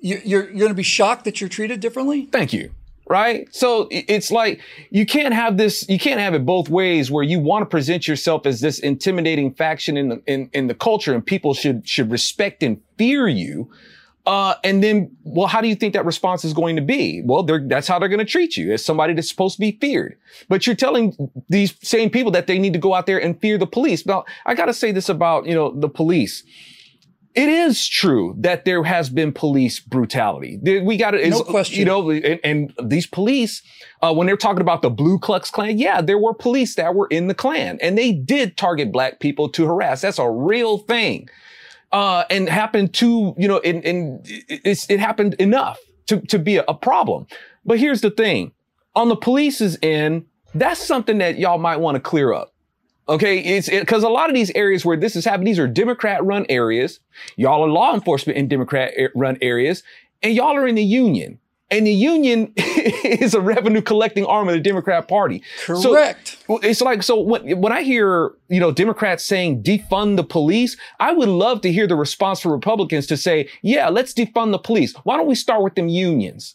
you, 0.00 0.22
you're, 0.24 0.44
you're 0.44 0.58
going 0.58 0.68
to 0.68 0.74
be 0.74 0.82
shocked 0.82 1.24
that 1.24 1.42
you're 1.42 1.50
treated 1.50 1.80
differently. 1.80 2.26
Thank 2.32 2.54
you. 2.54 2.72
Right. 3.10 3.48
So 3.54 3.88
it's 3.90 4.30
like 4.30 4.60
you 4.90 5.06
can't 5.06 5.32
have 5.32 5.56
this, 5.56 5.88
you 5.88 5.98
can't 5.98 6.20
have 6.20 6.34
it 6.34 6.44
both 6.44 6.68
ways 6.68 7.10
where 7.10 7.24
you 7.24 7.40
want 7.40 7.62
to 7.62 7.66
present 7.66 8.06
yourself 8.06 8.44
as 8.44 8.60
this 8.60 8.78
intimidating 8.78 9.54
faction 9.54 9.96
in 9.96 10.10
the, 10.10 10.22
in, 10.26 10.50
in 10.52 10.66
the 10.66 10.74
culture 10.74 11.14
and 11.14 11.24
people 11.24 11.54
should, 11.54 11.88
should 11.88 12.10
respect 12.10 12.62
and 12.62 12.82
fear 12.98 13.26
you. 13.26 13.70
Uh, 14.26 14.56
and 14.62 14.84
then, 14.84 15.10
well, 15.24 15.46
how 15.46 15.62
do 15.62 15.68
you 15.68 15.74
think 15.74 15.94
that 15.94 16.04
response 16.04 16.44
is 16.44 16.52
going 16.52 16.76
to 16.76 16.82
be? 16.82 17.22
Well, 17.24 17.42
they're 17.42 17.66
that's 17.66 17.88
how 17.88 17.98
they're 17.98 18.10
going 18.10 18.18
to 18.18 18.26
treat 18.26 18.58
you 18.58 18.74
as 18.74 18.84
somebody 18.84 19.14
that's 19.14 19.30
supposed 19.30 19.54
to 19.54 19.60
be 19.60 19.78
feared. 19.80 20.18
But 20.50 20.66
you're 20.66 20.76
telling 20.76 21.16
these 21.48 21.74
same 21.80 22.10
people 22.10 22.30
that 22.32 22.46
they 22.46 22.58
need 22.58 22.74
to 22.74 22.78
go 22.78 22.92
out 22.92 23.06
there 23.06 23.16
and 23.16 23.40
fear 23.40 23.56
the 23.56 23.66
police. 23.66 24.04
Now, 24.04 24.26
I 24.44 24.54
got 24.54 24.66
to 24.66 24.74
say 24.74 24.92
this 24.92 25.08
about, 25.08 25.46
you 25.46 25.54
know, 25.54 25.70
the 25.70 25.88
police. 25.88 26.44
It 27.34 27.48
is 27.48 27.86
true 27.86 28.34
that 28.38 28.64
there 28.64 28.82
has 28.82 29.10
been 29.10 29.32
police 29.32 29.78
brutality. 29.78 30.58
We 30.62 30.96
got 30.96 31.12
to, 31.12 31.30
no 31.30 31.42
question. 31.42 31.78
You 31.78 31.84
know, 31.84 32.10
and, 32.10 32.40
and 32.42 32.74
these 32.82 33.06
police, 33.06 33.62
uh, 34.02 34.12
when 34.12 34.26
they're 34.26 34.36
talking 34.36 34.60
about 34.60 34.82
the 34.82 34.90
Blue 34.90 35.18
Klux 35.18 35.50
Klan, 35.50 35.78
yeah, 35.78 36.00
there 36.00 36.18
were 36.18 36.34
police 36.34 36.74
that 36.76 36.94
were 36.94 37.06
in 37.08 37.28
the 37.28 37.34
Klan 37.34 37.78
and 37.80 37.96
they 37.96 38.12
did 38.12 38.56
target 38.56 38.90
black 38.90 39.20
people 39.20 39.48
to 39.50 39.66
harass. 39.66 40.00
That's 40.00 40.18
a 40.18 40.28
real 40.28 40.78
thing 40.78 41.28
uh, 41.92 42.24
and 42.30 42.48
happened 42.48 42.94
to, 42.94 43.34
you 43.38 43.46
know, 43.46 43.58
and, 43.60 43.84
and 43.84 44.20
it's, 44.24 44.88
it 44.90 44.98
happened 44.98 45.34
enough 45.34 45.78
to, 46.06 46.20
to 46.22 46.38
be 46.38 46.56
a, 46.56 46.64
a 46.66 46.74
problem. 46.74 47.26
But 47.64 47.78
here's 47.78 48.00
the 48.00 48.10
thing 48.10 48.52
on 48.94 49.08
the 49.08 49.16
police's 49.16 49.78
end, 49.82 50.24
that's 50.54 50.84
something 50.84 51.18
that 51.18 51.38
y'all 51.38 51.58
might 51.58 51.76
want 51.76 51.94
to 51.96 52.00
clear 52.00 52.32
up. 52.32 52.52
Okay, 53.08 53.38
it's 53.38 53.70
because 53.70 54.04
it, 54.04 54.06
a 54.06 54.12
lot 54.12 54.28
of 54.28 54.34
these 54.34 54.50
areas 54.54 54.84
where 54.84 54.96
this 54.96 55.16
is 55.16 55.24
happening, 55.24 55.46
these 55.46 55.58
are 55.58 55.66
Democrat 55.66 56.22
run 56.24 56.44
areas. 56.48 57.00
Y'all 57.36 57.64
are 57.64 57.68
law 57.68 57.94
enforcement 57.94 58.38
in 58.38 58.48
Democrat 58.48 58.92
run 59.14 59.38
areas, 59.40 59.82
and 60.22 60.34
y'all 60.34 60.54
are 60.54 60.66
in 60.66 60.74
the 60.74 60.84
union. 60.84 61.38
And 61.70 61.86
the 61.86 61.92
union 61.92 62.52
is 62.56 63.34
a 63.34 63.40
revenue 63.40 63.82
collecting 63.82 64.24
arm 64.24 64.48
of 64.48 64.54
the 64.54 64.60
Democrat 64.60 65.06
Party. 65.06 65.42
Correct. 65.64 66.38
So 66.46 66.58
it's 66.62 66.80
like, 66.80 67.02
so 67.02 67.20
when, 67.20 67.60
when 67.60 67.72
I 67.72 67.82
hear, 67.82 68.32
you 68.48 68.58
know, 68.58 68.72
Democrats 68.72 69.24
saying 69.24 69.62
defund 69.62 70.16
the 70.16 70.24
police, 70.24 70.78
I 70.98 71.12
would 71.12 71.28
love 71.28 71.60
to 71.62 71.72
hear 71.72 71.86
the 71.86 71.96
response 71.96 72.40
from 72.40 72.52
Republicans 72.52 73.06
to 73.08 73.18
say, 73.18 73.50
yeah, 73.60 73.90
let's 73.90 74.14
defund 74.14 74.52
the 74.52 74.58
police. 74.58 74.94
Why 75.04 75.18
don't 75.18 75.26
we 75.26 75.34
start 75.34 75.62
with 75.62 75.74
them 75.74 75.88
unions? 75.88 76.54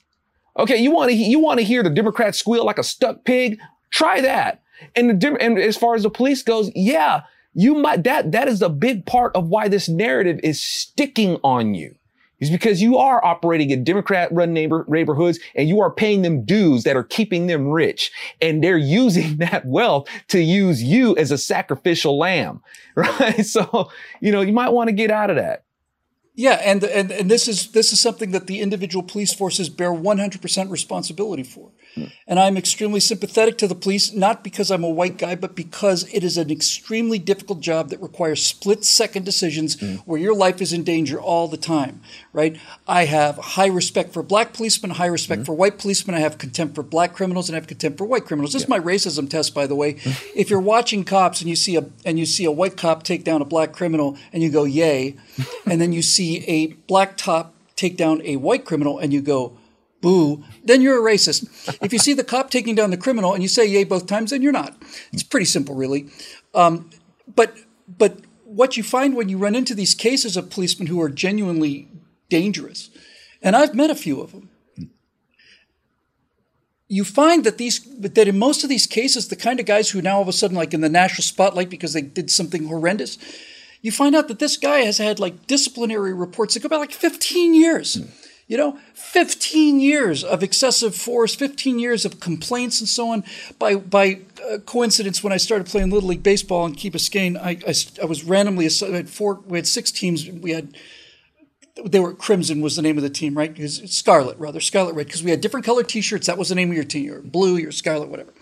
Okay. 0.57 0.77
You 0.77 0.91
want 0.91 1.11
to, 1.11 1.15
you 1.15 1.39
want 1.39 1.59
to 1.59 1.65
hear 1.65 1.83
the 1.83 1.91
Democrats 1.91 2.39
squeal 2.39 2.65
like 2.65 2.79
a 2.79 2.83
stuck 2.83 3.23
pig? 3.23 3.59
Try 3.91 4.19
that. 4.21 4.62
And 4.95 5.21
the, 5.21 5.37
and 5.39 5.57
as 5.57 5.77
far 5.77 5.95
as 5.95 6.03
the 6.03 6.09
police 6.09 6.43
goes, 6.43 6.71
yeah, 6.75 7.21
you 7.53 7.75
might, 7.75 8.03
that, 8.03 8.31
that 8.31 8.47
is 8.47 8.61
a 8.61 8.69
big 8.69 9.05
part 9.05 9.35
of 9.35 9.47
why 9.47 9.67
this 9.67 9.87
narrative 9.87 10.39
is 10.43 10.61
sticking 10.61 11.37
on 11.43 11.73
you 11.73 11.95
is 12.43 12.49
because 12.49 12.81
you 12.81 12.97
are 12.97 13.23
operating 13.23 13.69
in 13.69 13.83
Democrat 13.83 14.29
run 14.31 14.53
neighbor, 14.53 14.85
neighborhoods 14.89 15.39
and 15.55 15.69
you 15.69 15.79
are 15.79 15.89
paying 15.89 16.23
them 16.23 16.43
dues 16.43 16.83
that 16.83 16.97
are 16.97 17.03
keeping 17.03 17.47
them 17.47 17.69
rich. 17.69 18.11
And 18.41 18.63
they're 18.63 18.77
using 19.01 19.37
that 19.37 19.65
wealth 19.65 20.07
to 20.27 20.39
use 20.39 20.83
you 20.83 21.15
as 21.17 21.31
a 21.31 21.37
sacrificial 21.37 22.17
lamb, 22.17 22.61
right? 22.95 23.45
So, 23.45 23.89
you 24.19 24.31
know, 24.31 24.41
you 24.41 24.53
might 24.53 24.69
want 24.69 24.89
to 24.89 24.93
get 24.93 25.09
out 25.09 25.29
of 25.29 25.37
that. 25.37 25.63
Yeah, 26.35 26.59
and, 26.63 26.83
and 26.83 27.11
and 27.11 27.29
this 27.29 27.47
is 27.47 27.73
this 27.73 27.93
is 27.93 27.99
something 27.99 28.31
that 28.31 28.47
the 28.47 28.59
individual 28.59 29.03
police 29.03 29.35
forces 29.35 29.69
bear 29.69 29.91
100% 29.91 30.71
responsibility 30.71 31.43
for. 31.43 31.69
And 32.27 32.39
I'm 32.39 32.57
extremely 32.57 32.99
sympathetic 32.99 33.57
to 33.59 33.67
the 33.67 33.75
police, 33.75 34.13
not 34.13 34.43
because 34.43 34.71
I'm 34.71 34.83
a 34.83 34.89
white 34.89 35.17
guy, 35.17 35.35
but 35.35 35.55
because 35.55 36.11
it 36.13 36.23
is 36.23 36.37
an 36.37 36.49
extremely 36.49 37.19
difficult 37.19 37.59
job 37.59 37.89
that 37.89 38.01
requires 38.01 38.43
split 38.43 38.83
second 38.83 39.25
decisions 39.25 39.75
mm. 39.77 39.99
where 39.99 40.19
your 40.19 40.35
life 40.35 40.61
is 40.61 40.73
in 40.73 40.83
danger 40.83 41.19
all 41.19 41.47
the 41.47 41.57
time, 41.57 42.01
right? 42.31 42.57
I 42.87 43.05
have 43.05 43.37
high 43.37 43.67
respect 43.67 44.13
for 44.13 44.23
black 44.23 44.53
policemen, 44.53 44.91
high 44.91 45.07
respect 45.07 45.43
mm. 45.43 45.45
for 45.45 45.53
white 45.53 45.77
policemen. 45.77 46.15
I 46.15 46.19
have 46.19 46.37
contempt 46.37 46.75
for 46.75 46.83
black 46.83 47.13
criminals 47.13 47.49
and 47.49 47.55
I 47.55 47.59
have 47.59 47.67
contempt 47.67 47.97
for 47.97 48.05
white 48.05 48.25
criminals. 48.25 48.53
This 48.53 48.63
yeah. 48.63 48.65
is 48.65 48.69
my 48.69 48.79
racism 48.79 49.29
test, 49.29 49.53
by 49.53 49.67
the 49.67 49.75
way. 49.75 49.97
if 50.35 50.49
you're 50.49 50.59
watching 50.59 51.03
cops 51.03 51.41
and 51.41 51.49
you 51.49 51.55
see 51.55 51.75
a 51.75 51.85
and 52.05 52.17
you 52.17 52.25
see 52.25 52.45
a 52.45 52.51
white 52.51 52.77
cop 52.77 53.03
take 53.03 53.23
down 53.23 53.41
a 53.41 53.45
black 53.45 53.71
criminal 53.73 54.17
and 54.31 54.41
you 54.41 54.49
go, 54.49 54.63
yay, 54.63 55.15
and 55.65 55.79
then 55.79 55.93
you 55.93 56.01
see 56.01 56.43
a 56.47 56.67
black 56.87 57.17
cop 57.17 57.53
take 57.75 57.97
down 57.97 58.21
a 58.23 58.37
white 58.37 58.65
criminal 58.65 58.99
and 58.99 59.13
you 59.13 59.21
go, 59.21 59.57
boo, 60.03 60.43
then 60.63 60.81
you're 60.81 60.99
a 60.99 61.11
racist. 61.11 61.47
if 61.81 61.91
you 61.91 61.97
see 61.97 62.13
the 62.13 62.23
cop 62.23 62.51
taking 62.51 62.75
down 62.75 62.91
the 62.91 62.97
criminal 62.97 63.33
and 63.33 63.41
you 63.41 63.49
say 63.49 63.65
yay 63.65 63.85
both 63.85 64.05
times, 64.05 64.29
then 64.29 64.43
you're 64.43 64.51
not. 64.51 64.75
It's 65.11 65.23
pretty 65.23 65.45
simple, 65.45 65.73
really. 65.73 66.09
Um, 66.53 66.91
but 67.35 67.57
but 67.87 68.19
what 68.43 68.77
you 68.77 68.83
find 68.83 69.15
when 69.15 69.29
you 69.29 69.37
run 69.39 69.55
into 69.55 69.73
these 69.73 69.95
cases 69.95 70.37
of 70.37 70.51
policemen 70.51 70.87
who 70.87 71.01
are 71.01 71.09
genuinely 71.09 71.87
dangerous, 72.29 72.91
and 73.41 73.55
I've 73.55 73.73
met 73.73 73.89
a 73.89 73.95
few 73.95 74.21
of 74.21 74.33
them, 74.33 74.49
you 76.87 77.03
find 77.03 77.43
that 77.45 77.57
these 77.57 77.79
that 77.97 78.27
in 78.27 78.37
most 78.37 78.63
of 78.63 78.69
these 78.69 78.85
cases, 78.85 79.29
the 79.29 79.35
kind 79.35 79.59
of 79.59 79.65
guys 79.65 79.89
who 79.89 80.01
now 80.01 80.17
all 80.17 80.21
of 80.21 80.27
a 80.27 80.33
sudden 80.33 80.57
like 80.57 80.73
in 80.73 80.81
the 80.81 80.89
national 80.89 81.23
spotlight 81.23 81.69
because 81.69 81.93
they 81.93 82.01
did 82.01 82.29
something 82.29 82.67
horrendous, 82.67 83.17
you 83.81 83.91
find 83.91 84.15
out 84.15 84.27
that 84.27 84.39
this 84.39 84.57
guy 84.57 84.79
has 84.79 84.97
had 84.97 85.17
like 85.17 85.47
disciplinary 85.47 86.13
reports 86.13 86.53
that 86.53 86.61
go 86.61 86.69
back 86.69 86.79
like 86.79 86.91
15 86.91 87.53
years. 87.53 87.95
Mm. 87.95 88.29
You 88.47 88.57
know, 88.57 88.77
15 88.93 89.79
years 89.79 90.23
of 90.23 90.43
excessive 90.43 90.95
force, 90.95 91.33
15 91.33 91.79
years 91.79 92.03
of 92.03 92.19
complaints 92.19 92.81
and 92.81 92.89
so 92.89 93.09
on. 93.09 93.23
By 93.57 93.75
by 93.75 94.19
uh, 94.51 94.57
coincidence, 94.59 95.23
when 95.23 95.31
I 95.31 95.37
started 95.37 95.67
playing 95.67 95.91
Little 95.91 96.09
League 96.09 96.23
Baseball 96.23 96.65
in 96.65 96.75
Key 96.75 96.91
Biscayne, 96.91 97.37
I, 97.37 97.57
I, 97.65 98.03
I 98.03 98.05
was 98.05 98.23
randomly, 98.23 98.65
had 98.65 99.09
four, 99.09 99.41
we 99.45 99.57
had 99.57 99.67
six 99.67 99.91
teams. 99.91 100.29
We 100.29 100.51
had, 100.51 100.75
they 101.85 101.99
were 101.99 102.13
Crimson 102.13 102.61
was 102.61 102.75
the 102.75 102.81
name 102.81 102.97
of 102.97 103.03
the 103.03 103.09
team, 103.09 103.37
right? 103.37 103.57
Scarlet, 103.69 104.37
rather, 104.37 104.59
Scarlet 104.59 104.93
Red, 104.93 105.07
because 105.07 105.23
we 105.23 105.31
had 105.31 105.41
different 105.41 105.65
colored 105.65 105.87
t 105.87 106.01
shirts. 106.01 106.27
That 106.27 106.37
was 106.37 106.49
the 106.49 106.55
name 106.55 106.69
of 106.69 106.75
your 106.75 106.83
team. 106.83 107.05
You're 107.05 107.21
blue, 107.21 107.55
you're 107.55 107.71
Scarlet, 107.71 108.09
whatever. 108.09 108.33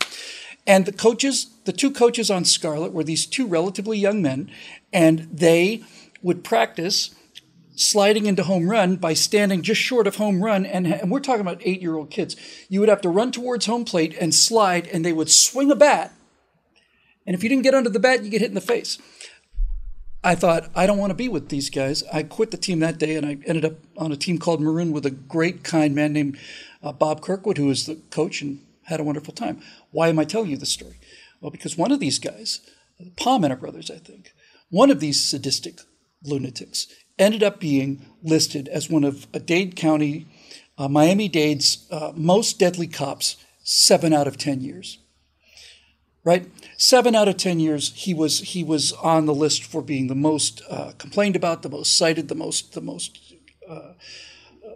And 0.66 0.86
the 0.86 0.92
coaches, 0.92 1.48
the 1.66 1.74
two 1.74 1.92
coaches 1.92 2.30
on 2.30 2.46
Scarlet 2.46 2.92
were 2.92 3.04
these 3.04 3.26
two 3.26 3.48
relatively 3.48 3.98
young 3.98 4.22
men, 4.22 4.52
and 4.92 5.28
they 5.32 5.84
would 6.22 6.44
practice 6.44 7.16
sliding 7.82 8.26
into 8.26 8.44
home 8.44 8.70
run 8.70 8.96
by 8.96 9.14
standing 9.14 9.62
just 9.62 9.82
short 9.82 10.08
of 10.08 10.18
home 10.18 10.44
run. 10.44 10.66
And, 10.66 10.88
and 10.88 11.12
we're 11.12 11.20
talking 11.20 11.42
about 11.42 11.62
eight 11.66 11.82
year 11.82 11.96
old 11.96 12.10
kids. 12.10 12.36
You 12.70 12.80
would 12.80 12.90
have 12.90 13.02
to 13.02 13.10
run 13.10 13.32
towards 13.32 13.66
home 13.66 13.86
plate 13.86 14.16
and 14.20 14.34
slide, 14.34 14.88
and 14.88 15.04
they 15.04 15.14
would 15.14 15.30
swing 15.30 15.72
a 15.72 15.76
bat. 15.76 16.14
And 17.26 17.36
if 17.36 17.44
you 17.44 17.50
didn't 17.50 17.64
get 17.64 17.76
under 17.76 17.90
the 17.90 18.00
bat, 18.00 18.24
you 18.24 18.30
get 18.30 18.42
hit 18.42 18.50
in 18.50 18.56
the 18.56 18.62
face. 18.62 18.98
I 20.24 20.36
thought, 20.36 20.70
I 20.76 20.86
don't 20.86 21.00
want 21.00 21.10
to 21.10 21.16
be 21.16 21.28
with 21.28 21.50
these 21.50 21.70
guys. 21.72 22.04
I 22.14 22.22
quit 22.24 22.52
the 22.52 22.58
team 22.58 22.80
that 22.80 23.00
day 23.00 23.16
and 23.16 23.26
I 23.26 23.40
ended 23.46 23.66
up 23.66 23.74
on 23.98 24.12
a 24.12 24.18
team 24.18 24.38
called 24.38 24.62
Maroon 24.62 24.92
with 24.92 25.06
a 25.06 25.12
great, 25.12 25.64
kind 25.64 25.96
man 25.96 26.14
named 26.14 26.38
uh, 26.84 26.92
Bob 26.92 27.22
Kirkwood, 27.22 27.58
who 27.58 27.66
was 27.66 27.88
the 27.88 27.96
coach 28.12 28.42
and 28.42 28.60
had 28.84 29.00
a 29.00 29.04
wonderful 29.04 29.34
time. 29.34 29.62
Why 29.90 30.10
am 30.10 30.20
I 30.20 30.26
telling 30.26 30.52
you 30.52 30.58
this 30.58 30.70
story? 30.70 31.00
Well, 31.40 31.50
because 31.50 31.76
one 31.76 31.92
of 31.92 32.00
these 32.00 32.20
guys, 32.20 32.62
Palmer 33.18 33.56
brothers, 33.56 33.90
I 33.90 33.98
think, 33.98 34.34
one 34.70 34.92
of 34.92 35.00
these 35.00 35.24
sadistic 35.24 35.80
lunatics 36.24 36.88
ended 37.22 37.44
up 37.44 37.60
being 37.60 38.06
listed 38.24 38.68
as 38.68 38.90
one 38.90 39.04
of 39.04 39.32
Dade 39.46 39.76
County, 39.76 40.28
uh, 40.78 40.88
Miami 40.88 41.30
Dade's 41.30 41.88
uh, 41.92 42.12
most 42.16 42.60
deadly 42.60 42.88
cops, 42.88 43.38
seven 43.64 44.12
out 44.12 44.28
of 44.28 44.38
10 44.38 44.62
years 44.62 44.98
right? 46.24 46.50
Seven 46.78 47.16
out 47.16 47.28
of 47.28 47.38
ten 47.38 47.60
years, 47.60 47.94
he 47.96 48.14
was 48.14 48.40
he 48.40 48.64
was 48.64 48.94
on 48.94 49.26
the 49.26 49.34
list 49.34 49.64
for 49.64 49.82
being 49.82 50.08
the 50.08 50.16
most 50.16 50.62
uh, 50.70 50.92
complained 50.98 51.36
about, 51.36 51.62
the 51.62 51.70
most 51.70 51.96
cited, 51.96 52.28
the 52.28 52.36
most 52.36 52.74
the 52.74 52.82
most 52.82 53.34
uh, 53.68 53.94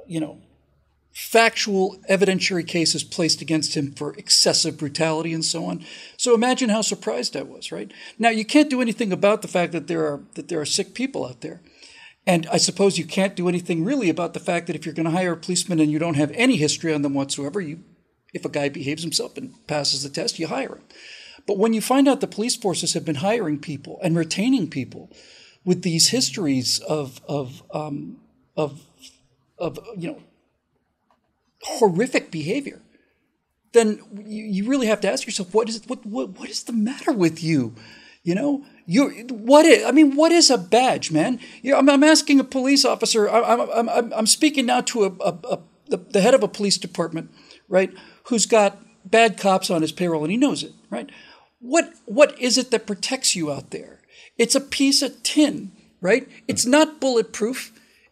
you 0.08 0.20
know 0.20 0.40
factual 1.12 1.98
evidentiary 2.10 2.68
cases 2.68 3.02
placed 3.04 3.42
against 3.42 3.76
him 3.76 3.94
for 3.94 4.14
excessive 4.16 4.78
brutality 4.78 5.34
and 5.34 5.46
so 5.46 5.64
on. 5.66 5.86
So 6.18 6.36
imagine 6.36 6.70
how 6.70 6.82
surprised 6.82 7.38
I 7.38 7.42
was, 7.44 7.72
right? 7.72 7.92
Now 8.20 8.30
you 8.30 8.44
can't 8.44 8.70
do 8.70 8.82
anything 8.82 9.14
about 9.14 9.42
the 9.42 9.48
fact 9.48 9.72
that 9.72 9.88
there 9.88 10.06
are 10.06 10.22
that 10.34 10.50
there 10.50 10.60
are 10.60 10.66
sick 10.66 10.94
people 10.94 11.26
out 11.26 11.42
there. 11.42 11.62
And 12.28 12.48
I 12.52 12.58
suppose 12.58 12.98
you 12.98 13.06
can't 13.06 13.36
do 13.36 13.48
anything 13.48 13.84
really 13.84 14.10
about 14.10 14.34
the 14.34 14.40
fact 14.40 14.68
that 14.68 14.76
if 14.76 14.86
you're 14.86 14.96
going 14.96 15.06
to 15.06 15.12
hire 15.12 15.34
a 15.34 15.38
policeman 15.38 15.80
and 15.80 15.92
you 15.92 16.00
don't 16.00 16.16
have 16.16 16.32
any 16.32 16.58
history 16.58 16.94
on 16.94 17.04
them 17.04 17.14
whatsoever, 17.14 17.62
you 17.62 17.84
if 18.34 18.44
a 18.44 18.50
guy 18.50 18.68
behaves 18.68 19.02
himself 19.02 19.38
and 19.38 19.66
passes 19.66 20.04
the 20.04 20.10
test, 20.10 20.38
you 20.40 20.48
hire 20.48 20.76
him. 20.76 20.84
But 21.48 21.58
when 21.58 21.74
you 21.74 21.82
find 21.82 22.08
out 22.08 22.20
the 22.20 22.28
police 22.28 22.56
forces 22.56 22.94
have 22.94 23.06
been 23.06 23.16
hiring 23.16 23.60
people 23.60 24.00
and 24.04 24.16
retaining 24.16 24.70
people 24.70 25.10
with 25.64 25.84
these 25.84 26.10
histories 26.10 26.80
of 26.80 27.22
of 27.28 27.64
um, 27.72 28.18
of 28.58 28.82
of 29.58 29.80
you 29.98 30.10
know 30.10 30.22
horrific 31.62 32.30
behavior, 32.30 32.82
then 33.74 34.02
you, 34.26 34.44
you 34.44 34.68
really 34.68 34.88
have 34.88 35.02
to 35.02 35.12
ask 35.12 35.26
yourself 35.26 35.54
what 35.54 35.70
is 35.70 35.82
what, 35.88 36.06
what 36.06 36.30
what 36.38 36.50
is 36.50 36.64
the 36.64 36.74
matter 36.74 37.14
with 37.14 37.44
you? 37.44 37.76
You 38.24 38.36
know, 38.36 38.66
you 38.86 39.10
what 39.30 39.66
is? 39.66 39.84
I 39.84 39.92
mean, 39.92 40.16
what 40.16 40.32
is 40.32 40.50
a 40.50 40.58
badge, 40.58 41.12
man? 41.12 41.40
You 41.62 41.76
I'm, 41.76 41.90
I'm 41.90 42.04
asking 42.04 42.40
a 42.40 42.44
police 42.44 42.86
officer. 42.86 43.30
I'm 43.30 43.62
I'm 43.62 43.90
I'm, 43.90 44.14
I'm 44.14 44.28
speaking 44.28 44.66
now 44.66 44.82
to 44.82 45.06
a, 45.06 45.12
a, 45.24 45.38
a 45.52 45.60
the, 45.90 45.98
the 45.98 46.22
head 46.22 46.34
of 46.34 46.44
a 46.44 46.48
police 46.48 46.78
department, 46.78 47.32
right? 47.68 47.94
Who's 48.26 48.46
got 48.46 48.78
bad 49.04 49.38
cops 49.38 49.70
on 49.70 49.82
his 49.82 49.92
payroll 49.92 50.24
and 50.24 50.32
he 50.32 50.38
knows 50.38 50.64
it, 50.64 50.74
right? 50.90 51.10
What 51.60 51.94
what 52.06 52.40
is 52.40 52.58
it 52.58 52.72
that 52.72 52.88
protects 52.88 53.36
you 53.36 53.52
out 53.52 53.72
there? 53.72 54.02
It's 54.38 54.56
a 54.56 54.62
piece 54.62 55.02
of 55.02 55.24
tin, 55.24 55.72
right? 56.02 56.28
It's 56.48 56.66
not 56.66 57.00
bulletproof. 57.00 57.72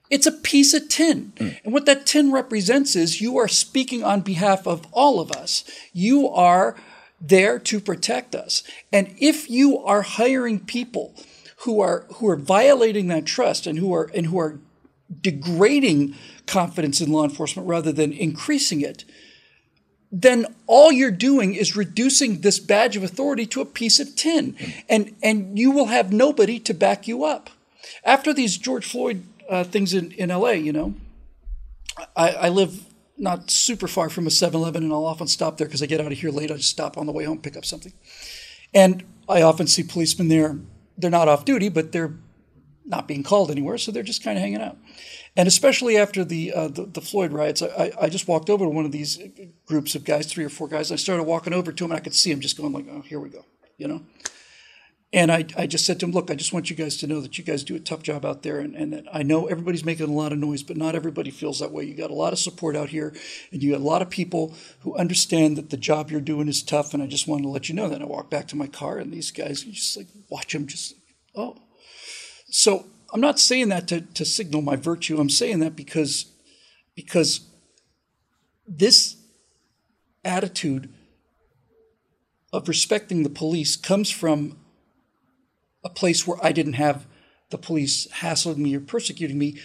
It's 0.09 0.25
a 0.25 0.31
piece 0.31 0.73
of 0.73 0.89
tin. 0.89 1.33
Mm. 1.37 1.59
And 1.63 1.73
what 1.73 1.85
that 1.85 2.05
tin 2.05 2.31
represents 2.31 2.95
is 2.95 3.21
you 3.21 3.37
are 3.37 3.47
speaking 3.47 4.03
on 4.03 4.21
behalf 4.21 4.67
of 4.67 4.85
all 4.91 5.19
of 5.19 5.31
us. 5.31 5.63
You 5.91 6.29
are 6.29 6.75
there 7.23 7.57
to 7.57 7.79
protect 7.79 8.35
us. 8.35 8.63
And 8.91 9.15
if 9.17 9.49
you 9.49 9.79
are 9.79 10.01
hiring 10.01 10.59
people 10.59 11.15
who 11.59 11.79
are 11.79 12.05
who 12.15 12.27
are 12.27 12.35
violating 12.35 13.07
that 13.07 13.25
trust 13.25 13.65
and 13.65 13.79
who 13.79 13.93
are 13.93 14.11
and 14.13 14.27
who 14.27 14.37
are 14.37 14.59
degrading 15.21 16.15
confidence 16.45 16.99
in 16.99 17.11
law 17.11 17.23
enforcement 17.23 17.67
rather 17.67 17.91
than 17.91 18.11
increasing 18.11 18.81
it, 18.81 19.05
then 20.11 20.45
all 20.67 20.91
you're 20.91 21.11
doing 21.11 21.55
is 21.55 21.75
reducing 21.75 22.41
this 22.41 22.59
badge 22.59 22.97
of 22.97 23.03
authority 23.03 23.45
to 23.45 23.61
a 23.61 23.65
piece 23.65 23.99
of 23.99 24.15
tin, 24.15 24.55
and 24.89 25.15
and 25.23 25.57
you 25.57 25.71
will 25.71 25.87
have 25.87 26.11
nobody 26.11 26.59
to 26.59 26.73
back 26.73 27.07
you 27.07 27.23
up. 27.23 27.49
After 28.03 28.33
these 28.33 28.57
George 28.57 28.85
Floyd 28.85 29.23
uh, 29.49 29.63
things 29.63 29.93
in, 29.93 30.11
in 30.11 30.29
LA, 30.29 30.51
you 30.51 30.73
know, 30.73 30.95
I, 32.15 32.29
I 32.31 32.49
live 32.49 32.85
not 33.23 33.49
super 33.49 33.87
far 33.87 34.09
from 34.09 34.27
a 34.27 34.29
7-Eleven, 34.29 34.83
and 34.83 34.91
I'll 34.91 35.05
often 35.05 35.27
stop 35.27 35.57
there 35.57 35.65
because 35.65 35.81
I 35.81 35.85
get 35.85 36.01
out 36.01 36.11
of 36.11 36.17
here 36.17 36.29
late. 36.29 36.51
I 36.51 36.57
just 36.57 36.69
stop 36.69 36.97
on 36.97 37.05
the 37.05 37.13
way 37.13 37.23
home, 37.23 37.39
pick 37.39 37.57
up 37.57 37.65
something, 37.65 37.93
and 38.73 39.03
I 39.27 39.41
often 39.41 39.65
see 39.65 39.81
policemen 39.81 40.27
there. 40.27 40.59
They're 40.97 41.09
not 41.09 41.27
off 41.27 41.45
duty, 41.45 41.69
but 41.69 41.91
they're 41.91 42.13
not 42.85 43.07
being 43.07 43.23
called 43.23 43.49
anywhere, 43.49 43.77
so 43.77 43.91
they're 43.91 44.03
just 44.03 44.23
kind 44.23 44.37
of 44.37 44.41
hanging 44.41 44.61
out. 44.61 44.77
And 45.35 45.47
especially 45.47 45.97
after 45.97 46.23
the, 46.23 46.53
uh, 46.53 46.67
the, 46.67 46.85
the 46.85 47.01
Floyd 47.01 47.31
riots, 47.31 47.61
I, 47.61 47.91
I 47.99 48.09
just 48.09 48.27
walked 48.27 48.49
over 48.49 48.65
to 48.65 48.69
one 48.69 48.85
of 48.85 48.91
these 48.91 49.19
groups 49.65 49.95
of 49.95 50.03
guys, 50.03 50.27
three 50.27 50.43
or 50.43 50.49
four 50.49 50.67
guys. 50.67 50.91
I 50.91 50.97
started 50.97 51.23
walking 51.23 51.53
over 51.53 51.71
to 51.71 51.85
him, 51.85 51.91
and 51.91 51.97
I 51.97 52.03
could 52.03 52.13
see 52.13 52.29
him 52.29 52.41
just 52.41 52.57
going 52.57 52.73
like, 52.73 52.85
"Oh, 52.91 53.01
here 53.01 53.19
we 53.19 53.29
go," 53.29 53.45
you 53.77 53.87
know. 53.87 54.01
And 55.13 55.31
I, 55.31 55.45
I 55.55 55.67
just 55.67 55.85
said 55.85 55.99
to 55.99 56.07
him, 56.07 56.11
"Look, 56.11 56.31
I 56.31 56.35
just 56.35 56.53
want 56.53 56.71
you 56.71 56.75
guys 56.75 56.97
to 56.97 57.07
know 57.07 57.21
that 57.21 57.37
you 57.37 57.43
guys 57.43 57.63
do 57.63 57.75
a 57.75 57.79
tough 57.79 58.01
job 58.01 58.25
out 58.25 58.41
there, 58.41 58.59
and, 58.59 58.75
and 58.75 58.93
that 58.93 59.05
I 59.13 59.21
know 59.21 59.45
everybody's 59.45 59.85
making 59.85 60.09
a 60.09 60.11
lot 60.11 60.31
of 60.31 60.39
noise, 60.39 60.63
but 60.63 60.75
not 60.75 60.95
everybody 60.95 61.29
feels 61.29 61.59
that 61.59 61.71
way. 61.71 61.83
You 61.83 61.93
got 61.93 62.09
a 62.09 62.15
lot 62.15 62.33
of 62.33 62.39
support 62.39 62.75
out 62.75 62.89
here, 62.89 63.13
and 63.51 63.61
you 63.61 63.73
got 63.73 63.81
a 63.81 63.83
lot 63.83 64.01
of 64.01 64.09
people 64.09 64.55
who 64.79 64.97
understand 64.97 65.55
that 65.57 65.69
the 65.69 65.77
job 65.77 66.09
you're 66.09 66.19
doing 66.19 66.47
is 66.47 66.63
tough. 66.63 66.95
And 66.95 67.03
I 67.03 67.05
just 67.05 67.27
wanted 67.27 67.43
to 67.43 67.49
let 67.49 67.69
you 67.69 67.75
know 67.75 67.87
that." 67.89 68.01
I 68.01 68.05
walked 68.05 68.31
back 68.31 68.47
to 68.47 68.55
my 68.55 68.67
car, 68.67 68.97
and 68.97 69.13
these 69.13 69.29
guys, 69.29 69.61
just 69.61 69.95
like 69.95 70.07
watch 70.29 70.51
them, 70.51 70.65
just 70.65 70.95
oh. 71.35 71.57
So 72.49 72.87
I'm 73.13 73.21
not 73.21 73.39
saying 73.39 73.69
that 73.69 73.87
to, 73.89 74.01
to 74.01 74.25
signal 74.25 74.63
my 74.63 74.75
virtue. 74.75 75.19
I'm 75.19 75.29
saying 75.29 75.59
that 75.59 75.75
because, 75.75 76.31
because 76.95 77.41
this 78.67 79.17
attitude 80.25 80.91
of 82.51 82.67
respecting 82.67 83.21
the 83.21 83.29
police 83.29 83.75
comes 83.75 84.09
from 84.09 84.57
a 85.83 85.89
place 85.89 86.25
where 86.25 86.37
I 86.41 86.51
didn't 86.51 86.73
have 86.73 87.05
the 87.49 87.57
police 87.57 88.09
hassling 88.11 88.61
me 88.61 88.75
or 88.75 88.79
persecuting 88.79 89.37
me. 89.37 89.59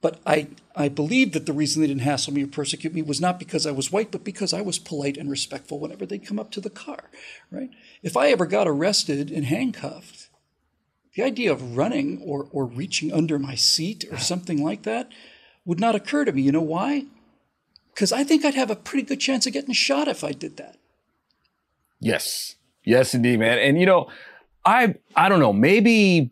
But 0.00 0.20
I, 0.26 0.48
I 0.76 0.88
believe 0.88 1.32
that 1.32 1.46
the 1.46 1.52
reason 1.52 1.80
they 1.80 1.88
didn't 1.88 2.02
hassle 2.02 2.32
me 2.32 2.44
or 2.44 2.48
persecute 2.48 2.94
me 2.94 3.02
was 3.02 3.20
not 3.20 3.38
because 3.38 3.66
I 3.66 3.72
was 3.72 3.90
white, 3.90 4.10
but 4.10 4.24
because 4.24 4.52
I 4.52 4.60
was 4.60 4.78
polite 4.78 5.16
and 5.16 5.30
respectful 5.30 5.80
whenever 5.80 6.06
they'd 6.06 6.26
come 6.26 6.38
up 6.38 6.50
to 6.52 6.60
the 6.60 6.70
car, 6.70 7.04
right? 7.50 7.70
If 8.02 8.16
I 8.16 8.28
ever 8.28 8.46
got 8.46 8.68
arrested 8.68 9.30
and 9.30 9.46
handcuffed, 9.46 10.28
the 11.14 11.22
idea 11.22 11.50
of 11.50 11.76
running 11.76 12.20
or, 12.22 12.46
or 12.52 12.66
reaching 12.66 13.12
under 13.12 13.38
my 13.38 13.54
seat 13.54 14.04
or 14.10 14.18
something 14.18 14.62
like 14.62 14.82
that 14.82 15.10
would 15.64 15.80
not 15.80 15.94
occur 15.94 16.26
to 16.26 16.32
me. 16.32 16.42
You 16.42 16.52
know 16.52 16.60
why? 16.60 17.06
Because 17.92 18.12
I 18.12 18.22
think 18.22 18.44
I'd 18.44 18.54
have 18.54 18.70
a 18.70 18.76
pretty 18.76 19.02
good 19.02 19.18
chance 19.18 19.46
of 19.46 19.54
getting 19.54 19.72
shot 19.72 20.08
if 20.08 20.22
I 20.22 20.32
did 20.32 20.58
that. 20.58 20.76
Yes. 21.98 22.56
Yes, 22.84 23.14
indeed, 23.14 23.38
man. 23.38 23.58
And 23.58 23.80
you 23.80 23.86
know, 23.86 24.08
I 24.66 24.94
I 25.14 25.28
don't 25.28 25.40
know, 25.40 25.52
maybe 25.52 26.30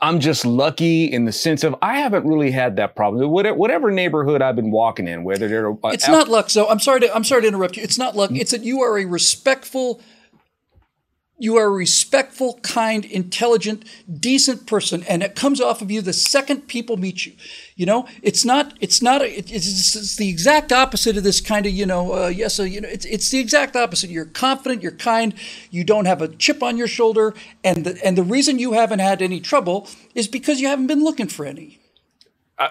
I'm 0.00 0.20
just 0.20 0.44
lucky 0.44 1.04
in 1.04 1.24
the 1.24 1.32
sense 1.32 1.64
of 1.64 1.74
I 1.80 1.98
haven't 1.98 2.26
really 2.26 2.50
had 2.50 2.76
that 2.76 2.96
problem. 2.96 3.30
Whatever 3.30 3.90
neighborhood 3.90 4.42
I've 4.42 4.56
been 4.56 4.70
walking 4.70 5.08
in, 5.08 5.24
whether 5.24 5.48
they're 5.48 5.70
uh, 5.70 5.76
it's 5.84 6.08
not 6.08 6.28
luck. 6.28 6.50
So 6.50 6.68
I'm 6.68 6.80
sorry 6.80 7.00
to 7.00 7.14
I'm 7.14 7.24
sorry 7.24 7.42
to 7.42 7.48
interrupt 7.48 7.76
you. 7.76 7.82
It's 7.82 7.98
not 7.98 8.16
luck. 8.16 8.30
It's 8.32 8.50
that 8.50 8.64
you 8.64 8.82
are 8.82 8.98
a 8.98 9.04
respectful, 9.04 10.00
you 11.38 11.56
are 11.56 11.66
a 11.66 11.70
respectful, 11.70 12.58
kind, 12.62 13.04
intelligent, 13.04 13.84
decent 14.20 14.66
person, 14.66 15.02
and 15.02 15.22
it 15.22 15.34
comes 15.34 15.60
off 15.60 15.82
of 15.82 15.90
you 15.90 16.00
the 16.00 16.14
second 16.14 16.66
people 16.66 16.96
meet 16.96 17.26
you. 17.26 17.32
You 17.74 17.84
know, 17.84 18.08
it's 18.22 18.44
not, 18.44 18.72
it's 18.80 19.02
not, 19.02 19.20
a, 19.20 19.38
it's, 19.38 19.52
it's, 19.52 20.16
the 20.16 20.30
exact 20.30 20.72
opposite 20.72 21.16
of 21.18 21.24
this 21.24 21.42
kind 21.42 21.66
of, 21.66 21.72
you 21.72 21.84
know, 21.84 22.14
uh, 22.14 22.28
yes, 22.28 22.58
uh, 22.58 22.62
you 22.62 22.80
know, 22.80 22.88
it's, 22.88 23.04
it's 23.04 23.30
the 23.30 23.38
exact 23.38 23.76
opposite. 23.76 24.08
You're 24.08 24.24
confident, 24.24 24.82
you're 24.82 24.92
kind, 24.92 25.34
you 25.70 25.84
don't 25.84 26.06
have 26.06 26.22
a 26.22 26.28
chip 26.28 26.62
on 26.62 26.78
your 26.78 26.88
shoulder, 26.88 27.34
and 27.62 27.84
the, 27.84 28.02
and 28.02 28.16
the 28.16 28.22
reason 28.22 28.58
you 28.58 28.72
haven't 28.72 29.00
had 29.00 29.20
any 29.20 29.40
trouble 29.40 29.88
is 30.14 30.28
because 30.28 30.60
you 30.60 30.68
haven't 30.68 30.86
been 30.86 31.04
looking 31.04 31.28
for 31.28 31.44
any. 31.44 31.80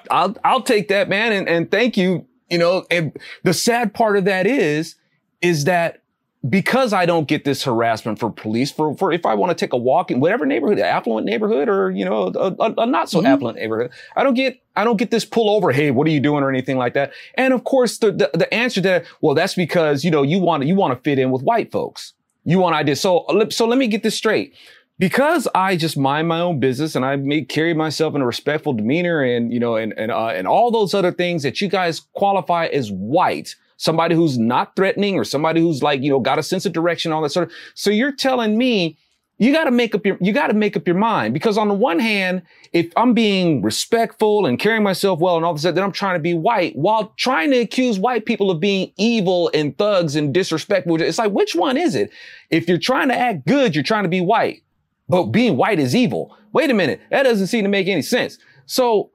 I'll, 0.10 0.36
I'll 0.44 0.64
take 0.64 0.88
that, 0.88 1.08
man, 1.08 1.32
and, 1.32 1.48
and 1.48 1.70
thank 1.70 1.98
you. 1.98 2.26
You 2.50 2.60
know, 2.60 2.86
and 2.92 3.16
the 3.44 3.54
sad 3.54 3.94
part 3.94 4.18
of 4.18 4.26
that 4.26 4.46
is, 4.46 4.96
is 5.42 5.66
that 5.66 6.02
because 6.50 6.94
I 6.94 7.06
don't 7.06 7.28
get 7.28 7.46
this 7.46 7.64
harassment 7.64 8.20
for 8.20 8.30
police 8.30 8.72
for, 8.72 8.96
for 8.98 9.12
if 9.12 9.26
I 9.26 9.34
want 9.34 9.52
to 9.52 9.56
take 9.56 9.74
a 9.74 9.78
walk 9.78 10.12
in 10.12 10.20
whatever 10.20 10.46
neighborhood, 10.46 10.80
affluent 10.80 11.26
neighborhood 11.26 11.70
or, 11.70 11.92
you 11.92 12.04
know, 12.04 12.32
a, 12.36 12.56
a, 12.60 12.74
a 12.80 12.86
not 12.86 13.10
so 13.10 13.20
mm-hmm. 13.20 13.28
affluent 13.28 13.58
neighborhood, 13.58 13.92
I 14.16 14.24
don't 14.24 14.34
get, 14.34 14.62
I 14.76 14.84
don't 14.84 14.98
get 14.98 15.12
this 15.12 15.26
pull 15.26 15.50
over. 15.50 15.72
Hey, 15.72 15.92
what 15.92 16.06
are 16.08 16.12
you 16.12 16.20
doing 16.20 16.44
or 16.44 16.50
anything 16.50 16.78
like 16.78 16.94
that. 16.94 17.14
And 17.36 17.54
of 17.54 17.64
course, 17.64 17.98
the, 17.98 18.12
the, 18.12 18.30
the 18.34 18.54
answer 18.54 18.82
to 18.82 18.88
that, 18.90 19.06
well, 19.22 19.34
that's 19.34 19.56
because, 19.56 20.04
you 20.04 20.12
know, 20.12 20.24
you 20.24 20.40
want 20.40 20.62
to, 20.62 20.68
you 20.68 20.76
want 20.76 20.94
to 20.94 21.02
fit 21.02 21.18
in 21.18 21.32
with 21.32 21.42
white 21.42 21.72
folks. 21.72 22.14
You 22.44 22.60
want 22.60 22.76
ideas. 22.76 23.02
So, 23.02 23.26
so 23.50 23.66
let 23.66 23.80
me 23.80 23.88
get 23.88 24.04
this 24.04 24.16
straight. 24.16 24.54
Because 24.98 25.46
I 25.54 25.76
just 25.76 25.98
mind 25.98 26.30
my 26.30 26.40
own 26.40 26.60
business 26.62 26.96
and 26.96 27.04
I 27.04 27.18
may 27.18 27.42
carry 27.42 27.74
myself 27.74 28.16
in 28.16 28.22
a 28.22 28.26
respectful 28.26 28.72
demeanor 28.72 29.22
and, 29.22 29.52
you 29.52 29.60
know, 29.60 29.76
and, 29.76 29.94
and, 29.98 30.10
uh, 30.10 30.28
and 30.28 30.48
all 30.48 30.72
those 30.72 30.94
other 30.94 31.12
things 31.12 31.44
that 31.44 31.60
you 31.60 31.68
guys 31.68 32.02
qualify 32.14 32.68
as 32.68 32.92
white 32.92 33.56
somebody 33.78 34.16
who's 34.16 34.38
not 34.38 34.76
threatening 34.76 35.18
or 35.18 35.24
somebody 35.24 35.62
who's 35.62 35.84
like, 35.84 36.02
you 36.02 36.10
know, 36.10 36.20
got 36.20 36.40
a 36.40 36.44
sense 36.44 36.66
of 36.66 36.74
direction, 36.74 37.12
all 37.12 37.22
that 37.22 37.30
sort 37.32 37.50
of. 37.50 37.56
So 37.74 37.90
you're 37.90 38.12
telling 38.12 38.58
me 38.58 38.98
you 39.38 39.52
got 39.52 39.66
to 39.66 39.72
make 39.72 39.94
up 39.94 40.06
your, 40.06 40.18
you 40.22 40.32
got 40.32 40.48
to 40.48 40.54
make 40.54 40.78
up 40.78 40.88
your 40.88 40.96
mind 40.96 41.34
because 41.34 41.58
on 41.58 41.68
the 41.68 41.74
one 41.74 42.00
hand, 42.00 42.42
if 42.72 42.90
I'm 42.96 43.14
being 43.14 43.62
respectful 43.62 44.46
and 44.46 44.58
carrying 44.58 44.84
myself 44.84 45.20
well 45.20 45.36
and 45.36 45.44
all 45.44 45.52
of 45.52 45.62
this, 45.62 45.74
then 45.74 45.84
I'm 45.84 45.92
trying 45.92 46.16
to 46.16 46.22
be 46.22 46.34
white 46.34 46.74
while 46.78 47.14
trying 47.18 47.52
to 47.52 47.60
accuse 47.60 48.00
white 48.00 48.26
people 48.26 48.50
of 48.50 48.62
being 48.62 48.94
evil 48.96 49.52
and 49.54 49.78
thugs 49.78 50.16
and 50.16 50.34
disrespectful. 50.34 51.02
It's 51.02 51.18
like, 51.18 51.34
which 51.34 51.54
one 51.54 51.76
is 51.76 51.96
it? 51.96 52.12
If 52.50 52.70
you're 52.70 52.78
trying 52.78 53.10
to 53.10 53.16
act 53.16 53.46
good, 53.46 53.76
you're 53.76 53.84
trying 53.84 54.04
to 54.04 54.10
be 54.10 54.22
white. 54.22 54.64
but 55.10 55.26
being 55.26 55.58
white 55.58 55.80
is 55.80 55.96
evil. 55.96 56.36
Wait 56.54 56.70
a 56.72 56.74
minute. 56.74 57.02
That 57.12 57.24
doesn't 57.24 57.48
seem 57.48 57.64
to 57.64 57.70
make 57.70 57.88
any 57.88 58.02
sense. 58.02 58.38
So, 58.68 59.12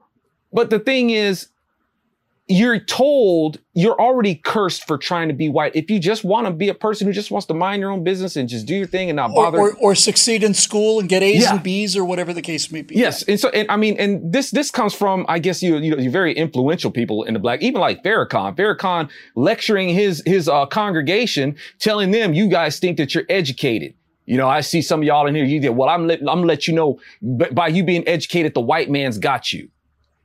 but 0.53 0.69
the 0.69 0.79
thing 0.79 1.09
is, 1.09 1.47
you're 2.51 2.79
told 2.79 3.59
you're 3.73 3.99
already 3.99 4.35
cursed 4.35 4.85
for 4.85 4.97
trying 4.97 5.29
to 5.29 5.33
be 5.33 5.47
white. 5.47 5.73
If 5.75 5.89
you 5.89 5.99
just 5.99 6.25
want 6.25 6.47
to 6.47 6.51
be 6.51 6.67
a 6.67 6.73
person 6.73 7.07
who 7.07 7.13
just 7.13 7.31
wants 7.31 7.47
to 7.47 7.53
mind 7.53 7.79
your 7.79 7.89
own 7.89 8.03
business 8.03 8.35
and 8.35 8.49
just 8.49 8.65
do 8.65 8.75
your 8.75 8.87
thing 8.87 9.09
and 9.09 9.15
not 9.15 9.33
bother, 9.33 9.57
or, 9.57 9.71
or, 9.71 9.77
or 9.77 9.95
succeed 9.95 10.43
in 10.43 10.53
school 10.53 10.99
and 10.99 11.07
get 11.07 11.23
A's 11.23 11.43
yeah. 11.43 11.53
and 11.53 11.63
B's 11.63 11.95
or 11.95 12.03
whatever 12.03 12.33
the 12.33 12.41
case 12.41 12.69
may 12.69 12.81
be. 12.81 12.95
Yes, 12.95 13.23
and 13.23 13.39
so 13.39 13.49
and 13.49 13.71
I 13.71 13.77
mean, 13.77 13.95
and 13.97 14.33
this 14.33 14.51
this 14.51 14.69
comes 14.69 14.93
from 14.93 15.25
I 15.29 15.39
guess 15.39 15.63
you 15.63 15.77
you 15.77 15.95
know 15.95 16.01
you 16.01 16.11
very 16.11 16.33
influential 16.33 16.91
people 16.91 17.23
in 17.23 17.33
the 17.33 17.39
black, 17.39 17.61
even 17.61 17.79
like 17.79 18.03
Farrakhan. 18.03 18.57
Farrakhan 18.57 19.09
lecturing 19.35 19.89
his 19.89 20.21
his 20.25 20.49
uh, 20.49 20.65
congregation, 20.65 21.55
telling 21.79 22.11
them, 22.11 22.33
"You 22.33 22.49
guys 22.49 22.79
think 22.79 22.97
that 22.97 23.15
you're 23.15 23.25
educated." 23.29 23.93
You 24.25 24.37
know, 24.37 24.47
I 24.47 24.61
see 24.61 24.81
some 24.81 25.01
of 25.01 25.05
y'all 25.05 25.27
in 25.27 25.35
here. 25.35 25.45
You 25.45 25.59
did 25.59 25.69
well. 25.69 25.89
I'm 25.89 26.07
let, 26.07 26.19
I'm 26.27 26.43
let 26.43 26.67
you 26.67 26.73
know 26.73 26.99
by 27.21 27.67
you 27.67 27.83
being 27.83 28.07
educated, 28.07 28.53
the 28.53 28.61
white 28.61 28.89
man's 28.89 29.17
got 29.17 29.53
you. 29.53 29.69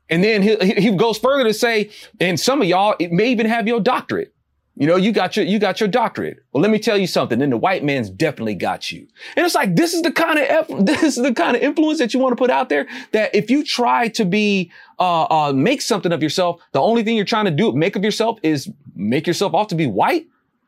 And 0.08 0.22
then 0.22 0.42
he, 0.42 0.56
he 0.56 0.90
goes 0.96 1.18
further 1.18 1.44
to 1.44 1.54
say, 1.54 1.90
and 2.20 2.38
some 2.38 2.62
of 2.62 2.68
y'all 2.68 2.94
it 2.98 3.12
may 3.12 3.30
even 3.30 3.46
have 3.46 3.66
your 3.66 3.80
doctorate. 3.80 4.32
You 4.78 4.86
know, 4.86 4.96
you 4.96 5.10
got 5.10 5.36
your, 5.36 5.46
you 5.46 5.58
got 5.58 5.80
your 5.80 5.88
doctorate. 5.88 6.44
Well, 6.52 6.60
let 6.60 6.70
me 6.70 6.78
tell 6.78 6.98
you 6.98 7.06
something. 7.06 7.38
Then 7.38 7.48
the 7.48 7.56
white 7.56 7.82
man's 7.82 8.10
definitely 8.10 8.56
got 8.56 8.92
you. 8.92 9.08
And 9.34 9.46
it's 9.46 9.54
like, 9.54 9.74
this 9.74 9.94
is 9.94 10.02
the 10.02 10.12
kind 10.12 10.38
of, 10.38 10.86
this 10.86 11.16
is 11.16 11.22
the 11.22 11.32
kind 11.32 11.56
of 11.56 11.62
influence 11.62 11.98
that 11.98 12.12
you 12.12 12.20
want 12.20 12.32
to 12.32 12.36
put 12.36 12.50
out 12.50 12.68
there 12.68 12.86
that 13.12 13.34
if 13.34 13.50
you 13.50 13.64
try 13.64 14.08
to 14.08 14.24
be, 14.26 14.70
uh, 14.98 15.24
uh, 15.24 15.52
make 15.54 15.80
something 15.80 16.12
of 16.12 16.22
yourself, 16.22 16.60
the 16.72 16.80
only 16.80 17.02
thing 17.02 17.16
you're 17.16 17.24
trying 17.24 17.46
to 17.46 17.50
do, 17.50 17.72
make 17.72 17.96
of 17.96 18.04
yourself 18.04 18.38
is 18.42 18.70
make 18.94 19.26
yourself 19.26 19.54
off 19.54 19.68
to 19.68 19.74
be 19.74 19.86
white. 19.86 20.26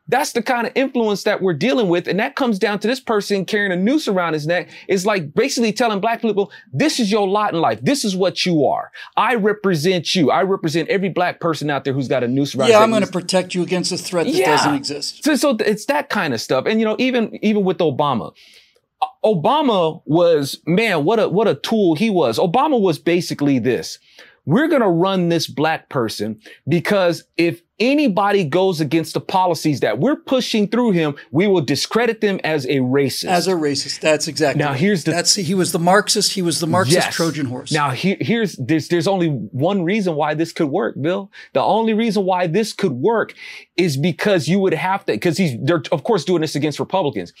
That's 0.09 0.31
the 0.31 0.41
kind 0.41 0.65
of 0.65 0.73
influence 0.75 1.23
that 1.23 1.41
we're 1.41 1.53
dealing 1.53 1.87
with. 1.87 2.07
And 2.07 2.19
that 2.19 2.35
comes 2.35 2.57
down 2.57 2.79
to 2.79 2.87
this 2.87 2.99
person 2.99 3.45
carrying 3.45 3.71
a 3.71 3.75
noose 3.75 4.07
around 4.07 4.33
his 4.33 4.47
neck 4.47 4.69
is 4.87 5.05
like 5.05 5.35
basically 5.35 5.71
telling 5.71 5.99
black 5.99 6.21
people, 6.21 6.51
this 6.73 6.99
is 6.99 7.11
your 7.11 7.27
lot 7.27 7.53
in 7.53 7.61
life. 7.61 7.79
This 7.83 8.03
is 8.03 8.15
what 8.15 8.43
you 8.43 8.65
are. 8.65 8.91
I 9.15 9.35
represent 9.35 10.15
you. 10.15 10.31
I 10.31 10.41
represent 10.41 10.89
every 10.89 11.09
black 11.09 11.39
person 11.39 11.69
out 11.69 11.83
there 11.83 11.93
who's 11.93 12.07
got 12.07 12.23
a 12.23 12.27
noose 12.27 12.55
around. 12.55 12.69
Yeah, 12.69 12.79
I'm 12.79 12.89
going 12.89 13.05
to 13.05 13.11
protect 13.11 13.53
you 13.53 13.61
against 13.61 13.91
a 13.91 13.97
threat 13.97 14.25
that 14.25 14.33
yeah. 14.33 14.47
doesn't 14.47 14.73
exist. 14.73 15.23
So, 15.23 15.35
so 15.35 15.55
it's 15.59 15.85
that 15.85 16.09
kind 16.09 16.33
of 16.33 16.41
stuff. 16.41 16.65
And 16.65 16.79
you 16.79 16.85
know, 16.85 16.95
even, 16.97 17.37
even 17.43 17.63
with 17.63 17.77
Obama, 17.77 18.33
uh, 19.01 19.05
Obama 19.23 20.01
was, 20.05 20.59
man, 20.65 21.05
what 21.05 21.19
a, 21.19 21.29
what 21.29 21.47
a 21.47 21.53
tool 21.53 21.93
he 21.93 22.09
was. 22.09 22.39
Obama 22.39 22.81
was 22.81 22.97
basically 22.97 23.59
this. 23.59 23.99
We're 24.49 24.67
going 24.67 24.81
to 24.81 24.87
run 24.89 25.29
this 25.29 25.45
black 25.45 25.89
person 25.89 26.41
because 26.67 27.23
if 27.37 27.61
anybody 27.79 28.43
goes 28.43 28.81
against 28.81 29.13
the 29.13 29.21
policies 29.21 29.81
that 29.81 29.99
we're 29.99 30.15
pushing 30.15 30.67
through 30.67 30.93
him, 30.93 31.15
we 31.29 31.45
will 31.45 31.61
discredit 31.61 32.21
them 32.21 32.39
as 32.43 32.65
a 32.65 32.77
racist. 32.77 33.29
As 33.29 33.47
a 33.47 33.51
racist. 33.51 33.99
That's 33.99 34.27
exactly. 34.27 34.63
Now 34.63 34.73
here's 34.73 35.03
the. 35.03 35.11
That's 35.11 35.35
he 35.35 35.53
was 35.53 35.71
the 35.71 35.77
Marxist. 35.77 36.31
He 36.31 36.41
was 36.41 36.59
the 36.59 36.65
Marxist 36.65 36.95
yes. 36.97 37.15
Trojan 37.15 37.45
horse. 37.45 37.71
Now 37.71 37.91
he, 37.91 38.17
here's 38.19 38.55
there's 38.55 38.87
there's 38.87 39.07
only 39.07 39.27
one 39.27 39.83
reason 39.83 40.15
why 40.15 40.33
this 40.33 40.51
could 40.51 40.69
work, 40.69 40.99
Bill. 40.99 41.31
The 41.53 41.61
only 41.61 41.93
reason 41.93 42.25
why 42.25 42.47
this 42.47 42.73
could 42.73 42.93
work 42.93 43.35
is 43.77 43.97
because 43.97 44.47
you 44.47 44.57
would 44.57 44.73
have 44.73 45.05
to 45.05 45.13
because 45.13 45.37
he's 45.37 45.59
they're 45.61 45.83
of 45.91 46.03
course 46.03 46.25
doing 46.25 46.41
this 46.41 46.55
against 46.55 46.79
Republicans. 46.79 47.33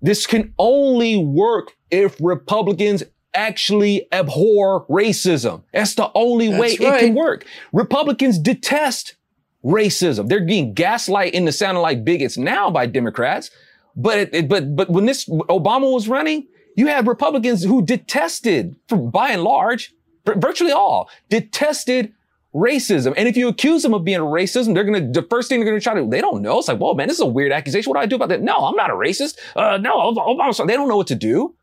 This 0.00 0.26
can 0.26 0.54
only 0.58 1.22
work 1.22 1.72
if 1.90 2.16
Republicans 2.20 3.02
actually 3.34 4.06
abhor 4.12 4.86
racism. 4.86 5.62
That's 5.72 5.94
the 5.94 6.10
only 6.14 6.48
That's 6.48 6.60
way 6.60 6.86
right. 6.86 7.02
it 7.02 7.06
can 7.06 7.14
work. 7.14 7.46
Republicans 7.72 8.38
detest 8.38 9.16
racism. 9.64 10.28
They're 10.28 10.44
being 10.44 10.74
gaslight 10.74 11.34
into 11.34 11.52
sounding 11.52 11.82
like 11.82 12.04
bigots 12.04 12.36
now 12.36 12.70
by 12.70 12.86
Democrats. 12.86 13.50
But 13.96 14.18
it, 14.18 14.34
it, 14.34 14.48
but 14.48 14.76
but 14.76 14.90
when 14.90 15.06
this 15.06 15.28
Obama 15.28 15.92
was 15.92 16.08
running, 16.08 16.46
you 16.76 16.86
had 16.86 17.06
Republicans 17.06 17.64
who 17.64 17.84
detested, 17.84 18.76
for, 18.88 18.96
by 18.96 19.30
and 19.30 19.42
large, 19.42 19.92
virtually 20.24 20.72
all 20.72 21.10
detested 21.28 22.12
racism. 22.54 23.14
And 23.16 23.28
if 23.28 23.36
you 23.36 23.48
accuse 23.48 23.82
them 23.82 23.94
of 23.94 24.04
being 24.04 24.18
a 24.18 24.22
racism, 24.22 24.74
they're 24.74 24.84
gonna 24.84 25.10
the 25.10 25.26
first 25.28 25.48
thing 25.48 25.60
they're 25.60 25.68
gonna 25.68 25.80
try 25.80 25.94
to 25.94 26.08
they 26.08 26.20
don't 26.20 26.42
know. 26.42 26.58
It's 26.58 26.68
like, 26.68 26.80
well, 26.80 26.94
man, 26.94 27.08
this 27.08 27.16
is 27.16 27.22
a 27.22 27.26
weird 27.26 27.52
accusation. 27.52 27.90
What 27.90 27.96
do 27.96 28.02
I 28.02 28.06
do 28.06 28.16
about 28.16 28.28
that? 28.28 28.42
No, 28.42 28.56
I'm 28.64 28.76
not 28.76 28.90
a 28.90 28.94
racist. 28.94 29.38
Uh, 29.56 29.78
no, 29.78 30.12
Obama. 30.12 30.66
They 30.66 30.74
don't 30.74 30.88
know 30.88 30.96
what 30.96 31.08
to 31.08 31.14
do. 31.14 31.54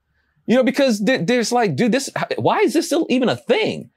You 0.48 0.56
know, 0.56 0.64
because 0.64 1.00
there's 1.04 1.52
like, 1.52 1.76
dude, 1.76 1.92
this, 1.92 2.10
why 2.38 2.60
is 2.60 2.74
this 2.74 2.86
still 2.86 3.08
even 3.10 3.30
a 3.30 3.36
thing? 3.36 3.90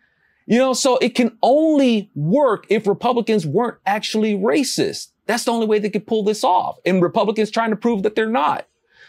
You 0.46 0.58
know, 0.58 0.72
so 0.72 0.96
it 0.98 1.14
can 1.14 1.36
only 1.42 2.10
work 2.14 2.66
if 2.70 2.86
Republicans 2.86 3.46
weren't 3.46 3.76
actually 3.84 4.34
racist. 4.34 5.08
That's 5.26 5.44
the 5.44 5.52
only 5.52 5.66
way 5.66 5.78
they 5.78 5.90
could 5.90 6.06
pull 6.06 6.24
this 6.24 6.42
off. 6.42 6.78
And 6.86 7.02
Republicans 7.02 7.50
trying 7.50 7.70
to 7.70 7.76
prove 7.76 8.02
that 8.02 8.14
they're 8.14 8.30
not. 8.30 8.66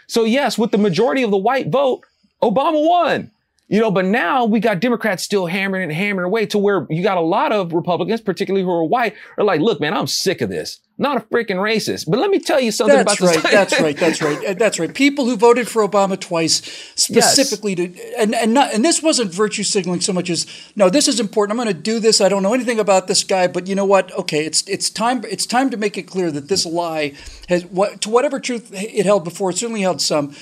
So 0.07 0.25
yes, 0.25 0.57
with 0.57 0.71
the 0.71 0.77
majority 0.77 1.23
of 1.23 1.31
the 1.31 1.37
white 1.37 1.69
vote, 1.69 2.01
Obama 2.41 2.85
won. 2.85 3.31
You 3.69 3.79
know, 3.79 3.91
but 3.91 4.05
now 4.05 4.45
we 4.45 4.59
got 4.59 4.79
Democrats 4.79 5.23
still 5.23 5.45
hammering 5.45 5.83
and 5.83 5.91
hammering 5.91 6.25
away 6.25 6.47
to 6.47 6.57
where 6.57 6.87
you 6.89 7.03
got 7.03 7.17
a 7.17 7.21
lot 7.21 7.51
of 7.51 7.71
Republicans, 7.71 8.19
particularly 8.19 8.63
who 8.63 8.71
are 8.71 8.83
white, 8.83 9.13
are 9.37 9.43
like, 9.43 9.61
look, 9.61 9.79
man, 9.79 9.93
I'm 9.93 10.07
sick 10.07 10.41
of 10.41 10.49
this. 10.49 10.81
not 10.99 11.15
a 11.15 11.21
freaking 11.21 11.55
racist. 11.55 12.05
But 12.09 12.19
let 12.19 12.29
me 12.29 12.39
tell 12.39 12.59
you 12.59 12.71
something 12.71 12.99
about 12.99 13.17
that's 13.17 13.21
about 13.21 13.35
right, 13.35 13.43
this. 13.43 13.51
That's 13.51 13.81
right. 13.81 13.97
That's 13.97 14.21
right. 14.21 14.59
That's 14.59 14.79
right. 14.79 14.93
People 14.93 15.25
who 15.25 15.37
voted 15.37 15.67
for 15.67 15.87
Obama 15.87 16.19
twice 16.19 16.61
specifically 16.95 17.73
yes. 17.73 17.95
to, 17.95 18.21
and, 18.21 18.35
and 18.35 18.53
not, 18.53 18.73
and 18.73 18.83
this 18.83 19.01
wasn't 19.01 19.33
virtue 19.33 19.63
signaling 19.63 20.01
so 20.01 20.11
much 20.11 20.29
as, 20.29 20.45
no, 20.75 20.89
this 20.89 21.07
is 21.07 21.19
important. 21.19 21.57
I'm 21.57 21.65
going 21.65 21.73
to 21.73 21.81
do 21.81 21.99
this. 21.99 22.19
I 22.19 22.27
don't 22.27 22.43
know 22.43 22.53
anything 22.53 22.79
about 22.79 23.07
this 23.07 23.23
guy, 23.23 23.47
but 23.47 23.65
you 23.67 23.75
know 23.75 23.85
what? 23.85 24.11
Okay. 24.19 24.45
It's, 24.45 24.67
it's 24.67 24.89
time, 24.89 25.23
it's 25.29 25.45
time 25.45 25.69
to 25.69 25.77
make 25.77 25.97
it 25.97 26.03
clear 26.03 26.31
that 26.31 26.49
this 26.49 26.65
lie 26.65 27.13
has 27.47 27.65
what, 27.65 28.01
to 28.01 28.09
whatever 28.09 28.39
truth 28.39 28.69
it 28.73 29.05
held 29.05 29.23
before, 29.23 29.51
it 29.51 29.57
certainly 29.57 29.81
held 29.81 30.01
some 30.01 30.35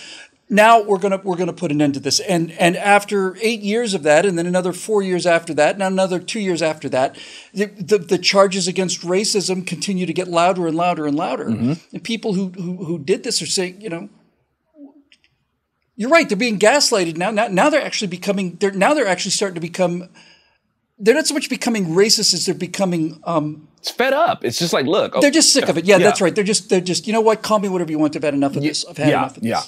now 0.50 0.82
we're 0.82 0.98
gonna 0.98 1.20
we're 1.24 1.36
gonna 1.36 1.54
put 1.54 1.72
an 1.72 1.82
end 1.82 1.96
to 1.96 2.00
this. 2.00 2.20
And 2.22 2.52
and 2.54 2.78
after 2.78 3.38
eight 3.42 3.62
years 3.62 3.94
of 3.94 4.04
that, 4.04 4.26
and 4.26 4.38
then 4.38 4.46
another 4.46 4.74
four 4.74 5.02
years 5.02 5.26
after 5.26 5.54
that, 5.56 5.76
and 5.76 5.84
another 5.84 6.20
two 6.20 6.40
years 6.40 6.62
after 6.62 6.88
that, 6.90 7.18
the 7.54 7.66
the, 7.66 7.98
the 7.98 8.18
charges 8.18 8.68
against 8.68 9.02
racism 9.02 9.66
continue 9.68 10.06
to 10.06 10.14
get 10.14 10.28
louder 10.28 10.68
and 10.68 10.78
louder 10.78 11.06
and 11.06 11.18
louder. 11.18 11.46
Mm-hmm. 11.46 11.74
And 11.94 12.04
people 12.04 12.34
who, 12.34 12.50
who 12.50 12.86
who 12.86 13.00
did 13.00 13.24
this 13.24 13.42
are 13.42 13.48
saying, 13.48 13.82
you 13.82 13.90
know, 13.90 14.10
you're 15.96 16.10
right. 16.10 16.30
They're 16.30 16.38
being 16.38 16.60
gaslighted 16.60 17.18
now. 17.18 17.32
Now 17.32 17.48
now 17.48 17.70
they're 17.70 17.84
actually 17.84 18.08
becoming. 18.08 18.56
They're 18.56 18.72
now 18.72 18.94
they're 18.94 19.08
actually 19.08 19.32
starting 19.32 19.56
to 19.56 19.62
become. 19.62 20.10
They're 21.00 21.14
not 21.14 21.28
so 21.28 21.36
much 21.36 21.48
becoming 21.48 21.90
racist 21.90 22.34
as 22.34 22.48
they're 22.48 22.56
becoming. 22.56 23.20
Um, 23.24 23.68
it's 23.78 23.92
fed 23.92 24.14
up. 24.14 24.44
It's 24.44 24.58
just 24.58 24.74
like, 24.74 24.88
look, 24.88 25.12
oh, 25.16 25.22
they're 25.22 25.30
just 25.30 25.54
sick 25.54 25.70
of 25.70 25.78
it. 25.78 25.86
Yeah, 25.86 25.98
yeah, 25.98 26.06
that's 26.06 26.22
right. 26.22 26.34
They're 26.34 26.44
just, 26.44 26.72
they're 26.72 26.82
just, 26.82 27.06
you 27.06 27.14
know 27.14 27.22
what? 27.22 27.44
Call 27.44 27.60
me 27.60 27.70
whatever 27.70 27.92
you 27.92 28.00
want. 28.00 28.16
I've 28.16 28.24
had 28.24 28.34
enough 28.34 28.56
of 28.56 28.64
this. 28.64 28.84
I've 28.84 28.98
had 28.98 29.10
yeah, 29.10 29.20
enough 29.20 29.38
of 29.38 29.44
this. 29.44 29.50
Yeah. 29.52 29.62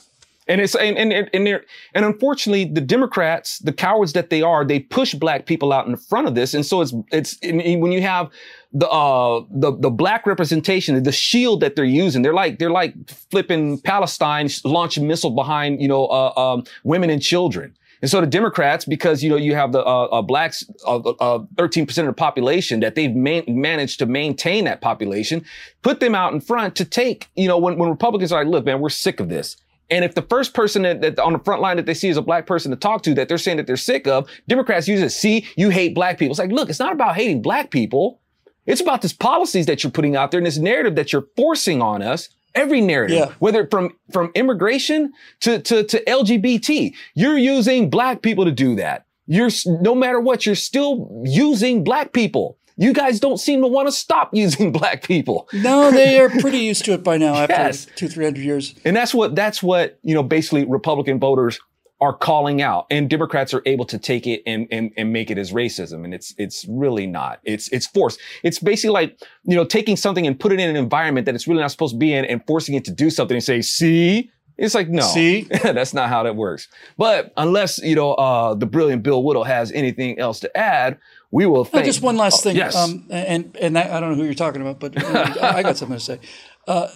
And 0.50 0.60
it's 0.60 0.74
and 0.76 0.98
and 0.98 1.14
and, 1.14 1.30
and, 1.32 1.62
and 1.94 2.06
unfortunately, 2.06 2.66
the 2.66 2.82
Democrats, 2.82 3.60
the 3.60 3.72
cowards 3.72 4.14
that 4.14 4.32
they 4.32 4.42
are, 4.42 4.66
they 4.66 4.80
push 4.80 5.14
black 5.14 5.46
people 5.46 5.72
out 5.72 5.86
in 5.86 5.96
front 5.96 6.28
of 6.28 6.34
this, 6.34 6.56
and 6.56 6.66
so 6.66 6.82
it's 6.82 6.94
it's 7.12 7.38
when 7.44 7.92
you 7.92 8.02
have 8.02 8.32
the 8.74 8.90
uh 8.90 9.46
the 9.52 9.78
the 9.78 9.92
black 9.92 10.26
representation, 10.26 11.02
the 11.04 11.12
shield 11.12 11.62
that 11.62 11.76
they're 11.76 11.86
using, 11.86 12.24
they're 12.24 12.34
like 12.34 12.58
they're 12.58 12.72
like 12.72 12.96
flipping 13.30 13.80
Palestine, 13.82 14.50
launching 14.66 15.08
missile 15.08 15.30
behind 15.30 15.82
you 15.84 15.88
know 15.88 16.08
uh, 16.08 16.34
um, 16.36 16.64
women 16.84 17.12
and 17.12 17.22
children. 17.22 17.76
And 18.02 18.10
so 18.10 18.22
the 18.22 18.28
Democrats, 18.28 18.86
because 18.86 19.22
you 19.22 19.30
know 19.30 19.36
you 19.36 19.54
have 19.54 19.72
the 19.72 19.86
uh, 19.86 20.06
uh, 20.06 20.22
blacks, 20.24 20.64
uh, 20.88 21.40
thirteen 21.58 21.86
percent 21.86 22.08
of 22.08 22.16
the 22.16 22.20
population, 22.20 22.80
that 22.80 22.96
they've 22.96 23.14
man- 23.14 23.44
managed 23.48 24.00
to 24.00 24.08
maintain 24.08 24.64
that 24.66 24.82
population, 24.82 25.46
put 25.84 26.00
them 26.00 26.16
out 26.16 26.34
in 26.34 26.42
front 26.42 26.76
to 26.78 26.86
take. 26.86 27.28
You 27.36 27.48
know, 27.48 27.58
when 27.58 27.78
when 27.78 27.90
Republicans 27.90 28.32
are 28.32 28.44
like, 28.44 28.52
look, 28.52 28.66
man, 28.66 28.80
we're 28.80 28.90
sick 28.90 29.20
of 29.20 29.30
this. 29.30 29.58
And 29.90 30.06
if 30.06 30.16
the 30.16 30.22
first 30.22 30.54
person 30.54 30.84
that, 30.84 31.02
that, 31.02 31.20
on 31.20 31.34
the 31.34 31.40
front 31.40 31.62
line 31.62 31.78
that 31.78 31.86
they 31.86 31.94
see 31.94 32.10
is 32.10 32.18
a 32.18 32.22
black 32.22 32.46
person 32.46 32.72
to 32.72 32.78
talk 32.78 33.02
to 33.04 33.14
that 33.16 33.28
they're 33.28 33.38
saying 33.38 33.58
that 33.58 33.68
they're 33.68 33.78
sick 33.78 34.08
of, 34.08 34.30
Democrats 34.48 34.88
use 34.88 35.02
it. 35.02 35.10
See, 35.10 35.48
you 35.58 35.70
hate 35.70 35.96
black 35.96 36.20
people. 36.20 36.32
It's 36.32 36.40
like, 36.40 36.52
look, 36.52 36.70
it's 36.70 36.80
not 36.80 36.94
about 36.94 37.16
hating 37.16 37.42
black 37.42 37.72
people. 37.72 38.20
It's 38.66 38.82
about 38.82 39.02
this 39.02 39.14
policies 39.14 39.66
that 39.66 39.84
you're 39.84 39.92
putting 39.92 40.16
out 40.16 40.30
there 40.30 40.38
and 40.38 40.46
this 40.46 40.60
narrative 40.60 40.96
that 40.96 41.12
you're 41.12 41.28
forcing 41.36 41.82
on 41.82 42.04
us. 42.04 42.30
Every 42.56 42.82
narrative, 42.82 43.18
yeah. 43.18 43.34
whether 43.40 43.68
from 43.68 43.96
from 44.12 44.32
immigration 44.34 45.14
to, 45.42 45.60
to 45.60 45.84
to 45.84 46.04
LGBT, 46.06 46.94
you're 47.14 47.38
using 47.38 47.92
black 47.92 48.22
people 48.24 48.46
to 48.46 48.52
do 48.52 48.76
that. 48.76 49.06
You're 49.28 49.50
no 49.66 49.94
matter 49.94 50.20
what, 50.20 50.46
you're 50.46 50.56
still 50.56 51.24
using 51.26 51.84
black 51.84 52.12
people. 52.12 52.58
You 52.80 52.94
guys 52.94 53.20
don't 53.20 53.38
seem 53.38 53.60
to 53.62 53.68
want 53.68 53.90
to 53.90 53.92
stop 53.92 54.34
using 54.34 54.72
black 54.80 55.04
people. 55.04 55.50
No, 55.52 55.92
they 55.92 56.18
are 56.20 56.30
pretty 56.30 56.60
used 56.60 56.86
to 56.86 56.94
it 56.94 57.04
by 57.04 57.18
now 57.18 57.36
after 57.36 57.54
yes. 57.54 57.88
two, 57.98 58.08
three 58.08 58.24
hundred 58.24 58.46
years. 58.46 58.74
And 58.86 58.96
that's 58.96 59.14
what 59.14 59.36
that's 59.36 59.62
what 59.62 60.00
you 60.02 60.16
know. 60.16 60.24
Basically, 60.24 60.64
Republican 60.64 61.20
voters 61.20 61.60
are 62.02 62.14
calling 62.14 62.62
out, 62.62 62.88
and 62.90 63.10
Democrats 63.10 63.54
are 63.54 63.62
able 63.66 63.84
to 63.84 63.98
take 63.98 64.26
it 64.26 64.42
and, 64.46 64.66
and 64.72 64.92
and 64.96 65.12
make 65.12 65.30
it 65.30 65.38
as 65.38 65.52
racism, 65.52 66.06
and 66.06 66.14
it's 66.14 66.34
it's 66.38 66.66
really 66.70 67.06
not. 67.06 67.42
It's 67.44 67.68
it's 67.70 67.86
forced. 67.86 68.18
It's 68.44 68.60
basically 68.60 68.94
like 68.94 69.20
you 69.44 69.58
know 69.58 69.66
taking 69.66 69.98
something 69.98 70.26
and 70.26 70.40
put 70.40 70.54
it 70.54 70.62
in 70.62 70.70
an 70.70 70.78
environment 70.78 71.26
that 71.26 71.36
it's 71.36 71.48
really 71.48 71.62
not 71.62 71.72
supposed 71.72 71.96
to 71.96 72.00
be 72.00 72.14
in, 72.14 72.24
and 72.24 72.42
forcing 72.48 72.76
it 72.76 72.86
to 72.86 72.92
do 72.92 73.10
something 73.10 73.36
and 73.36 73.44
say, 73.44 73.62
see. 73.62 74.32
It's 74.58 74.76
like 74.76 74.90
no, 74.90 75.04
see, 75.04 75.44
that's 75.64 75.94
not 75.94 76.10
how 76.10 76.24
that 76.24 76.36
works. 76.36 76.68
But 76.98 77.32
unless 77.38 77.82
you 77.82 77.96
know 77.96 78.14
uh, 78.16 78.56
the 78.56 78.66
brilliant 78.66 79.04
Bill 79.04 79.24
Whittle 79.24 79.46
has 79.46 79.72
anything 79.72 80.20
else 80.20 80.42
to 80.42 80.58
add, 80.58 80.98
we 81.32 81.46
will. 81.46 81.68
Oh, 81.74 81.82
just 81.84 82.02
one 82.02 82.18
last 82.18 82.44
thing. 82.44 82.56
yes. 82.56 82.76
Um, 82.76 83.06
and 83.10 83.56
and 83.60 83.78
I 83.78 84.00
don't 84.00 84.12
know 84.12 84.16
who 84.16 84.24
you're 84.24 84.34
talking 84.34 84.62
about, 84.62 84.80
but 84.80 84.98
I 85.42 85.62
got 85.64 85.78
something 85.78 85.98
to 85.98 86.04
say. 86.04 86.20
Uh, 86.68 86.90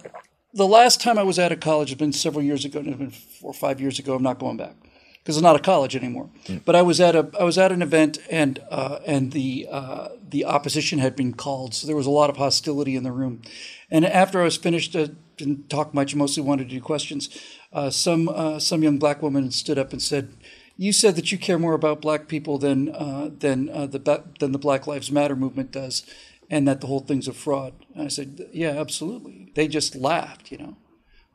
the 0.52 0.66
last 0.66 1.00
time 1.00 1.18
I 1.18 1.22
was 1.24 1.38
at 1.38 1.52
a 1.52 1.56
college 1.56 1.90
has 1.90 1.98
been 1.98 2.12
several 2.12 2.42
years 2.44 2.64
ago. 2.64 2.80
It's 2.84 2.96
been 2.96 3.10
four 3.10 3.50
or 3.50 3.54
five 3.54 3.80
years 3.80 3.98
ago. 3.98 4.14
I'm 4.14 4.22
not 4.22 4.38
going 4.38 4.56
back. 4.56 4.76
because 5.18 5.36
it's 5.36 5.42
not 5.42 5.56
a 5.56 5.60
college 5.60 5.96
anymore. 5.96 6.30
But 6.64 6.76
I 6.76 6.82
was 6.82 7.00
at 7.00 7.16
a 7.16 7.28
I 7.38 7.44
was 7.44 7.58
at 7.58 7.72
an 7.72 7.82
event 7.82 8.18
and 8.30 8.60
uh, 8.70 8.98
and 9.06 9.32
the 9.32 9.66
uh, 9.70 10.08
the 10.28 10.44
opposition 10.44 10.98
had 10.98 11.16
been 11.16 11.32
called, 11.32 11.74
so 11.74 11.86
there 11.86 11.96
was 11.96 12.06
a 12.06 12.10
lot 12.10 12.30
of 12.30 12.36
hostility 12.36 12.94
in 12.96 13.02
the 13.04 13.12
room. 13.12 13.42
And 13.90 14.04
after 14.04 14.40
I 14.40 14.44
was 14.44 14.56
finished, 14.56 14.94
uh, 14.96 15.08
didn't 15.36 15.68
talk 15.70 15.94
much, 15.94 16.14
mostly 16.14 16.42
wanted 16.42 16.68
to 16.68 16.74
do 16.74 16.80
questions. 16.80 17.28
Uh, 17.72 17.90
some 17.90 18.28
uh, 18.28 18.58
some 18.58 18.82
young 18.82 18.98
black 18.98 19.22
woman 19.22 19.50
stood 19.50 19.78
up 19.78 19.92
and 19.92 20.02
said. 20.02 20.34
You 20.76 20.92
said 20.92 21.14
that 21.16 21.30
you 21.30 21.38
care 21.38 21.58
more 21.58 21.74
about 21.74 22.00
black 22.00 22.26
people 22.26 22.58
than 22.58 22.88
uh, 22.94 23.30
than 23.38 23.68
uh, 23.68 23.86
the 23.86 24.24
than 24.40 24.52
the 24.52 24.58
Black 24.58 24.86
Lives 24.86 25.10
Matter 25.10 25.36
movement 25.36 25.70
does, 25.70 26.04
and 26.50 26.66
that 26.66 26.80
the 26.80 26.86
whole 26.86 27.00
thing's 27.00 27.28
a 27.28 27.32
fraud. 27.32 27.74
And 27.94 28.04
I 28.04 28.08
said, 28.08 28.48
yeah, 28.52 28.70
absolutely. 28.70 29.52
They 29.54 29.68
just 29.68 29.94
laughed. 29.94 30.50
You 30.50 30.58
know, 30.58 30.76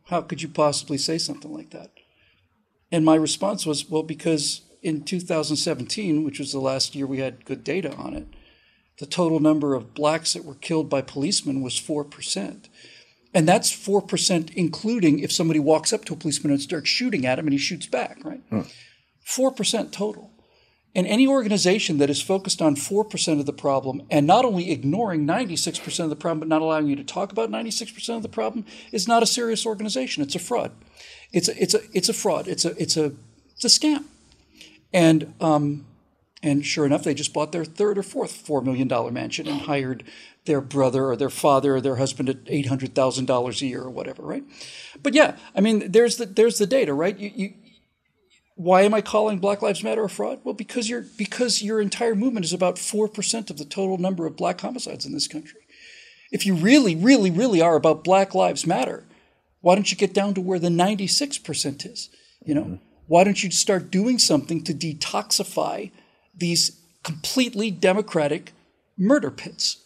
how 0.05 0.21
could 0.21 0.41
you 0.41 0.49
possibly 0.49 0.97
say 0.97 1.17
something 1.17 1.53
like 1.53 1.71
that? 1.71 1.91
And 2.91 3.05
my 3.05 3.15
response 3.15 3.65
was, 3.65 3.89
well, 3.89 4.03
because 4.03 4.61
in 4.81 5.03
2017, 5.03 6.23
which 6.23 6.39
was 6.39 6.51
the 6.51 6.59
last 6.59 6.95
year 6.95 7.05
we 7.05 7.19
had 7.19 7.45
good 7.45 7.63
data 7.63 7.93
on 7.95 8.13
it, 8.13 8.27
the 8.97 9.05
total 9.05 9.39
number 9.39 9.75
of 9.75 9.93
blacks 9.93 10.33
that 10.33 10.45
were 10.45 10.55
killed 10.55 10.89
by 10.89 11.01
policemen 11.01 11.61
was 11.61 11.75
4%. 11.75 12.65
And 13.33 13.47
that's 13.47 13.71
4%, 13.71 14.53
including 14.55 15.19
if 15.19 15.31
somebody 15.31 15.59
walks 15.59 15.93
up 15.93 16.03
to 16.05 16.13
a 16.13 16.17
policeman 16.17 16.51
and 16.51 16.61
starts 16.61 16.89
shooting 16.89 17.25
at 17.25 17.37
him 17.37 17.45
and 17.45 17.53
he 17.53 17.59
shoots 17.59 17.85
back, 17.85 18.17
right? 18.23 18.41
4% 19.29 19.91
total. 19.91 20.31
And 20.95 21.05
any 21.05 21.27
organization 21.27 21.99
that 21.99 22.09
is 22.09 22.21
focused 22.21 22.61
on 22.61 22.75
4% 22.75 23.39
of 23.39 23.45
the 23.45 23.53
problem 23.53 24.01
and 24.09 24.25
not 24.25 24.43
only 24.43 24.71
ignoring 24.71 25.27
96% 25.27 26.03
of 26.03 26.09
the 26.09 26.15
problem, 26.15 26.39
but 26.39 26.47
not 26.47 26.63
allowing 26.63 26.87
you 26.87 26.95
to 26.95 27.03
talk 27.03 27.31
about 27.31 27.51
96% 27.51 28.15
of 28.15 28.23
the 28.23 28.29
problem 28.29 28.65
is 28.91 29.07
not 29.07 29.21
a 29.21 29.27
serious 29.27 29.67
organization. 29.67 30.23
It's 30.23 30.35
a 30.35 30.39
fraud. 30.39 30.71
It's 31.31 31.47
a, 31.47 31.61
it's 31.61 31.75
a, 31.75 31.81
it's 31.93 32.09
a 32.09 32.13
fraud. 32.13 32.47
It's 32.47 32.65
a, 32.65 32.75
it's 32.81 32.97
a, 32.97 33.13
it's 33.53 33.65
a 33.65 33.67
scam. 33.67 34.05
And, 34.91 35.35
um, 35.39 35.85
and 36.41 36.65
sure 36.65 36.87
enough, 36.87 37.03
they 37.03 37.13
just 37.13 37.33
bought 37.33 37.51
their 37.51 37.65
third 37.65 37.99
or 37.99 38.03
fourth 38.03 38.47
$4 38.47 38.63
million 38.63 38.87
mansion 39.13 39.47
and 39.47 39.61
hired 39.61 40.03
their 40.45 40.61
brother 40.61 41.05
or 41.05 41.15
their 41.15 41.29
father 41.29 41.75
or 41.75 41.81
their 41.81 41.97
husband 41.97 42.29
at 42.29 42.45
$800,000 42.45 43.61
a 43.61 43.65
year 43.67 43.83
or 43.83 43.89
whatever, 43.91 44.23
right? 44.23 44.43
But 45.03 45.13
yeah, 45.13 45.37
I 45.55 45.61
mean, 45.61 45.91
there's 45.91 46.17
the, 46.17 46.25
there's 46.25 46.57
the 46.57 46.65
data, 46.65 46.93
right? 46.95 47.17
You, 47.19 47.31
you, 47.35 47.53
why 48.59 48.81
am 48.81 48.93
I 48.93 48.99
calling 48.99 49.39
Black 49.39 49.61
Lives 49.61 49.85
Matter 49.85 50.03
a 50.03 50.09
fraud? 50.09 50.41
Well, 50.43 50.53
because 50.53 50.89
your 50.89 51.05
because 51.17 51.61
your 51.63 51.79
entire 51.79 52.13
movement 52.13 52.45
is 52.45 52.51
about 52.51 52.77
four 52.77 53.07
percent 53.07 53.49
of 53.49 53.57
the 53.57 53.63
total 53.63 53.97
number 53.97 54.25
of 54.25 54.35
black 54.35 54.59
homicides 54.59 55.05
in 55.05 55.13
this 55.13 55.29
country. 55.29 55.61
If 56.29 56.45
you 56.45 56.55
really, 56.55 56.93
really, 56.93 57.31
really 57.31 57.61
are 57.61 57.77
about 57.77 58.03
Black 58.03 58.35
Lives 58.35 58.67
Matter, 58.67 59.05
why 59.61 59.75
don't 59.75 59.89
you 59.89 59.95
get 59.95 60.13
down 60.13 60.33
to 60.33 60.41
where 60.41 60.59
the 60.59 60.69
ninety 60.69 61.07
six 61.07 61.37
percent 61.37 61.85
is? 61.85 62.09
You 62.45 62.53
know, 62.53 62.63
mm-hmm. 62.63 62.75
why 63.07 63.23
don't 63.23 63.41
you 63.41 63.49
start 63.49 63.91
doing 63.91 64.19
something 64.19 64.61
to 64.65 64.73
detoxify 64.73 65.91
these 66.35 66.81
completely 67.01 67.71
democratic 67.71 68.51
murder 68.97 69.31
pits? 69.31 69.85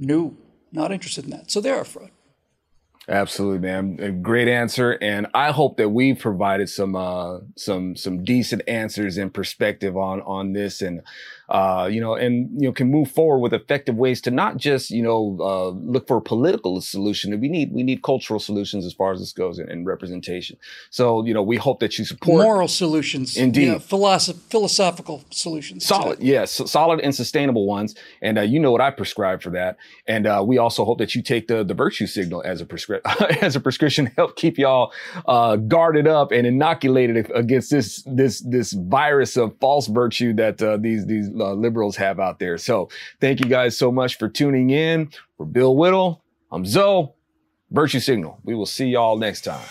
No, 0.00 0.36
not 0.72 0.90
interested 0.90 1.26
in 1.26 1.30
that. 1.30 1.52
So 1.52 1.60
they 1.60 1.70
are 1.70 1.82
a 1.82 1.84
fraud. 1.84 2.10
Absolutely, 3.10 3.58
man. 3.58 3.98
A 4.00 4.12
great 4.12 4.46
answer, 4.46 4.96
and 5.02 5.26
I 5.34 5.50
hope 5.50 5.78
that 5.78 5.88
we've 5.88 6.16
provided 6.16 6.68
some 6.68 6.94
uh, 6.94 7.40
some 7.56 7.96
some 7.96 8.22
decent 8.22 8.62
answers 8.68 9.18
and 9.18 9.34
perspective 9.34 9.96
on 9.96 10.20
on 10.22 10.52
this, 10.52 10.80
and 10.80 11.02
uh, 11.50 11.88
you 11.90 12.00
know, 12.00 12.14
and 12.14 12.48
you 12.54 12.68
know, 12.68 12.72
can 12.72 12.90
move 12.90 13.10
forward 13.10 13.40
with 13.40 13.52
effective 13.52 13.96
ways 13.96 14.20
to 14.20 14.30
not 14.30 14.56
just 14.56 14.90
you 14.90 15.02
know 15.02 15.36
uh, 15.40 15.68
look 15.70 16.06
for 16.06 16.18
a 16.18 16.20
political 16.20 16.80
solution. 16.80 17.38
We 17.40 17.48
need 17.48 17.72
we 17.72 17.82
need 17.82 18.04
cultural 18.04 18.38
solutions 18.38 18.86
as 18.86 18.92
far 18.92 19.12
as 19.12 19.18
this 19.18 19.32
goes, 19.32 19.58
and, 19.58 19.84
representation. 19.84 20.56
So 20.90 21.24
you 21.26 21.34
know, 21.34 21.42
we 21.42 21.56
hope 21.56 21.80
that 21.80 21.98
you 21.98 22.04
support 22.04 22.44
moral 22.44 22.68
solutions, 22.68 23.36
indeed, 23.36 23.64
you 23.64 23.72
know, 23.72 23.78
philosoph- 23.78 24.40
philosophical 24.48 25.24
solutions, 25.30 25.84
solid, 25.84 26.20
yes, 26.20 26.52
solid 26.70 27.00
and 27.00 27.12
sustainable 27.14 27.66
ones. 27.66 27.96
And 28.22 28.38
uh, 28.38 28.42
you 28.42 28.60
know 28.60 28.70
what 28.70 28.80
I 28.80 28.92
prescribe 28.92 29.42
for 29.42 29.50
that. 29.50 29.76
And 30.06 30.26
uh, 30.26 30.44
we 30.46 30.58
also 30.58 30.84
hope 30.84 30.98
that 30.98 31.16
you 31.16 31.22
take 31.22 31.48
the 31.48 31.64
the 31.64 31.74
virtue 31.74 32.06
signal 32.06 32.42
as 32.44 32.60
a 32.60 32.66
prescription 32.66 33.26
as 33.42 33.56
a 33.56 33.60
prescription 33.60 34.06
to 34.06 34.12
help 34.12 34.36
keep 34.36 34.56
y'all 34.56 34.92
uh, 35.26 35.56
guarded 35.56 36.06
up 36.06 36.30
and 36.30 36.46
inoculated 36.46 37.28
against 37.34 37.70
this 37.70 38.04
this 38.06 38.40
this 38.40 38.72
virus 38.72 39.36
of 39.36 39.56
false 39.58 39.88
virtue 39.88 40.32
that 40.34 40.62
uh, 40.62 40.76
these 40.76 41.06
these 41.06 41.28
uh, 41.40 41.52
liberals 41.52 41.96
have 41.96 42.20
out 42.20 42.38
there. 42.38 42.58
So 42.58 42.88
thank 43.20 43.40
you 43.40 43.46
guys 43.46 43.76
so 43.76 43.90
much 43.90 44.18
for 44.18 44.28
tuning 44.28 44.70
in. 44.70 45.10
For 45.36 45.46
Bill 45.46 45.76
Whittle, 45.76 46.22
I'm 46.52 46.64
Zo. 46.66 47.14
Virtue 47.70 48.00
Signal. 48.00 48.40
We 48.44 48.54
will 48.54 48.66
see 48.66 48.86
y'all 48.86 49.16
next 49.16 49.42
time. 49.42 49.64